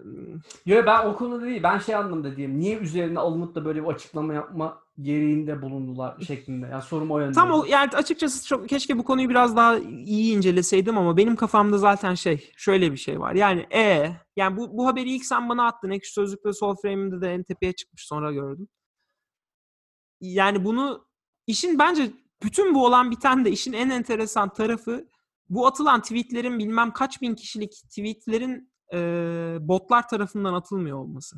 Yo 0.66 0.84
ben 0.86 1.06
o 1.06 1.16
konuda 1.16 1.46
değil. 1.46 1.64
Ben 1.64 1.78
şey 1.78 1.96
anlamda 1.96 2.36
diyeyim. 2.36 2.60
Niye 2.60 2.78
üzerine 2.78 3.20
alınıp 3.20 3.56
da 3.56 3.66
böyle 3.66 3.84
bir 3.84 3.88
açıklama 3.88 4.34
yapma 4.34 4.80
gereğinde 5.02 5.62
bulundular 5.62 6.20
şeklinde. 6.28 6.68
Yani 6.68 6.82
sorum 6.82 7.12
o 7.12 7.20
yönde. 7.20 7.34
Tam 7.34 7.52
o 7.52 7.66
yani 7.66 7.90
açıkçası 7.94 8.48
çok 8.48 8.70
keşke 8.70 8.98
bu 8.98 9.04
konuyu 9.04 9.30
biraz 9.30 9.56
daha 9.56 9.78
iyi 9.78 10.38
inceleseydim 10.38 10.98
ama 10.98 11.18
benim 11.18 11.36
kafamda 11.36 11.78
zaten 11.78 12.16
şey 12.16 12.52
şöyle 12.58 12.92
bir 12.92 12.98
şey 12.98 13.20
var. 13.20 13.34
Yani 13.34 13.68
e 13.74 14.12
yani 14.36 14.58
bu 14.58 14.78
bu 14.78 14.88
haberi 14.88 15.12
ilk 15.12 15.26
sen 15.26 15.50
bana 15.50 15.68
attın. 15.68 15.90
Ekşi 15.90 16.14
Sözlük'te 16.14 16.54
Sol 16.54 16.76
Frame'de 16.82 17.22
de 17.22 17.34
en 17.34 17.44
tepeye 17.44 17.74
çıkmış 17.74 18.08
sonra 18.08 18.32
gördüm. 18.32 18.68
Yani 20.22 20.66
bunu 20.66 21.08
işin 21.48 21.80
bence 21.80 22.12
bütün 22.44 22.76
bu 22.76 22.86
olan 22.86 23.12
biten 23.12 23.46
de 23.46 23.52
işin 23.52 23.74
en 23.74 23.90
enteresan 23.90 24.54
tarafı 24.54 25.08
bu 25.50 25.68
atılan 25.68 26.02
tweetlerin 26.02 26.60
bilmem 26.60 26.94
kaç 26.94 27.22
bin 27.22 27.36
kişilik 27.36 27.72
tweetlerin 27.90 28.72
e, 28.94 28.98
botlar 29.62 30.08
tarafından 30.08 30.54
atılmıyor 30.54 30.98
olması. 30.98 31.38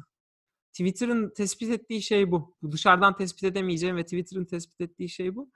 Twitter'ın 0.72 1.30
tespit 1.30 1.70
ettiği 1.70 2.02
şey 2.02 2.32
bu. 2.32 2.56
Dışarıdan 2.72 3.18
tespit 3.18 3.44
edemeyeceğim 3.44 3.98
ve 3.98 4.04
Twitter'ın 4.04 4.46
tespit 4.46 4.82
ettiği 4.82 5.10
şey 5.10 5.36
bu. 5.36 5.52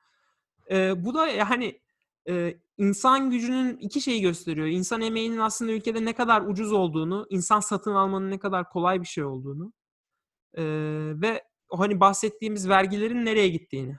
Ee, 0.72 1.06
bu 1.06 1.14
da 1.14 1.28
yani 1.28 1.82
e, 2.30 2.58
insan 2.78 3.30
gücünün 3.30 3.78
iki 3.78 4.02
şeyi 4.02 4.22
gösteriyor. 4.22 4.68
İnsan 4.68 5.02
emeğinin 5.02 5.38
aslında 5.38 5.72
ülkede 5.72 6.06
ne 6.06 6.14
kadar 6.14 6.42
ucuz 6.42 6.72
olduğunu, 6.72 7.28
insan 7.30 7.60
satın 7.60 7.92
almanın 7.92 8.32
ne 8.32 8.40
kadar 8.40 8.70
kolay 8.70 9.02
bir 9.02 9.08
şey 9.08 9.24
olduğunu 9.24 9.74
ee, 10.58 10.64
ve 11.16 11.44
hani 11.72 12.00
bahsettiğimiz 12.00 12.70
vergilerin 12.70 13.26
nereye 13.26 13.50
gittiğini. 13.50 13.98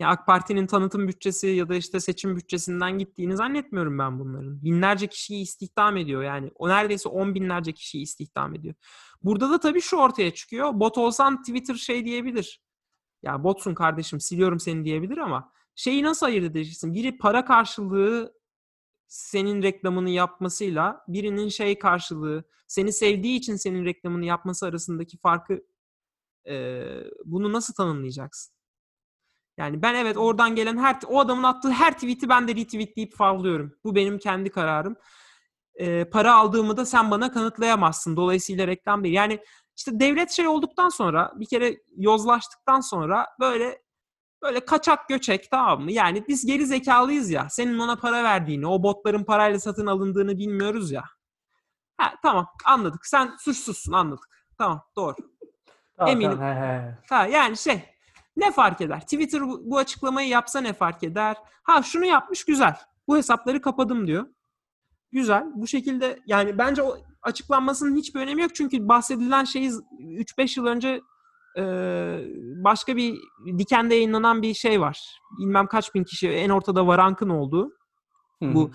Yani 0.00 0.12
AK 0.12 0.26
Parti'nin 0.26 0.66
tanıtım 0.66 1.08
bütçesi 1.08 1.46
ya 1.46 1.68
da 1.68 1.74
işte 1.74 2.00
seçim 2.00 2.36
bütçesinden 2.36 2.98
gittiğini 2.98 3.36
zannetmiyorum 3.36 3.98
ben 3.98 4.18
bunların. 4.18 4.64
Binlerce 4.64 5.06
kişiyi 5.06 5.42
istihdam 5.42 5.96
ediyor 5.96 6.22
yani. 6.22 6.50
O 6.54 6.68
neredeyse 6.68 7.08
on 7.08 7.34
binlerce 7.34 7.72
kişiyi 7.72 8.02
istihdam 8.02 8.54
ediyor. 8.54 8.74
Burada 9.22 9.50
da 9.50 9.60
tabii 9.60 9.80
şu 9.80 9.96
ortaya 9.96 10.34
çıkıyor. 10.34 10.80
Bot 10.80 10.98
olsan 10.98 11.42
Twitter 11.42 11.74
şey 11.74 12.04
diyebilir. 12.04 12.62
Ya 13.22 13.44
botsun 13.44 13.74
kardeşim 13.74 14.20
siliyorum 14.20 14.60
seni 14.60 14.84
diyebilir 14.84 15.18
ama 15.18 15.52
şeyi 15.74 16.02
nasıl 16.02 16.26
ayırt 16.26 16.44
edeceksin? 16.44 16.94
Biri 16.94 17.18
para 17.18 17.44
karşılığı 17.44 18.34
senin 19.08 19.62
reklamını 19.62 20.10
yapmasıyla 20.10 21.04
birinin 21.08 21.48
şey 21.48 21.78
karşılığı 21.78 22.44
seni 22.66 22.92
sevdiği 22.92 23.38
için 23.38 23.56
senin 23.56 23.84
reklamını 23.84 24.24
yapması 24.24 24.66
arasındaki 24.66 25.18
farkı 25.18 25.60
e, 26.48 26.84
bunu 27.24 27.52
nasıl 27.52 27.74
tanımlayacaksın? 27.74 28.59
Yani 29.60 29.82
ben 29.82 29.94
evet 29.94 30.16
oradan 30.16 30.54
gelen 30.54 30.78
her 30.78 30.96
o 31.06 31.20
adamın 31.20 31.42
attığı 31.42 31.70
her 31.70 31.92
tweet'i 31.92 32.28
ben 32.28 32.48
de 32.48 32.54
retweetleyip 32.54 33.16
favlıyorum. 33.16 33.74
Bu 33.84 33.94
benim 33.94 34.18
kendi 34.18 34.50
kararım. 34.50 34.96
E, 35.74 36.04
para 36.04 36.34
aldığımı 36.34 36.76
da 36.76 36.86
sen 36.86 37.10
bana 37.10 37.32
kanıtlayamazsın. 37.32 38.16
Dolayısıyla 38.16 38.66
reklam 38.66 39.04
değil. 39.04 39.14
Yani 39.14 39.40
işte 39.76 40.00
devlet 40.00 40.30
şey 40.30 40.48
olduktan 40.48 40.88
sonra 40.88 41.32
bir 41.36 41.46
kere 41.46 41.76
yozlaştıktan 41.96 42.80
sonra 42.80 43.26
böyle 43.40 43.82
böyle 44.42 44.64
kaçak 44.64 45.08
göçek 45.08 45.50
tamam 45.50 45.82
mı? 45.82 45.92
Yani 45.92 46.24
biz 46.28 46.46
geri 46.46 46.66
zekalıyız 46.66 47.30
ya. 47.30 47.46
Senin 47.50 47.78
ona 47.78 47.96
para 47.96 48.24
verdiğini, 48.24 48.66
o 48.66 48.82
botların 48.82 49.24
parayla 49.24 49.60
satın 49.60 49.86
alındığını 49.86 50.38
bilmiyoruz 50.38 50.92
ya. 50.92 51.04
Ha 51.96 52.12
tamam 52.22 52.46
anladık. 52.64 53.06
Sen 53.06 53.36
suçsuzsun 53.38 53.92
anladık. 53.92 54.28
Tamam 54.58 54.82
doğru. 54.96 55.14
Tamam, 55.96 56.12
eminim. 56.12 56.30
tamam, 56.30 56.56
he, 56.56 56.60
he. 56.60 56.98
Ha 57.08 57.26
yani 57.26 57.56
şey 57.56 57.84
ne 58.36 58.50
fark 58.50 58.80
eder? 58.80 59.00
Twitter 59.00 59.42
bu, 59.42 59.78
açıklamayı 59.78 60.28
yapsa 60.28 60.60
ne 60.60 60.72
fark 60.72 61.02
eder? 61.02 61.36
Ha 61.62 61.82
şunu 61.82 62.04
yapmış 62.04 62.44
güzel. 62.44 62.76
Bu 63.08 63.16
hesapları 63.16 63.60
kapadım 63.60 64.06
diyor. 64.06 64.26
Güzel. 65.12 65.44
Bu 65.54 65.66
şekilde 65.66 66.18
yani 66.26 66.58
bence 66.58 66.82
o 66.82 66.98
açıklanmasının 67.22 67.96
hiçbir 67.96 68.20
önemi 68.20 68.42
yok. 68.42 68.54
Çünkü 68.54 68.88
bahsedilen 68.88 69.44
şey 69.44 69.66
3-5 69.66 70.60
yıl 70.60 70.66
önce 70.66 71.00
e, 71.58 71.62
başka 72.64 72.96
bir 72.96 73.18
dikende 73.58 73.94
yayınlanan 73.94 74.42
bir 74.42 74.54
şey 74.54 74.80
var. 74.80 75.20
Bilmem 75.38 75.66
kaç 75.66 75.94
bin 75.94 76.04
kişi 76.04 76.28
en 76.28 76.50
ortada 76.50 76.86
varankın 76.86 77.28
olduğu 77.28 77.72
Hı 78.42 78.54
bu 78.54 78.70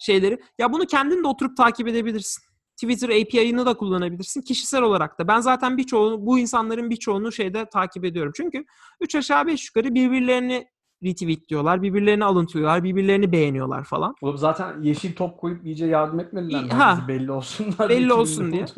şeyleri. 0.00 0.40
Ya 0.58 0.72
bunu 0.72 0.86
kendin 0.86 1.24
de 1.24 1.28
oturup 1.28 1.56
takip 1.56 1.88
edebilirsin. 1.88 2.49
Twitter 2.80 3.08
API'ını 3.08 3.66
da 3.66 3.74
kullanabilirsin. 3.74 4.42
Kişisel 4.42 4.82
olarak 4.82 5.18
da. 5.18 5.28
Ben 5.28 5.40
zaten 5.40 5.76
birçoğunu, 5.76 6.26
bu 6.26 6.38
insanların 6.38 6.90
birçoğunu 6.90 7.32
şeyde 7.32 7.64
takip 7.64 8.04
ediyorum. 8.04 8.32
Çünkü 8.36 8.64
3 9.00 9.14
aşağı 9.14 9.46
5 9.46 9.66
yukarı 9.68 9.94
birbirlerini 9.94 10.68
retweetliyorlar, 11.04 11.82
birbirlerini 11.82 12.24
alıntılıyorlar, 12.24 12.84
birbirlerini 12.84 13.32
beğeniyorlar 13.32 13.84
falan. 13.84 14.14
Oğlum 14.22 14.38
zaten 14.38 14.82
yeşil 14.82 15.14
top 15.14 15.38
koyup 15.38 15.66
iyice 15.66 15.86
yardım 15.86 16.20
etmediler 16.20 16.64
mi? 16.64 16.70
Ha. 16.70 17.04
Belli 17.08 17.32
olsunlar. 17.32 17.88
Belli 17.88 18.12
olsun 18.12 18.52
diye. 18.52 18.64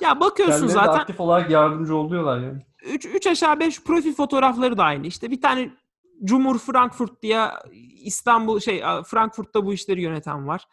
Ya 0.00 0.20
bakıyorsun 0.20 0.60
Kendileri 0.60 0.84
zaten 0.86 1.00
aktif 1.00 1.20
olarak 1.20 1.50
yardımcı 1.50 1.96
oluyorlar 1.96 2.40
yani. 2.40 2.66
3, 2.86 3.06
3 3.06 3.26
aşağı 3.26 3.60
5 3.60 3.82
profil 3.82 4.14
fotoğrafları 4.14 4.78
da 4.78 4.82
aynı. 4.84 5.06
İşte 5.06 5.30
bir 5.30 5.40
tane 5.40 5.70
Cumhur 6.24 6.58
Frankfurt 6.58 7.22
diye 7.22 7.48
İstanbul 8.02 8.60
şey 8.60 8.82
Frankfurt'ta 9.06 9.66
bu 9.66 9.72
işleri 9.72 10.02
yöneten 10.02 10.46
var. 10.46 10.64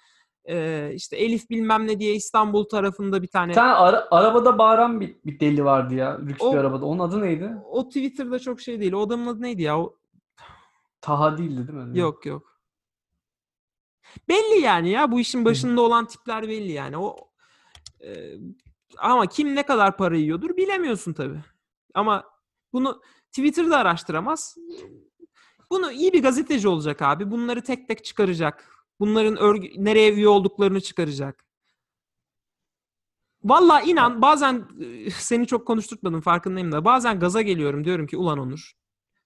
Ee, 0.49 0.91
işte 0.95 1.15
Elif 1.17 1.49
bilmem 1.49 1.87
ne 1.87 1.99
diye 1.99 2.15
İstanbul 2.15 2.63
tarafında 2.63 3.21
bir 3.21 3.27
tane. 3.27 3.53
Tane 3.53 3.73
ara- 3.73 4.07
arabada 4.11 4.57
bağıran 4.57 5.01
bir, 5.01 5.15
bir 5.25 5.39
deli 5.39 5.65
vardı 5.65 5.95
ya. 5.95 6.19
Lüks 6.21 6.41
O- 6.41 6.53
bir 6.53 6.57
arabada. 6.57 6.85
Onun 6.85 6.99
adı 6.99 7.21
neydi? 7.21 7.51
O 7.69 7.87
Twitter'da 7.87 8.39
çok 8.39 8.61
şey 8.61 8.79
değil. 8.79 8.93
O 8.93 9.01
adamın 9.01 9.27
adı 9.27 9.41
neydi 9.41 9.61
ya? 9.61 9.79
O, 9.79 9.97
Taha 11.01 11.37
değildi 11.37 11.67
değil 11.67 11.79
mi? 11.79 11.99
yok 11.99 12.25
yok. 12.25 12.59
Belli 14.29 14.61
yani 14.61 14.89
ya 14.89 15.11
bu 15.11 15.19
işin 15.19 15.45
başında 15.45 15.81
olan 15.81 16.07
tipler 16.07 16.43
belli 16.49 16.71
yani. 16.71 16.97
O 16.97 17.15
e, 18.01 18.33
ama 18.97 19.25
kim 19.27 19.55
ne 19.55 19.63
kadar 19.63 19.97
para 19.97 20.15
yiyordur 20.17 20.57
bilemiyorsun 20.57 21.13
tabii. 21.13 21.39
Ama 21.93 22.23
bunu 22.73 23.01
Twitter'da 23.27 23.77
araştıramaz. 23.77 24.57
Bunu 25.69 25.91
iyi 25.91 26.13
bir 26.13 26.23
gazeteci 26.23 26.67
olacak 26.67 27.01
abi. 27.01 27.31
Bunları 27.31 27.61
tek 27.63 27.87
tek 27.87 28.05
çıkaracak. 28.05 28.69
Bunların 29.03 29.37
örgü, 29.37 29.69
nereye 29.77 30.13
üye 30.13 30.27
olduklarını 30.27 30.81
çıkaracak. 30.81 31.45
Valla 33.43 33.81
inan 33.81 34.21
bazen 34.21 34.67
seni 35.15 35.47
çok 35.47 35.67
konuşturtmadım 35.67 36.21
farkındayım 36.21 36.71
da 36.71 36.85
bazen 36.85 37.19
gaza 37.19 37.41
geliyorum 37.41 37.85
diyorum 37.85 38.07
ki 38.07 38.17
ulan 38.17 38.39
Onur. 38.39 38.73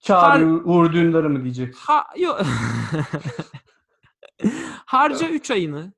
Çağrı 0.00 0.42
Har- 0.44 0.62
Uğur 0.64 0.92
Dündar'ı 0.92 1.30
mı 1.30 1.42
diyecek? 1.44 1.74
Ha 1.76 2.06
yok. 2.16 2.40
Harca 4.86 5.28
3 5.28 5.50
ayını. 5.50 5.92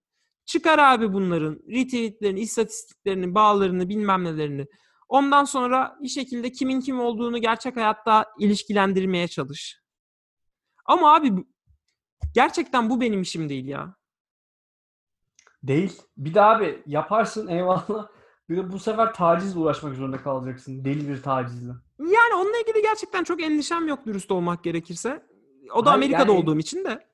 Çıkar 0.45 0.78
abi 0.78 1.12
bunların 1.12 1.59
retweetlerini, 1.68 2.41
istatistiklerini, 2.41 3.35
bağlarını, 3.35 3.89
bilmem 3.89 4.24
nelerini. 4.24 4.66
Ondan 5.09 5.45
sonra 5.45 5.97
bir 6.03 6.09
şekilde 6.09 6.53
kimin 6.53 6.81
kim 6.81 7.01
olduğunu 7.01 7.39
gerçek 7.39 7.76
hayatta 7.76 8.26
ilişkilendirmeye 8.39 9.28
çalış. 9.28 9.81
Ama 10.87 11.14
abi 11.14 11.33
gerçekten 12.35 12.91
bu 12.91 13.01
benim 13.01 13.22
işim 13.22 13.49
değil 13.49 13.66
ya. 13.68 13.95
Değil. 15.62 16.03
Bir 16.16 16.35
de 16.35 16.43
abi 16.43 16.83
yaparsın 16.87 17.47
eyvallah. 17.49 18.09
Bir 18.49 18.57
de 18.57 18.72
bu 18.72 18.78
sefer 18.78 19.14
tacizle 19.14 19.59
uğraşmak 19.61 19.95
zorunda 19.95 20.22
kalacaksın. 20.22 20.85
Deli 20.85 21.09
bir 21.09 21.22
tacizle. 21.22 21.72
Yani 21.99 22.35
onunla 22.37 22.59
ilgili 22.59 22.83
gerçekten 22.83 23.24
çok 23.24 23.43
endişem 23.43 23.89
yok 23.89 24.07
dürüst 24.07 24.31
olmak 24.31 24.64
gerekirse. 24.64 25.26
O 25.74 25.85
da 25.87 25.91
Hayır, 25.91 25.99
Amerika'da 26.03 26.33
yani- 26.33 26.43
olduğum 26.43 26.59
için 26.59 26.85
de. 26.85 27.07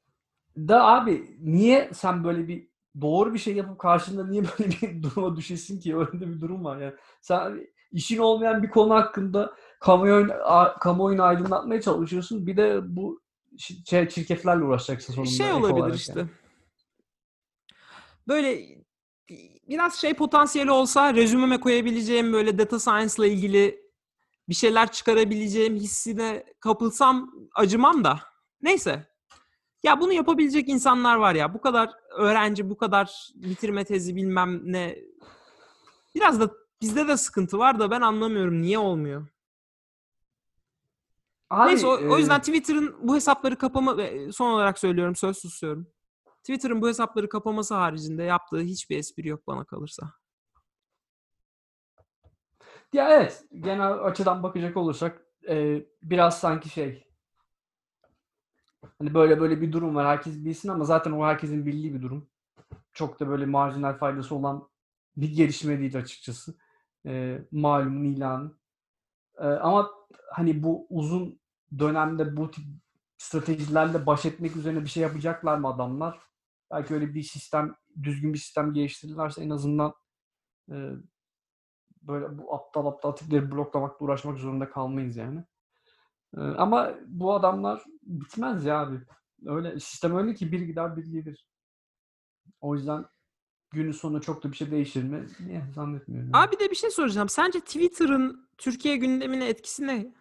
Da 0.57 0.85
abi 0.85 1.37
niye 1.41 1.91
sen 1.95 2.25
böyle 2.25 2.49
bir 2.49 2.69
doğru 3.01 3.35
bir 3.35 3.39
şey 3.39 3.55
yapıp 3.57 3.79
karşında 3.79 4.27
niye 4.27 4.43
böyle 4.59 4.71
bir 4.83 5.03
duruma 5.03 5.37
düşesin 5.37 5.81
ki? 5.81 5.97
Öyle 5.97 6.13
bir 6.21 6.41
durum 6.41 6.65
var 6.65 6.79
yani. 6.81 6.95
Sen 7.21 7.67
işin 7.93 8.19
olmayan 8.19 8.63
bir 8.63 8.71
konu 8.71 8.95
hakkında 8.95 9.55
kamuoyunu, 9.81 10.33
a- 10.33 10.79
kamuoyunu 10.79 11.23
aydınlatmaya 11.23 11.81
çalışıyorsun. 11.81 12.47
Bir 12.47 12.57
de 12.57 12.81
bu 12.97 13.21
şey, 13.59 14.09
çirkeflerle 14.09 14.65
uğraşacaksın 14.65 15.13
sonunda. 15.13 15.31
şey 15.31 15.53
olabilir 15.53 15.95
işte. 15.95 16.19
yani. 16.19 16.31
Böyle 18.29 18.77
biraz 19.69 19.95
şey 19.95 20.15
potansiyeli 20.15 20.71
olsa 20.71 21.15
rezümeme 21.15 21.61
koyabileceğim 21.61 22.33
böyle 22.33 22.59
data 22.59 22.79
science 22.79 23.15
ile 23.19 23.33
ilgili 23.33 23.87
bir 24.49 24.55
şeyler 24.55 24.93
çıkarabileceğim 24.93 25.75
hissine 25.75 26.45
kapılsam 26.61 27.31
acımam 27.55 28.05
da. 28.05 28.21
Neyse. 28.63 29.07
Ya 29.83 30.01
bunu 30.01 30.13
yapabilecek 30.13 30.69
insanlar 30.69 31.17
var 31.17 31.35
ya. 31.35 31.55
Bu 31.55 31.61
kadar 31.61 31.91
öğrenci, 32.19 32.71
bu 32.71 32.77
kadar 32.77 33.33
bitirme 33.35 33.85
tezi 33.85 34.17
bilmem 34.17 34.61
ne. 34.65 34.99
Biraz 36.15 36.41
da 36.41 36.51
bizde 36.81 37.09
de 37.09 37.17
sıkıntı 37.17 37.59
var 37.59 37.79
da 37.79 37.91
ben 37.91 38.01
anlamıyorum 38.01 38.63
niye 38.63 38.79
olmuyor. 38.79 39.27
Abi, 41.51 41.71
Neyse 41.71 41.87
o, 41.87 41.91
o 41.91 42.17
e, 42.17 42.21
yüzden 42.21 42.41
Twitter'ın 42.41 42.97
bu 43.09 43.17
hesapları 43.17 43.59
kapama 43.59 43.97
ve 43.97 44.33
son 44.33 44.51
olarak 44.51 44.79
söylüyorum 44.79 45.17
söz 45.17 45.39
susuyorum. 45.39 45.87
Twitter'ın 46.39 46.83
bu 46.83 46.89
hesapları 46.89 47.29
kapaması 47.29 47.75
haricinde 47.75 48.23
yaptığı 48.23 48.61
hiçbir 48.61 48.99
espri 48.99 49.29
yok 49.29 49.47
bana 49.47 49.65
kalırsa. 49.65 50.13
Ya 52.93 53.11
evet, 53.11 53.45
genel 53.61 53.93
açıdan 53.93 54.43
bakacak 54.43 54.77
olursak 54.77 55.27
e, 55.49 55.87
biraz 56.03 56.41
sanki 56.41 56.69
şey 56.69 57.07
hani 58.99 59.15
böyle 59.15 59.41
böyle 59.41 59.61
bir 59.61 59.73
durum 59.73 59.95
var 59.95 60.07
herkes 60.07 60.45
bilsin 60.45 60.69
ama 60.69 60.85
zaten 60.85 61.13
o 61.13 61.25
herkesin 61.25 61.67
bildiği 61.67 61.95
bir 61.95 62.03
durum. 62.03 62.29
Çok 62.93 63.21
da 63.21 63.29
böyle 63.29 63.47
marjinal 63.47 63.99
faydası 63.99 64.35
olan 64.35 64.69
bir 65.17 65.37
gelişme 65.37 65.79
değil 65.79 65.97
açıkçası. 65.99 66.55
E, 67.07 67.39
malumun 67.53 68.05
ilanı. 68.05 68.53
E, 69.39 69.45
ama 69.47 69.91
hani 70.33 70.63
bu 70.63 70.87
uzun 70.91 71.41
dönemde 71.79 72.37
bu 72.37 72.51
tip 72.51 72.65
stratejilerle 73.19 74.07
baş 74.07 74.27
etmek 74.27 74.57
üzerine 74.57 74.83
bir 74.83 74.89
şey 74.89 75.03
yapacaklar 75.03 75.59
mı 75.59 75.69
adamlar? 75.69 76.21
Belki 76.71 76.95
öyle 76.95 77.15
bir 77.15 77.23
sistem, 77.23 77.75
düzgün 78.03 78.33
bir 78.33 78.39
sistem 78.39 78.73
geliştirirlerse 78.73 79.43
en 79.43 79.51
azından 79.51 79.95
e, 80.71 80.75
böyle 82.03 82.39
bu 82.39 82.55
aptal 82.55 82.87
aptal 82.87 83.13
tipleri 83.13 83.53
bloklamakla 83.53 84.07
uğraşmak 84.07 84.39
zorunda 84.39 84.71
kalmayız 84.71 85.17
yani. 85.17 85.45
Ee, 86.37 86.41
ama 86.41 86.95
bu 87.07 87.35
adamlar 87.35 87.85
bitmez 88.03 88.65
ya 88.65 88.81
abi. 88.81 89.01
Öyle 89.47 89.81
sistem 89.81 90.17
öyle 90.17 90.35
ki 90.35 90.53
bir 90.53 90.61
gider 90.61 90.97
bir 90.97 91.07
gelir. 91.07 91.49
O 92.61 92.75
yüzden 92.75 93.05
günün 93.71 93.93
sonunda 93.93 94.21
çok 94.21 94.45
da 94.45 94.51
bir 94.53 94.57
şey 94.57 94.71
değişir 94.71 95.03
mi? 95.03 95.27
Niye 95.47 95.63
zannetmiyorum. 95.75 96.31
yani. 96.35 96.45
Abi 96.45 96.59
de 96.59 96.71
bir 96.71 96.77
şey 96.77 96.91
soracağım. 96.91 97.29
Sence 97.29 97.61
Twitter'ın 97.61 98.49
Türkiye 98.59 98.97
gündemine 98.97 99.49
etkisi 99.49 99.87
ne? 99.87 100.13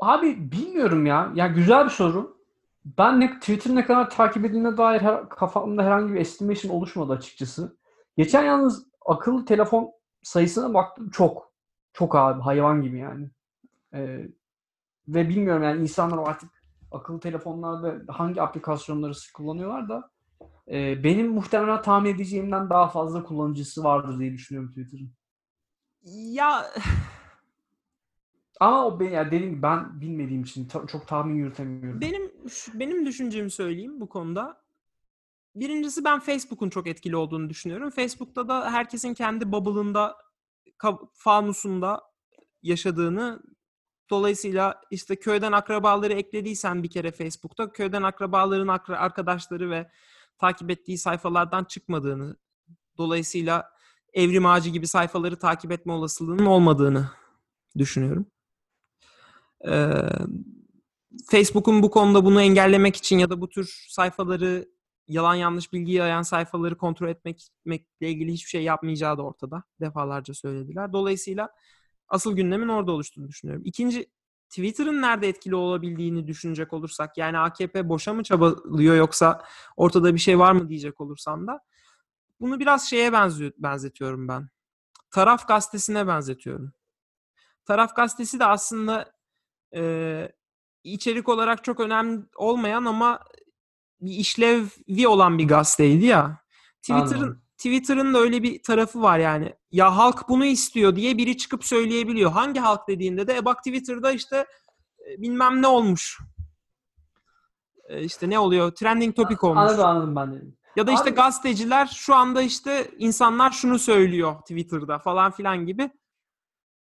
Abi 0.00 0.52
bilmiyorum 0.52 1.06
ya. 1.06 1.32
Ya 1.34 1.46
güzel 1.46 1.84
bir 1.84 1.90
soru. 1.90 2.38
Ben 2.84 3.20
ne, 3.20 3.38
Twitter'ın 3.40 3.76
ne 3.76 3.84
kadar 3.84 4.10
takip 4.10 4.44
edildiğine 4.44 4.76
dair 4.76 5.00
her, 5.00 5.28
kafamda 5.28 5.82
herhangi 5.84 6.14
bir 6.14 6.20
estimation 6.20 6.72
oluşmadı 6.72 7.12
açıkçası. 7.12 7.76
Geçen 8.16 8.44
yalnız 8.44 8.86
akıllı 9.06 9.44
telefon 9.44 9.92
sayısına 10.22 10.74
baktım 10.74 11.10
çok. 11.10 11.52
Çok 11.92 12.14
abi 12.14 12.40
hayvan 12.40 12.82
gibi 12.82 12.98
yani. 12.98 13.30
Ee, 13.94 14.28
ve 15.08 15.28
bilmiyorum 15.28 15.62
yani 15.62 15.82
insanlar 15.82 16.28
artık 16.28 16.50
akıllı 16.92 17.20
telefonlarda 17.20 18.12
hangi 18.12 18.42
aplikasyonları 18.42 19.14
sık 19.14 19.34
kullanıyorlar 19.34 19.88
da 19.88 20.10
e, 20.70 21.04
benim 21.04 21.32
muhtemelen 21.32 21.82
tahmin 21.82 22.14
edeceğimden 22.14 22.70
daha 22.70 22.88
fazla 22.88 23.22
kullanıcısı 23.24 23.84
vardır 23.84 24.18
diye 24.18 24.32
düşünüyorum 24.32 24.70
Twitter'ın. 24.70 25.12
Ya 26.32 26.66
Ama 28.60 28.86
o 28.86 29.00
ben, 29.00 29.10
yani 29.10 29.30
gibi 29.30 29.62
ben 29.62 30.00
bilmediğim 30.00 30.42
için 30.42 30.68
ta- 30.68 30.86
çok 30.86 31.08
tahmin 31.08 31.34
yürütemiyorum. 31.34 32.00
benim 32.00 32.30
benim 32.74 33.06
düşüncemi 33.06 33.50
söyleyeyim 33.50 34.00
bu 34.00 34.08
konuda. 34.08 34.62
Birincisi 35.54 36.04
ben 36.04 36.20
Facebook'un 36.20 36.70
çok 36.70 36.86
etkili 36.86 37.16
olduğunu 37.16 37.50
düşünüyorum. 37.50 37.90
Facebook'ta 37.90 38.48
da 38.48 38.72
herkesin 38.72 39.14
kendi 39.14 39.52
bubble'ında, 39.52 40.16
fanusunda 41.12 42.02
yaşadığını 42.62 43.42
dolayısıyla 44.10 44.80
işte 44.90 45.16
köyden 45.16 45.52
akrabaları 45.52 46.12
eklediysen 46.12 46.82
bir 46.82 46.90
kere 46.90 47.12
Facebook'ta 47.12 47.72
köyden 47.72 48.02
akrabaların 48.02 48.68
akra- 48.68 48.96
arkadaşları 48.96 49.70
ve 49.70 49.90
takip 50.38 50.70
ettiği 50.70 50.98
sayfalardan 50.98 51.64
çıkmadığını 51.64 52.36
dolayısıyla 52.98 53.70
evrim 54.12 54.46
ağacı 54.46 54.70
gibi 54.70 54.86
sayfaları 54.86 55.38
takip 55.38 55.72
etme 55.72 55.92
olasılığının 55.92 56.46
olmadığını 56.46 57.10
düşünüyorum. 57.78 58.26
Ee, 59.68 59.92
Facebook'un 61.30 61.82
bu 61.82 61.90
konuda 61.90 62.24
bunu 62.24 62.42
engellemek 62.42 62.96
için 62.96 63.18
ya 63.18 63.30
da 63.30 63.40
bu 63.40 63.48
tür 63.48 63.86
sayfaları 63.88 64.68
yalan 65.08 65.34
yanlış 65.34 65.72
bilgi 65.72 65.92
yayan 65.92 66.22
sayfaları 66.22 66.76
kontrol 66.76 67.08
etmek, 67.08 67.48
etmekle 67.60 68.10
ilgili 68.10 68.32
hiçbir 68.32 68.50
şey 68.50 68.62
yapmayacağı 68.62 69.18
da 69.18 69.22
ortada. 69.22 69.62
Defalarca 69.80 70.34
söylediler. 70.34 70.92
Dolayısıyla 70.92 71.48
asıl 72.08 72.36
gündemin 72.36 72.68
orada 72.68 72.92
oluştuğunu 72.92 73.28
düşünüyorum. 73.28 73.62
İkinci 73.66 74.10
Twitter'ın 74.48 75.02
nerede 75.02 75.28
etkili 75.28 75.54
olabildiğini 75.54 76.26
düşünecek 76.26 76.72
olursak 76.72 77.18
yani 77.18 77.38
AKP 77.38 77.88
boşa 77.88 78.12
mı 78.12 78.22
çabalıyor 78.22 78.96
yoksa 78.96 79.42
ortada 79.76 80.14
bir 80.14 80.18
şey 80.18 80.38
var 80.38 80.52
mı 80.52 80.68
diyecek 80.68 81.00
olursam 81.00 81.46
da 81.46 81.60
bunu 82.40 82.60
biraz 82.60 82.90
şeye 82.90 83.12
benziyor, 83.12 83.52
benzetiyorum 83.58 84.28
ben. 84.28 84.48
Taraf 85.10 85.48
gazetesine 85.48 86.06
benzetiyorum. 86.06 86.72
Taraf 87.64 87.96
gazetesi 87.96 88.40
de 88.40 88.44
aslında 88.44 89.12
e, 89.74 90.32
içerik 90.84 91.28
olarak 91.28 91.64
çok 91.64 91.80
önemli 91.80 92.22
olmayan 92.36 92.84
ama 92.84 93.20
bir 94.00 94.12
işlevi 94.12 95.08
olan 95.08 95.38
bir 95.38 95.48
gazeteydi 95.48 96.04
ya. 96.04 96.38
Twitter'ın. 96.82 97.47
Twitter'ın 97.58 98.14
da 98.14 98.18
öyle 98.18 98.42
bir 98.42 98.62
tarafı 98.62 99.02
var 99.02 99.18
yani. 99.18 99.54
Ya 99.72 99.96
halk 99.96 100.28
bunu 100.28 100.44
istiyor 100.44 100.96
diye 100.96 101.18
biri 101.18 101.36
çıkıp 101.36 101.64
söyleyebiliyor. 101.64 102.30
Hangi 102.30 102.60
halk 102.60 102.88
dediğinde 102.88 103.26
de 103.26 103.36
e 103.36 103.44
bak 103.44 103.64
Twitter'da 103.64 104.12
işte 104.12 104.46
e, 105.08 105.22
bilmem 105.22 105.62
ne 105.62 105.66
olmuş. 105.66 106.18
E, 107.88 108.04
işte 108.04 108.30
ne 108.30 108.38
oluyor? 108.38 108.70
Trending 108.70 109.16
topic 109.16 109.46
olmuş. 109.46 109.58
Anladım 109.58 109.84
anladım 109.84 110.16
ben 110.16 110.34
de. 110.34 110.44
Ya 110.76 110.86
da 110.86 110.92
işte 110.92 111.10
Abi- 111.10 111.16
gazeteciler 111.16 111.86
şu 111.86 112.14
anda 112.14 112.42
işte 112.42 112.90
insanlar 112.98 113.50
şunu 113.50 113.78
söylüyor 113.78 114.34
Twitter'da 114.40 114.98
falan 114.98 115.30
filan 115.30 115.66
gibi 115.66 115.90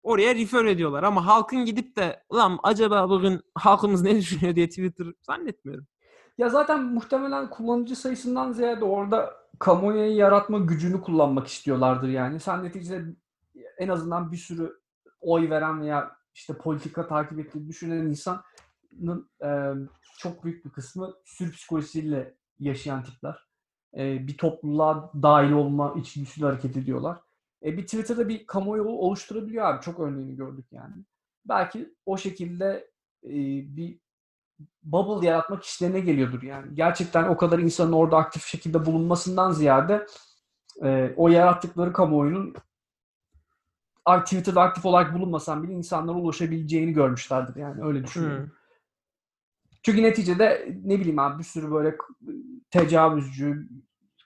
oraya 0.04 0.36
refer 0.36 0.66
ediyorlar. 0.66 1.04
Ama 1.04 1.26
halkın 1.26 1.66
gidip 1.66 1.96
de 1.96 2.24
ulan 2.30 2.60
acaba 2.64 3.10
bugün 3.10 3.42
halkımız 3.56 4.02
ne 4.02 4.16
düşünüyor 4.16 4.56
diye 4.56 4.70
Twitter 4.70 5.08
zannetmiyorum. 5.22 5.88
Ya 6.38 6.50
zaten 6.50 6.84
muhtemelen 6.84 7.50
kullanıcı 7.50 7.96
sayısından 7.96 8.52
ziyade 8.52 8.86
orada 8.86 9.34
kamuoyu 9.60 10.18
yaratma 10.18 10.60
gücünü 10.60 11.02
kullanmak 11.02 11.48
istiyorlardır 11.48 12.10
yani. 12.10 12.40
Sen 12.40 12.64
neticede 12.64 13.16
en 13.78 13.88
azından 13.88 14.32
bir 14.32 14.38
sürü 14.38 14.80
oy 15.22 15.50
veren 15.50 15.82
veya 15.82 16.18
işte 16.34 16.54
politika 16.54 17.08
takip 17.08 17.40
ettiğini 17.40 17.68
düşünen 17.68 18.06
insanın 18.06 19.30
e, 19.44 19.50
çok 20.18 20.44
büyük 20.44 20.66
bir 20.66 20.70
kısmı 20.70 21.14
sürü 21.26 21.52
psikolojisiyle 21.52 22.36
yaşayan 22.60 23.04
tipler. 23.04 23.48
E, 23.98 24.28
bir 24.28 24.38
topluluğa 24.38 25.12
dahil 25.24 25.52
olma 25.52 25.94
içgüdüsüyle 25.98 26.46
hareket 26.46 26.78
ediyorlar. 26.78 27.22
E, 27.64 27.78
bir 27.78 27.84
Twitter'da 27.84 28.30
bir 28.30 28.48
kamuoyu 28.48 28.84
oluşturabiliyor 28.84 29.66
abi. 29.66 29.82
Çok 29.82 30.00
örneğini 30.00 30.36
gördük 30.36 30.66
yani. 30.72 30.96
Belki 31.46 31.96
o 32.06 32.18
şekilde 32.18 32.92
e, 33.24 33.36
bir 33.76 34.00
bubble 34.84 35.28
yaratmak 35.28 35.64
işlerine 35.64 36.00
geliyordur 36.00 36.44
yani. 36.44 36.76
Gerçekten 36.76 37.24
o 37.24 37.38
kadar 37.38 37.60
insanın 37.60 37.92
orada 37.92 38.18
aktif 38.18 38.46
şekilde 38.46 38.86
bulunmasından 38.86 39.52
ziyade 39.52 40.06
e, 40.84 41.14
o 41.18 41.28
yarattıkları 41.28 41.94
kamuoyunun 41.94 42.56
Twitter'da 44.16 44.62
aktif 44.62 44.86
olarak 44.86 45.14
bulunmasan 45.14 45.64
bile 45.64 45.74
insanlara 45.74 46.18
ulaşabileceğini 46.18 46.94
görmüşlerdir. 46.94 47.56
Yani 47.56 47.84
öyle 47.84 48.04
düşünüyorum. 48.04 48.44
Hmm. 48.44 48.52
Çünkü 49.84 50.04
neticede 50.04 50.76
ne 50.84 51.00
bileyim 51.00 51.20
abi 51.20 51.40
bir 51.40 51.44
sürü 51.44 51.72
böyle 51.72 51.98
tecavüzcü, 52.72 53.70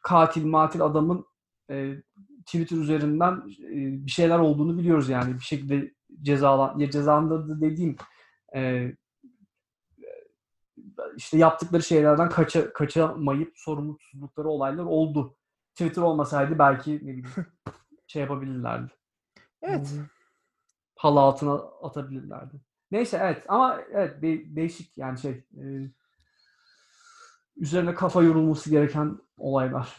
katil, 0.03 0.45
matil 0.45 0.81
adamın 0.81 1.25
e, 1.69 1.95
Twitter 2.45 2.77
üzerinden 2.77 3.33
e, 3.63 4.05
bir 4.05 4.11
şeyler 4.11 4.39
olduğunu 4.39 4.77
biliyoruz 4.77 5.09
yani. 5.09 5.33
Bir 5.33 5.43
şekilde 5.43 5.93
cezalan, 6.21 6.79
ya 6.79 6.91
cezalandırdı 6.91 7.61
dediğim 7.61 7.95
e, 8.55 8.91
işte 11.17 11.37
yaptıkları 11.37 11.83
şeylerden 11.83 12.29
kaça, 12.29 12.73
kaçamayıp 12.73 13.53
sorumlulukları 13.55 14.47
olaylar 14.49 14.83
oldu. 14.83 15.35
Twitter 15.73 16.01
olmasaydı 16.01 16.59
belki 16.59 16.91
ne 16.95 17.01
bileyim 17.01 17.25
şey 18.07 18.21
yapabilirlerdi. 18.21 18.91
Evet. 19.61 19.93
Halı 20.97 21.19
altına 21.19 21.53
atabilirlerdi. 21.83 22.61
Neyse 22.91 23.19
evet 23.21 23.45
ama 23.47 23.79
evet 23.91 24.21
de- 24.21 24.55
değişik 24.55 24.97
yani 24.97 25.19
şey 25.19 25.31
e, 25.31 25.63
üzerine 27.57 27.93
kafa 27.95 28.23
yorulması 28.23 28.69
gereken 28.69 29.17
olaylar. 29.37 29.97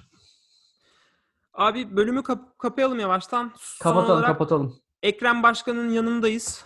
Abi 1.54 1.96
bölümü 1.96 2.22
kap- 2.22 2.58
kapayalım 2.58 2.98
yavaştan. 3.00 3.52
Son 3.56 3.90
Kapatalım 3.90 4.16
olarak 4.16 4.26
kapatalım. 4.26 4.76
Ekrem 5.02 5.42
Başkan'ın 5.42 5.88
yanındayız. 5.88 6.64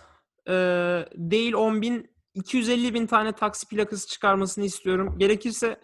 Ee, 0.49 1.05
değil 1.15 1.53
10 1.53 1.81
bin, 1.81 2.11
250 2.37 2.93
bin 2.93 3.07
tane 3.07 3.31
taksi 3.31 3.67
plakası 3.67 4.07
çıkarmasını 4.07 4.65
istiyorum. 4.65 5.15
Gerekirse 5.17 5.79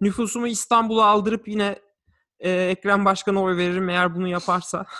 nüfusumu 0.00 0.46
İstanbul'a 0.46 1.04
aldırıp 1.06 1.48
yine 1.48 1.78
e, 2.40 2.50
Ekrem 2.50 3.04
Başkan'a 3.04 3.42
oy 3.42 3.56
veririm 3.56 3.88
eğer 3.88 4.14
bunu 4.14 4.28
yaparsa. 4.28 4.86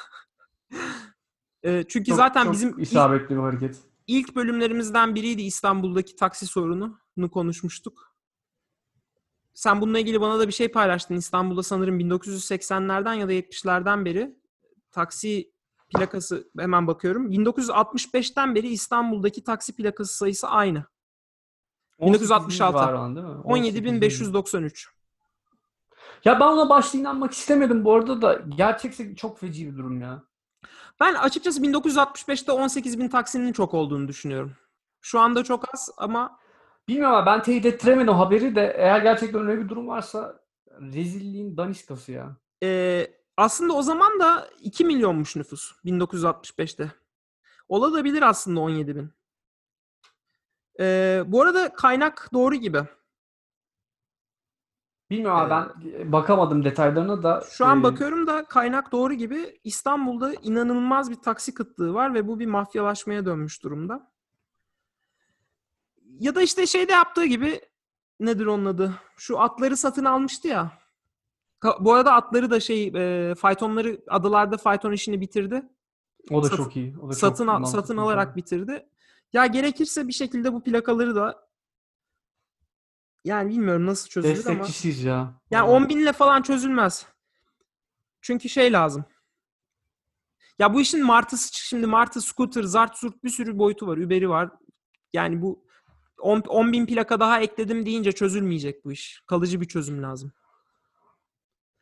E, 1.63 1.85
çünkü 1.89 2.07
Çok- 2.07 2.17
zaten 2.17 2.45
çok 2.45 2.53
bizim 2.53 2.69
ilk, 2.69 2.79
isabetli 2.79 3.31
bir 3.37 3.41
hareket. 3.41 3.77
ilk 4.07 4.37
bölümlerimizden 4.37 5.15
biriydi 5.15 5.43
İstanbul'daki 5.43 6.17
taksi 6.17 6.47
sorununu 6.47 7.31
konuşmuştuk. 7.33 8.15
Sen 9.55 9.81
bununla 9.81 9.99
ilgili 9.99 10.21
bana 10.21 10.39
da 10.39 10.49
bir 10.49 10.53
şey 10.53 10.69
paylaştın. 10.69 11.15
İstanbul'da 11.15 11.63
sanırım 11.63 12.01
1980'lerden 12.01 13.15
ya 13.15 13.29
da 13.29 13.33
70'lerden 13.33 14.05
beri 14.05 14.37
taksi 14.91 15.53
plakası 15.95 16.51
hemen 16.59 16.87
bakıyorum. 16.87 17.31
1965'ten 17.33 18.55
beri 18.55 18.69
İstanbul'daki 18.69 19.45
taksi 19.45 19.77
plakası 19.77 20.17
sayısı 20.17 20.49
aynı. 20.49 20.85
1966. 22.07 22.79
18.000 22.79 22.83
civarı 22.83 23.17
değil 23.17 23.27
mi? 23.27 23.33
18.000. 23.33 24.01
17.593. 24.33 24.87
Ya 26.25 26.41
ben 26.41 26.47
ona 26.47 26.69
başta 26.69 26.99
inanmak 26.99 27.33
istemedim 27.33 27.85
bu 27.85 27.95
arada 27.95 28.23
da 28.23 28.41
gerçekten 28.57 29.15
çok 29.15 29.39
feci 29.41 29.73
bir 29.73 29.79
durum 29.79 30.01
ya. 30.01 30.23
Ben 31.01 31.15
açıkçası 31.15 31.63
1965'te 31.63 32.53
18 32.53 32.99
bin 32.99 33.09
taksinin 33.09 33.53
çok 33.53 33.75
olduğunu 33.75 34.09
düşünüyorum. 34.09 34.53
Şu 35.01 35.21
anda 35.21 35.45
çok 35.45 35.75
az 35.75 35.91
ama 35.97 36.39
Bilmiyorum 36.89 37.15
ama 37.15 37.27
ben 37.27 37.43
teyit 37.43 37.67
ettiremedim 37.67 38.09
o 38.09 38.19
haberi 38.19 38.55
de 38.55 38.75
eğer 38.79 39.01
gerçekten 39.01 39.49
öyle 39.49 39.65
bir 39.65 39.69
durum 39.69 39.89
varsa 39.89 40.41
rezilliğin 40.81 41.57
daniskası 41.57 42.13
ya. 42.13 42.37
e, 42.63 43.07
aslında 43.37 43.73
o 43.73 43.83
zaman 43.83 44.21
da 44.21 44.49
2 44.61 44.85
milyonmuş 44.85 45.37
nüfus 45.37 45.73
1965'te. 45.85 46.93
Olabilir 47.69 48.23
aslında 48.23 48.61
17 48.61 48.97
bin. 48.97 49.11
E, 50.81 51.23
bu 51.27 51.43
arada 51.43 51.73
kaynak 51.73 52.29
doğru 52.33 52.55
gibi. 52.55 52.83
Bilmiyorum 55.11 55.39
ama 55.41 55.75
ben 55.85 56.13
bakamadım 56.13 56.65
detaylarına 56.65 57.23
da. 57.23 57.45
Şu 57.51 57.67
an 57.67 57.83
bakıyorum 57.83 58.27
da 58.27 58.45
kaynak 58.45 58.93
doğru 58.93 59.15
gibi. 59.15 59.61
İstanbul'da 59.65 60.35
inanılmaz 60.35 61.11
bir 61.11 61.17
taksi 61.17 61.55
kıtlığı 61.55 61.95
var 61.95 62.15
ve 62.15 62.29
bu 62.29 62.39
bir 62.39 62.47
mafyalaşmaya 62.47 63.27
dönmüş 63.27 63.63
durumda. 63.63 64.13
Ya 66.21 66.35
da 66.35 66.43
işte 66.43 66.67
şeyde 66.67 66.93
yaptığı 66.93 67.25
gibi 67.25 67.61
nedir 68.21 68.47
onun 68.47 68.65
adı? 68.65 68.95
Şu 69.17 69.41
atları 69.41 69.77
satın 69.77 70.05
almıştı 70.05 70.49
ya. 70.49 70.73
Bu 71.81 71.93
arada 71.93 72.13
atları 72.13 72.51
da 72.51 72.61
şey 72.61 72.87
e, 72.95 73.35
faytonları 73.35 74.01
adalarda 74.09 74.57
fayton 74.57 74.93
işini 74.93 75.21
bitirdi. 75.21 75.63
O 76.31 76.43
da 76.43 76.49
Sat- 76.49 76.57
çok 76.57 76.77
iyi. 76.77 76.97
O 77.03 77.09
da 77.09 77.13
Satın 77.13 77.47
çok 77.47 77.55
al- 77.55 77.65
satın 77.65 77.97
alarak 77.97 78.37
bitirdi. 78.37 78.89
Ya 79.35 79.47
gerekirse 79.47 80.09
bir 80.09 80.13
şekilde 80.13 80.53
bu 80.53 80.63
plakaları 80.63 81.15
da 81.15 81.49
yani 83.25 83.51
bilmiyorum 83.51 83.87
nasıl 83.87 84.09
çözülür 84.09 84.31
ama 84.47 84.59
Destekçisiyiz 84.59 85.03
ya. 85.05 85.41
yani 85.51 85.69
Vallahi. 85.69 85.83
10 85.85 85.89
binle 85.89 86.13
falan 86.13 86.43
çözülmez. 86.43 87.07
Çünkü 88.21 88.49
şey 88.49 88.73
lazım. 88.73 89.05
Ya 90.59 90.75
bu 90.75 90.81
işin 90.81 91.05
martısı 91.05 91.59
şimdi 91.59 91.87
martı, 91.87 92.21
scooter, 92.21 92.63
zart 92.63 92.99
zurt 92.99 93.25
bir 93.25 93.29
sürü 93.31 93.59
boyutu 93.59 93.87
var. 93.87 93.97
Uber'i 93.97 94.29
var. 94.29 94.51
Yani 95.13 95.43
bu 95.43 95.65
10, 96.19 96.41
10 96.41 96.73
bin 96.73 96.87
plaka 96.87 97.21
daha 97.21 97.41
ekledim 97.41 97.87
deyince 97.87 98.13
çözülmeyecek 98.13 98.85
bu 98.85 98.93
iş. 98.93 99.23
Kalıcı 99.27 99.61
bir 99.61 99.69
çözüm 99.69 100.03
lazım. 100.03 100.33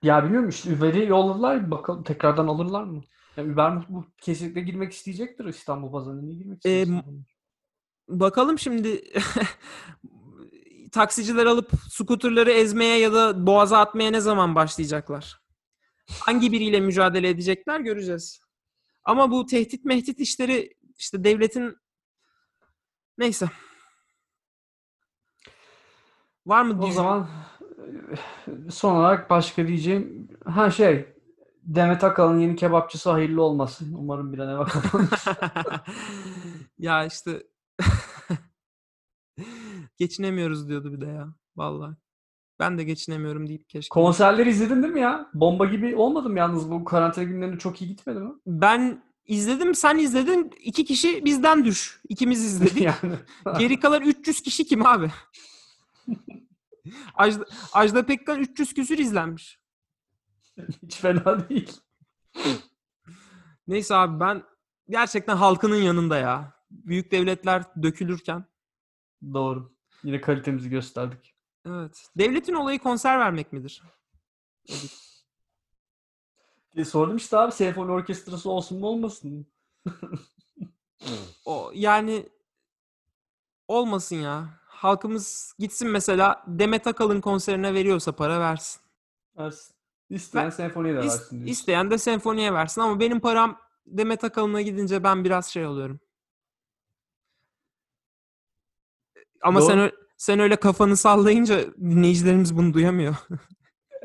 Ya 0.03 0.25
bilmiyorum 0.25 0.49
işte 0.49 0.75
Uber'i 0.77 1.07
yolladılar. 1.09 1.71
Bakalım 1.71 2.03
tekrardan 2.05 2.47
alırlar 2.47 2.85
mı? 2.85 3.03
Ya 3.37 3.45
Uber 3.45 3.87
bu, 3.89 4.05
kesinlikle 4.19 4.61
girmek 4.61 4.93
isteyecektir 4.93 5.45
İstanbul 5.45 5.93
pazarına. 5.93 6.21
Niye 6.23 6.35
girmek 6.39 6.67
Ee, 6.67 6.81
istiyorsun? 6.83 7.27
Bakalım 8.21 8.59
şimdi 8.59 9.05
taksiciler 10.93 11.47
alıp 11.47 11.71
scooterları 11.91 12.51
ezmeye 12.51 12.99
ya 12.99 13.13
da 13.13 13.47
boğaza 13.47 13.79
atmaya 13.79 14.11
ne 14.11 14.21
zaman 14.21 14.55
başlayacaklar? 14.55 15.41
Hangi 16.21 16.53
biriyle 16.53 16.81
mücadele 16.81 17.29
edecekler 17.29 17.81
göreceğiz. 17.81 18.41
Ama 19.05 19.31
bu 19.31 19.47
tehdit 19.47 19.85
mehdit 19.85 20.21
işleri 20.21 20.75
işte 20.99 21.25
devletin 21.25 21.77
neyse. 23.19 23.47
Var 26.47 26.63
mı 26.63 26.79
O 26.83 26.87
düz- 26.87 26.95
zaman 26.95 27.29
son 28.71 28.95
olarak 28.97 29.31
başka 29.31 29.69
diyeceğim 29.69 30.29
ha 30.45 30.71
şey 30.71 31.07
Demet 31.63 32.05
Akalın 32.05 32.39
yeni 32.39 32.57
kebapçısı 32.57 33.11
hayırlı 33.11 33.43
olmasın. 33.43 33.95
Umarım 33.99 34.33
bir 34.33 34.39
an 34.39 34.49
eve 34.57 34.65
kapanır. 34.69 35.09
ya 36.79 37.05
işte 37.05 37.43
geçinemiyoruz 39.99 40.69
diyordu 40.69 40.93
bir 40.93 41.01
de 41.01 41.07
ya. 41.07 41.35
Vallahi. 41.57 41.97
Ben 42.61 42.79
de 42.79 42.85
geçinemiyorum 42.85 43.49
deyip 43.49 43.69
keşke. 43.69 43.89
Konserleri 43.89 44.51
izledin 44.51 44.83
değil 44.83 44.95
mi 44.95 45.01
ya? 45.01 45.31
Bomba 45.35 45.65
gibi 45.65 45.97
olmadım 45.97 46.37
yalnız 46.37 46.71
bu 46.71 46.85
karantina 46.85 47.25
günlerinde 47.25 47.59
çok 47.59 47.83
iyi 47.83 47.89
gitmedi 47.89 48.19
mi? 48.19 48.31
Ben 48.47 49.03
izledim, 49.27 49.75
sen 49.75 49.99
izledin. 49.99 50.51
İki 50.61 50.85
kişi 50.85 51.25
bizden 51.25 51.65
düş. 51.65 52.01
İkimiz 52.09 52.45
izledik. 52.45 52.83
yani. 52.83 53.15
Geri 53.59 53.81
kalan 53.81 54.03
300 54.03 54.41
kişi 54.43 54.65
kim 54.65 54.87
abi? 54.87 55.11
Ajda, 57.15 57.45
Ajda 57.73 58.07
Pekkan 58.07 58.41
300 58.41 58.75
küsür 58.75 58.99
izlenmiş. 58.99 59.59
Hiç 60.83 60.97
fena 60.97 61.49
değil. 61.49 61.73
Neyse 63.69 63.95
abi 63.95 64.21
ben 64.21 64.43
gerçekten 64.89 65.37
halkının 65.37 65.77
yanında 65.77 66.19
ya. 66.19 66.53
Büyük 66.73 67.13
devletler 67.13 67.63
dökülürken. 67.83 68.45
Doğru. 69.35 69.73
Yine 70.05 70.21
kalitemizi 70.21 70.71
gösterdik. 70.71 71.35
Evet. 71.67 72.07
Devletin 72.19 72.55
olayı 72.55 72.79
konser 72.79 73.19
vermek 73.19 73.53
midir? 73.53 73.83
diye 76.75 76.85
sordum 76.85 77.17
işte 77.17 77.37
abi 77.39 77.53
senfoni 77.53 77.91
orkestrası 77.93 78.51
olsun 78.51 78.81
mu 78.81 78.87
olmasın 78.87 79.33
mı? 79.39 79.45
O 81.45 81.71
yani 81.75 82.29
olmasın 83.69 84.17
ya. 84.17 84.49
Halkımız 84.67 85.55
gitsin 85.59 85.91
mesela 85.91 86.45
Demet 86.47 86.87
Akalın 86.87 87.21
konserine 87.21 87.75
veriyorsa 87.75 88.13
para 88.13 88.41
versin. 88.41 88.81
Versin. 89.37 89.75
İsteyen 90.11 90.45
Ben- 90.45 90.51
senfoniye 90.51 90.95
de 90.95 90.99
versin 90.99 91.31
diyorsun. 91.37 91.47
isteyen 91.53 91.91
de 91.91 91.99
senfoniye 91.99 92.53
versin 92.55 92.81
ama 92.81 93.01
benim 93.01 93.21
param 93.21 93.59
Demet 93.87 94.25
Akalın'a 94.25 94.61
gidince 94.63 95.05
ben 95.05 95.25
biraz 95.25 95.47
şey 95.47 95.67
oluyorum. 95.67 96.01
Ama 99.43 99.61
Doğru. 99.61 99.67
sen 99.69 99.79
öyle, 99.79 99.93
sen 100.17 100.41
öyle 100.41 100.57
kafanı 100.57 100.97
sallayınca 100.97 101.61
dinleyicilerimiz 101.81 102.57
bunu 102.57 102.75
duyamıyor. 102.75 103.15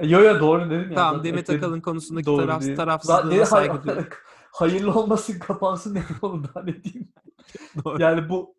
Yo 0.03 0.21
yo 0.21 0.39
doğru 0.39 0.69
dedim 0.69 0.89
ya. 0.89 0.95
tamam 0.95 1.15
zaten 1.15 1.23
Demet. 1.31 1.49
Akalın 1.49 1.81
konusundaki 1.81 2.25
Doğru 2.25 2.41
taraf, 2.41 2.61
değil. 2.61 2.75
tarafsızlığına 2.75 3.21
Zaten- 3.31 3.43
saygı 3.45 3.83
duyuyorum. 3.83 4.07
Hayırlı 4.51 4.93
olmasın 4.99 5.39
kapansın 5.39 5.95
ne 5.95 6.03
oğlum 6.21 6.43
daha 6.55 6.63
ne 6.63 6.83
diyeyim. 6.83 7.09
Doğru. 7.85 8.01
Yani 8.01 8.29
bu 8.29 8.55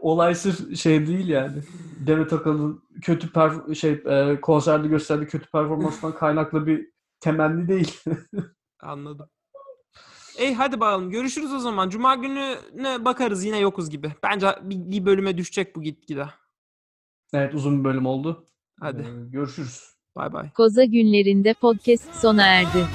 olay 0.00 0.34
sırf 0.34 0.76
şey 0.76 1.06
değil 1.06 1.28
yani. 1.28 1.62
Demet 2.06 2.32
Akalın 2.32 2.82
kötü 3.02 3.26
perf- 3.28 3.74
şey 3.74 3.92
e, 4.06 4.40
konserde 4.40 4.88
gösterdiği 4.88 5.26
kötü 5.26 5.50
performanstan 5.50 6.14
kaynaklı 6.14 6.66
bir 6.66 6.90
temenni 7.20 7.68
değil. 7.68 8.00
Anladım. 8.80 9.28
Ey 10.38 10.54
hadi 10.54 10.80
bakalım 10.80 11.10
görüşürüz 11.10 11.52
o 11.52 11.58
zaman. 11.58 11.88
Cuma 11.88 12.14
gününe 12.14 13.04
bakarız 13.04 13.44
yine 13.44 13.58
yokuz 13.58 13.90
gibi. 13.90 14.12
Bence 14.22 14.46
bir, 14.62 14.76
bir 14.76 15.06
bölüme 15.06 15.38
düşecek 15.38 15.76
bu 15.76 15.82
gitgide. 15.82 16.26
evet 17.32 17.54
uzun 17.54 17.78
bir 17.80 17.84
bölüm 17.84 18.06
oldu. 18.06 18.44
Hadi. 18.80 19.02
Ee, 19.02 19.30
görüşürüz. 19.30 19.84
Bay 20.16 20.32
bay. 20.32 20.50
Koza 20.52 20.84
günlerinde 20.84 21.54
podcast 21.54 22.14
sona 22.14 22.46
erdi. 22.46 22.86